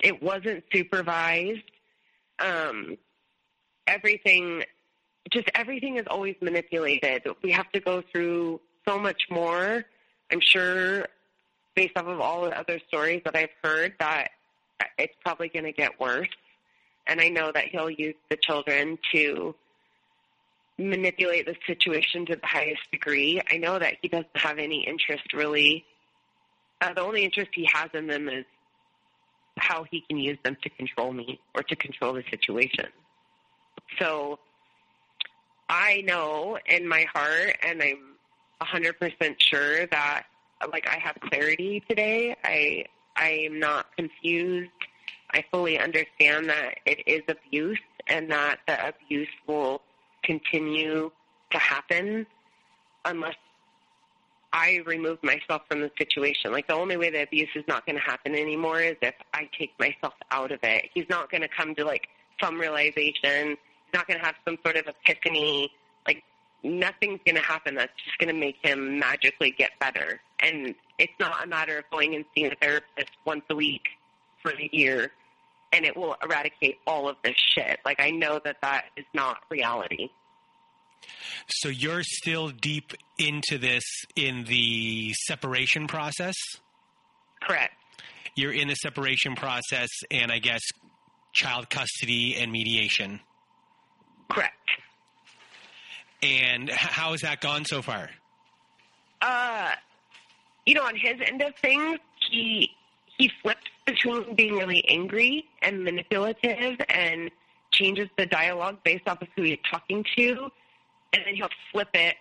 [0.00, 1.62] It wasn't supervised.
[2.38, 2.96] Um,
[3.86, 4.64] everything,
[5.30, 7.22] just everything is always manipulated.
[7.42, 9.84] We have to go through so much more.
[10.30, 11.06] I'm sure,
[11.74, 14.30] based off of all the other stories that I've heard, that
[14.98, 16.28] it's probably going to get worse.
[17.06, 19.54] And I know that he'll use the children to
[20.78, 23.40] manipulate the situation to the highest degree.
[23.50, 25.84] I know that he doesn't have any interest really.
[26.80, 28.44] Uh, the only interest he has in them is
[29.56, 32.86] how he can use them to control me or to control the situation.
[33.98, 34.40] So
[35.68, 38.16] I know in my heart, and I'm
[38.60, 40.24] 100% sure that
[40.72, 42.34] like I have clarity today.
[42.44, 42.86] I
[43.16, 44.70] I am not confused.
[45.30, 49.82] I fully understand that it is abuse and that the abuse will
[50.24, 51.10] continue
[51.50, 52.26] to happen
[53.04, 53.36] unless
[54.52, 56.52] I remove myself from the situation.
[56.52, 59.48] Like the only way the abuse is not going to happen anymore is if I
[59.58, 60.90] take myself out of it.
[60.94, 62.08] He's not going to come to like
[62.40, 63.48] some realization.
[63.48, 65.72] He's not going to have some sort of epiphany.
[66.06, 66.22] Like
[66.62, 70.20] nothing's going to happen that's just going to make him magically get better.
[70.40, 73.88] And it's not a matter of going and seeing a therapist once a week
[74.40, 75.10] for a year
[75.74, 77.80] and it will eradicate all of this shit.
[77.84, 80.08] Like I know that that is not reality.
[81.48, 83.84] So you're still deep into this
[84.16, 86.34] in the separation process?
[87.42, 87.74] Correct.
[88.36, 90.62] You're in the separation process and I guess
[91.34, 93.20] child custody and mediation.
[94.30, 94.54] Correct.
[96.22, 98.08] And how has that gone so far?
[99.20, 99.72] Uh,
[100.64, 101.98] you know, on his end of things,
[102.30, 102.70] he
[103.18, 107.30] he flips between being really angry and manipulative and
[107.70, 110.50] changes the dialogue based off of who he's talking to,
[111.12, 112.16] and then he'll flip it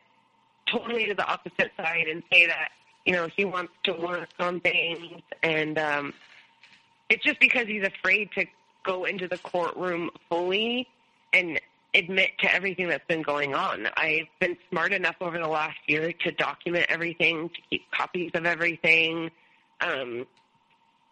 [0.72, 2.70] totally to the opposite side and say that
[3.06, 6.14] you know he wants to work on things, and um,
[7.10, 8.46] it's just because he's afraid to
[8.84, 10.88] go into the courtroom fully
[11.32, 11.60] and
[11.94, 13.88] admit to everything that's been going on.
[13.96, 18.46] I've been smart enough over the last year to document everything, to keep copies of
[18.46, 19.30] everything.
[19.80, 20.26] Um,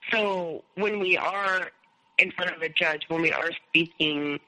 [0.10, 1.70] so when we are
[2.18, 4.40] in front of a judge, when we are speaking,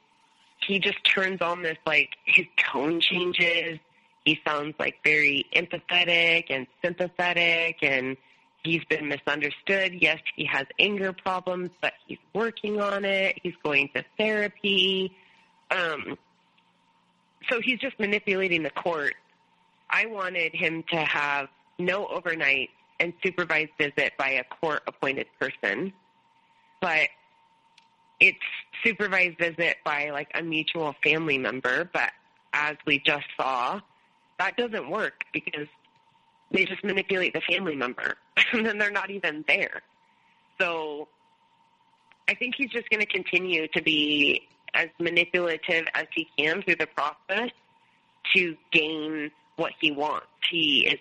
[0.66, 3.80] he just turns on this like his tone changes.
[4.26, 8.16] He sounds like very empathetic and sympathetic and
[8.64, 9.94] he's been misunderstood.
[10.02, 13.40] Yes, he has anger problems, but he's working on it.
[13.44, 15.14] He's going to therapy.
[15.70, 16.18] Um,
[17.50, 19.16] so he's just manipulating the court.
[19.90, 25.94] I wanted him to have no overnight and supervised visit by a court appointed person,
[26.82, 27.10] but
[28.20, 28.38] it's
[28.84, 31.90] supervised visit by like a mutual family member.
[31.92, 32.12] But
[32.54, 33.82] as we just saw,
[34.40, 35.68] that doesn't work because
[36.52, 38.16] they just manipulate the family member
[38.54, 39.82] and then they're not even there.
[40.60, 41.08] So
[42.28, 46.78] I think he's just going to continue to be as manipulative as he can through
[46.78, 47.50] the process
[48.36, 50.28] to gain what he wants.
[50.50, 51.00] He is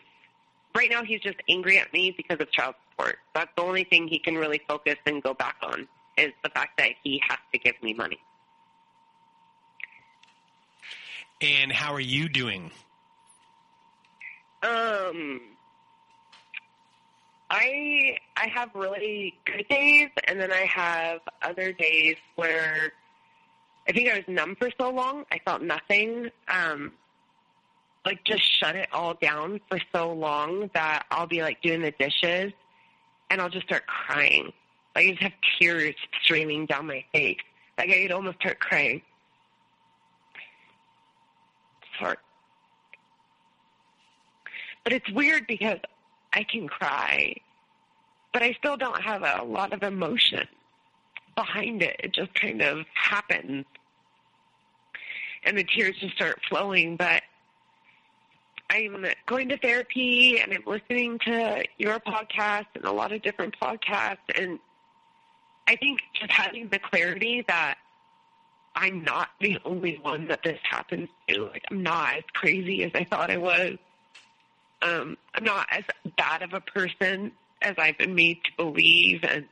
[0.75, 3.17] right now he's just angry at me because of child support.
[3.35, 6.79] That's the only thing he can really focus and go back on is the fact
[6.79, 8.19] that he has to give me money.
[11.41, 12.71] And how are you doing?
[14.63, 15.41] Um
[17.51, 22.93] I I have really good days and then I have other days where
[23.89, 25.25] I think I was numb for so long.
[25.33, 26.31] I felt nothing.
[26.49, 26.93] Um,
[28.05, 31.93] like just shut it all down for so long that I'll be like doing the
[31.93, 32.53] dishes
[33.31, 34.53] and I'll just start crying.
[34.95, 37.39] Like I just have tears streaming down my face.
[37.79, 39.03] Like I could almost start crying.
[41.99, 42.17] Sorry.
[44.85, 45.79] But it's weird because
[46.33, 47.37] I can cry,
[48.33, 50.47] but I still don't have a lot of emotion
[51.37, 51.97] behind it.
[52.03, 53.65] It just kind of happens.
[55.45, 56.97] And the tears just start flowing.
[56.97, 57.23] But
[58.73, 63.55] I'm going to therapy and I'm listening to your podcast and a lot of different
[63.61, 64.17] podcasts.
[64.35, 64.59] And
[65.69, 67.75] I think just having the clarity that
[68.75, 71.49] I'm not the only one that this happens to.
[71.49, 73.77] Like, I'm not as crazy as I thought I was.
[74.81, 75.85] Um, I'm not as
[76.17, 79.23] bad of a person as I've been made to believe.
[79.23, 79.45] And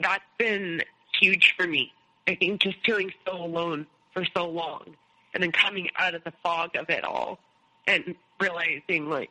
[0.00, 0.82] that's been
[1.20, 1.92] huge for me.
[2.26, 4.96] I think just feeling so alone for so long
[5.34, 7.38] and then coming out of the fog of it all
[7.86, 9.30] and realizing like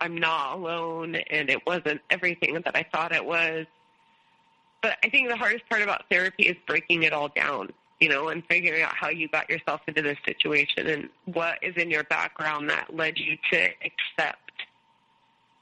[0.00, 3.66] I'm not alone and it wasn't everything that I thought it was.
[4.80, 7.70] But I think the hardest part about therapy is breaking it all down,
[8.00, 11.76] you know, and figuring out how you got yourself into this situation and what is
[11.76, 14.38] in your background that led you to accept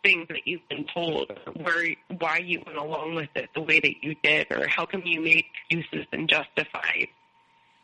[0.03, 4.03] things that you've been told, where why you went along with it the way that
[4.03, 7.09] you did, or how come you made excuses and justified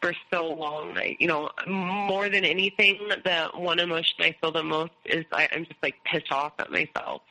[0.07, 0.97] for so long.
[1.19, 5.65] You know, more than anything, the one emotion I feel the most is I, I'm
[5.65, 7.23] just like pissed off at myself.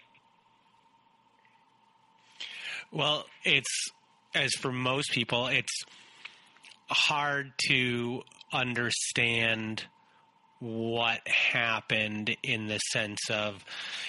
[2.91, 3.91] Well, it's
[4.33, 5.83] as for most people, it's
[6.89, 9.85] hard to understand
[10.59, 13.63] what happened in the sense of,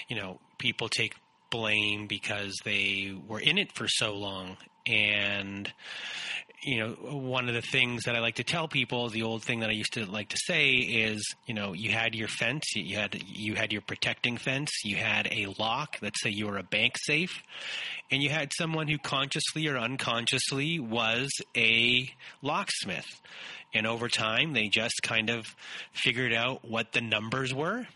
[0.08, 1.14] you know, people take
[1.50, 4.56] blame because they were in it for so long
[4.86, 5.72] and
[6.66, 9.60] you know one of the things that I like to tell people the old thing
[9.60, 12.96] that I used to like to say is you know you had your fence you
[12.96, 16.62] had you had your protecting fence you had a lock let's say you were a
[16.62, 17.42] bank safe
[18.10, 22.08] and you had someone who consciously or unconsciously was a
[22.42, 23.20] locksmith.
[23.74, 25.46] And over time they just kind of
[25.92, 27.86] figured out what the numbers were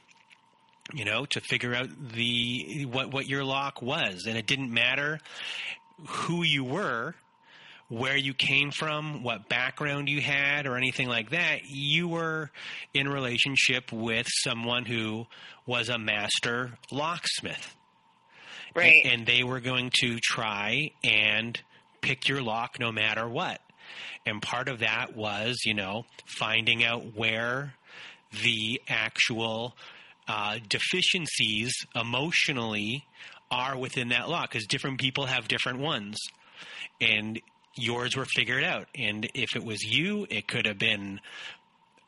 [0.92, 5.20] you know, to figure out the what what your lock was, and it didn't matter
[6.04, 7.14] who you were,
[7.90, 11.64] where you came from, what background you had, or anything like that.
[11.64, 12.50] You were
[12.94, 15.26] in relationship with someone who
[15.66, 17.74] was a master locksmith,
[18.74, 19.04] right?
[19.04, 21.60] And, and they were going to try and
[22.00, 23.60] pick your lock no matter what.
[24.24, 27.74] And part of that was, you know, finding out where
[28.44, 29.76] the actual
[30.28, 33.04] uh, deficiencies emotionally
[33.50, 36.18] are within that lock because different people have different ones.
[37.00, 37.40] And
[37.74, 38.88] yours were figured out.
[38.94, 41.20] And if it was you, it could have been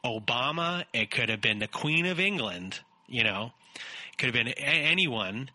[0.05, 2.81] Obama, it could have been the Queen of England.
[3.07, 5.51] You know, it could have been a- anyone.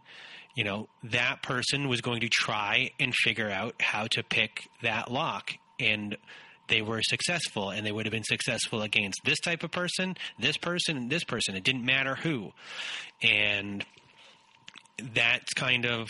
[0.56, 5.12] You know, that person was going to try and figure out how to pick that
[5.12, 6.18] lock, and
[6.68, 10.58] they were successful, and they would have been successful against this type of person, this
[10.58, 11.56] person, and this person.
[11.56, 12.54] It didn't matter who,
[13.22, 13.86] and
[15.14, 16.10] that's kind of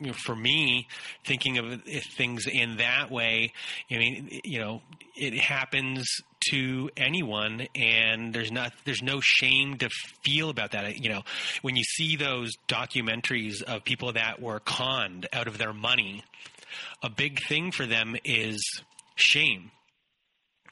[0.00, 0.88] you know, for me,
[1.24, 1.82] thinking of
[2.16, 3.52] things in that way,
[3.90, 4.82] I mean, you know,
[5.14, 6.08] it happens
[6.50, 9.90] to anyone, and there's not there's no shame to
[10.24, 10.98] feel about that.
[11.02, 11.22] You know,
[11.62, 16.24] when you see those documentaries of people that were conned out of their money,
[17.02, 18.82] a big thing for them is
[19.16, 19.70] shame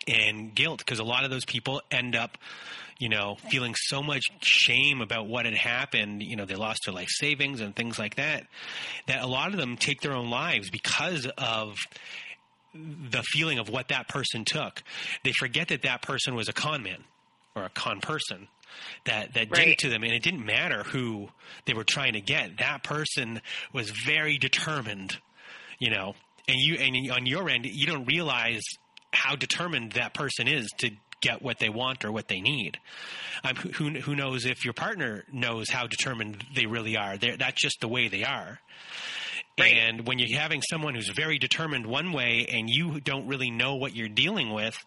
[0.06, 2.38] and guilt because a lot of those people end up
[2.98, 6.22] you know, feeling so much shame about what had happened.
[6.22, 8.46] You know, they lost their life savings and things like that.
[9.06, 11.76] That a lot of them take their own lives because of
[12.74, 14.82] the feeling of what that person took.
[15.24, 17.04] They forget that that person was a con man
[17.54, 18.48] or a con person
[19.04, 21.28] that that did it to them and it didn't matter who
[21.64, 23.40] they were trying to get that person
[23.72, 25.16] was very determined
[25.78, 26.14] you know
[26.46, 28.62] and you and on your end you don't realize
[29.12, 32.78] how determined that person is to get what they want or what they need.
[33.44, 37.16] Um, who who knows if your partner knows how determined they really are?
[37.16, 38.60] They're, that's just the way they are.
[39.58, 39.74] Right.
[39.74, 43.74] And when you're having someone who's very determined one way and you don't really know
[43.74, 44.78] what you're dealing with,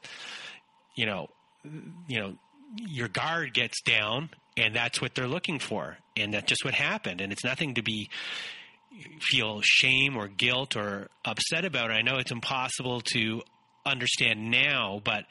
[0.96, 1.28] you know,
[2.08, 2.34] you know,
[2.78, 5.98] your guard gets down and that's what they're looking for.
[6.16, 7.20] And that's just what happened.
[7.22, 8.10] And it's nothing to be
[9.22, 11.92] feel shame or guilt or upset about.
[11.92, 13.42] I know it's impossible to
[13.86, 15.26] understand now, but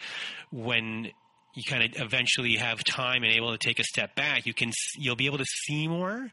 [0.50, 1.10] when
[1.54, 4.70] you kind of eventually have time and able to take a step back, you can
[4.96, 6.30] you'll be able to see more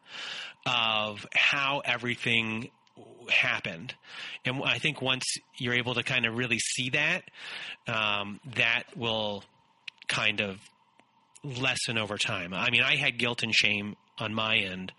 [0.66, 2.70] of how everything
[3.30, 3.94] happened.
[4.46, 5.26] And I think once
[5.58, 7.24] you're able to kind of really see that,
[7.88, 9.44] um, that will
[10.08, 10.60] kind of
[11.44, 12.54] lessen over time.
[12.54, 14.92] I mean, I had guilt and shame on my end,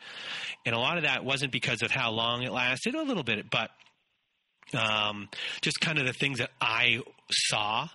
[0.65, 3.51] and a lot of that wasn't because of how long it lasted, a little bit,
[3.51, 3.71] but
[4.75, 5.29] um,
[5.61, 7.01] just kind of the things that I
[7.31, 7.89] saw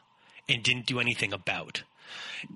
[0.50, 1.84] and didn't do anything about.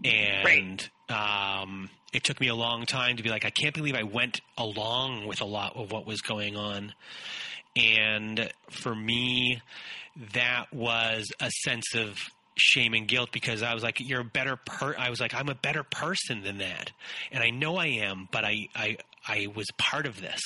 [0.03, 1.61] And right.
[1.61, 4.41] um, it took me a long time to be like, I can't believe I went
[4.57, 6.94] along with a lot of what was going on.
[7.76, 9.61] And for me,
[10.34, 12.18] that was a sense of
[12.57, 14.95] shame and guilt because I was like, you're a better per.
[14.98, 16.91] I was like, I'm a better person than that,
[17.31, 20.41] and I know I am, but I I I was part of this,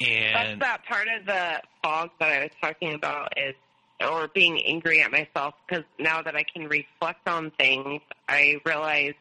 [0.00, 3.54] and that's that part of the fog that I was talking about is,
[4.00, 9.12] or being angry at myself because now that I can reflect on things, I realize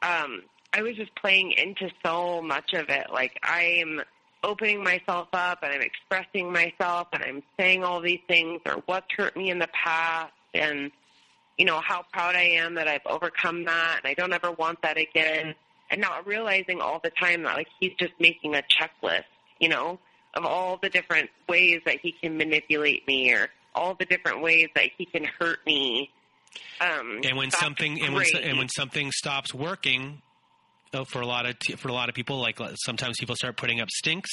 [0.00, 0.42] um,
[0.72, 3.08] I was just playing into so much of it.
[3.12, 4.00] Like I am
[4.42, 9.06] opening myself up and I'm expressing myself and I'm saying all these things or what's
[9.16, 10.90] hurt me in the past and
[11.56, 14.82] you know how proud I am that I've overcome that and I don't ever want
[14.82, 15.54] that again
[15.90, 19.24] and not realizing all the time that like he's just making a checklist
[19.62, 19.98] you know,
[20.34, 24.68] of all the different ways that he can manipulate me or all the different ways
[24.74, 26.10] that he can hurt me.
[26.80, 30.20] Um, and when something and when, and when something stops working,
[30.90, 33.56] though for a lot of for a lot of people like uh, sometimes people start
[33.56, 34.30] putting up stinks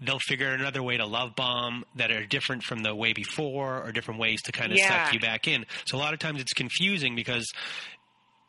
[0.00, 3.92] they'll figure another way to love bomb that are different from the way before or
[3.92, 5.04] different ways to kind of yeah.
[5.04, 7.48] suck you back in so a lot of times it's confusing because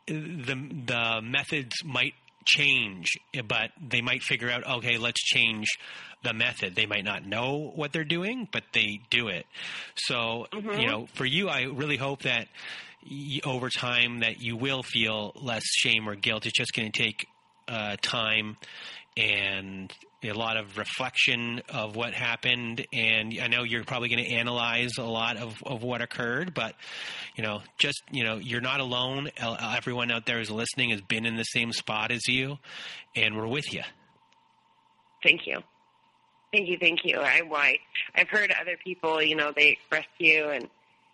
[0.10, 2.16] uh, the the methods might
[2.48, 3.08] change,
[3.48, 5.68] but they might figure out, okay, let's change
[6.24, 6.76] the method.
[6.76, 9.46] They might not know what they're doing, but they do it.
[9.96, 10.80] So, mm-hmm.
[10.80, 12.48] you know, for you, I really hope that
[13.46, 16.46] over time that you will feel less shame or guilt.
[16.46, 17.28] It's just going to take
[17.68, 18.58] uh, time
[19.18, 19.92] and
[20.24, 22.86] a lot of reflection of what happened.
[22.94, 26.76] And I know you're probably going to analyze a lot of, of what occurred, but
[27.36, 29.30] you know, just you know, you're not alone.
[29.40, 32.58] Everyone out there is listening has been in the same spot as you,
[33.16, 33.84] and we're with you.
[35.24, 35.60] Thank you.
[36.54, 37.20] Thank you, thank you.
[37.20, 37.78] I, I
[38.16, 40.70] I've heard other people, you know, they express you and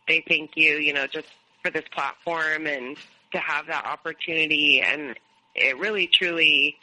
[0.08, 1.28] they thank you, you know, just
[1.64, 2.98] for this platform and
[3.32, 5.18] to have that opportunity, and
[5.56, 6.78] it really, truly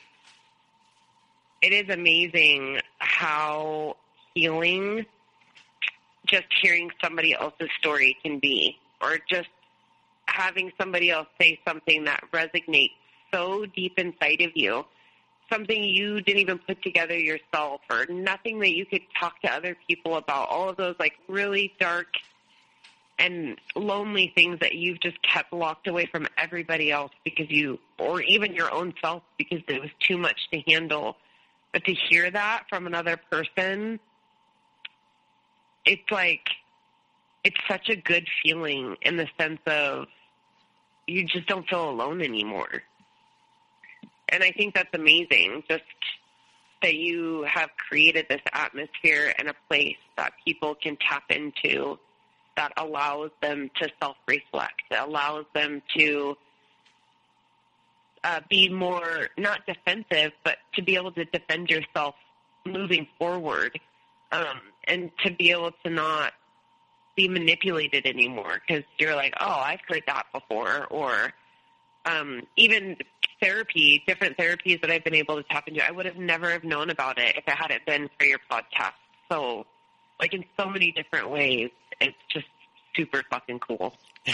[1.62, 3.97] it is amazing how
[4.35, 5.05] healing
[6.27, 9.49] just hearing somebody else's story can be, or just
[10.27, 12.93] having somebody else say something that resonates
[13.32, 14.85] so deep inside of you,
[15.53, 19.77] something you didn't even put together yourself, or nothing that you could talk to other
[19.89, 20.49] people about.
[20.49, 22.09] All of those like really dark
[23.19, 28.23] and lonely things that you've just kept locked away from everybody else because you, or
[28.23, 31.16] even your own self because it was too much to handle
[31.72, 34.01] but to hear that from another person,
[35.84, 36.48] it's like,
[37.44, 40.06] it's such a good feeling in the sense of
[41.06, 42.82] you just don't feel alone anymore.
[44.28, 45.62] and I think that's amazing.
[45.68, 45.82] Just
[46.82, 51.98] that you have created this atmosphere and a place that people can tap into
[52.56, 56.36] that allows them to self reflect, that allows them to
[58.24, 62.14] uh, be more not defensive, but to be able to defend yourself
[62.66, 63.78] moving forward,
[64.32, 66.32] um, and to be able to not
[67.16, 71.32] be manipulated anymore because you're like, oh, I've heard that before, or
[72.05, 72.97] um, even
[73.42, 75.86] therapy, different therapies that I've been able to tap into.
[75.86, 78.92] I would have never have known about it if it hadn't been for your podcast.
[79.30, 79.66] So,
[80.18, 81.70] like in so many different ways,
[82.01, 82.47] it's just
[82.94, 83.94] super fucking cool.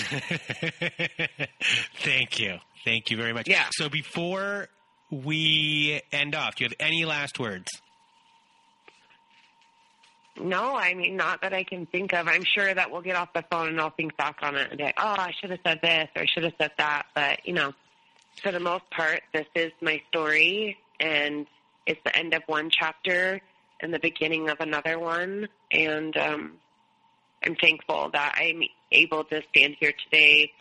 [2.03, 2.59] Thank you.
[2.85, 3.49] Thank you very much.
[3.49, 3.67] Yeah.
[3.73, 4.69] So before
[5.11, 7.69] we end off, do you have any last words?
[10.39, 12.29] No, I mean, not that I can think of.
[12.29, 14.79] I'm sure that we'll get off the phone and I'll think back on it and
[14.79, 17.07] be like, oh, I should have said this or I should have said that.
[17.15, 17.73] But, you know,
[18.43, 21.47] for the most part, this is my story and
[21.87, 23.41] it's the end of one chapter
[23.81, 25.49] and the beginning of another one.
[25.71, 26.53] And um,
[27.45, 30.53] I'm thankful that I'm able to stand here today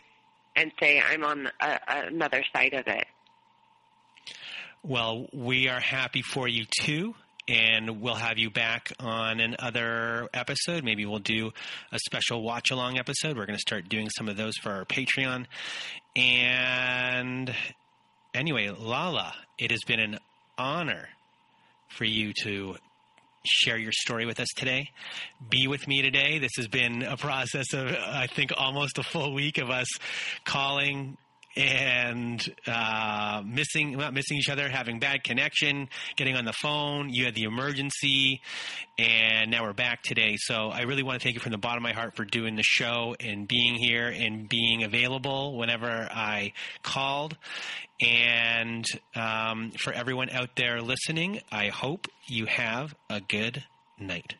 [0.54, 3.06] and say I'm on a, another side of it.
[4.82, 7.14] Well, we are happy for you too
[7.48, 10.82] and we'll have you back on another episode.
[10.84, 11.52] Maybe we'll do
[11.92, 13.36] a special watch along episode.
[13.36, 15.46] We're going to start doing some of those for our Patreon.
[16.16, 17.54] And
[18.34, 20.18] anyway, Lala, it has been an
[20.58, 21.08] honor
[21.88, 22.76] for you to
[23.46, 24.90] share your story with us today.
[25.48, 26.38] Be with me today.
[26.38, 29.88] This has been a process of, I think, almost a full week of us
[30.44, 31.16] calling,
[31.56, 37.08] and uh, missing not missing each other, having bad connection, getting on the phone.
[37.08, 38.42] You had the emergency,
[38.98, 40.36] and now we're back today.
[40.38, 42.56] So I really want to thank you from the bottom of my heart for doing
[42.56, 46.52] the show and being here and being available whenever I
[46.82, 47.36] called.
[48.00, 48.84] And
[49.14, 53.64] um, for everyone out there listening, I hope you have a good
[53.98, 54.34] night.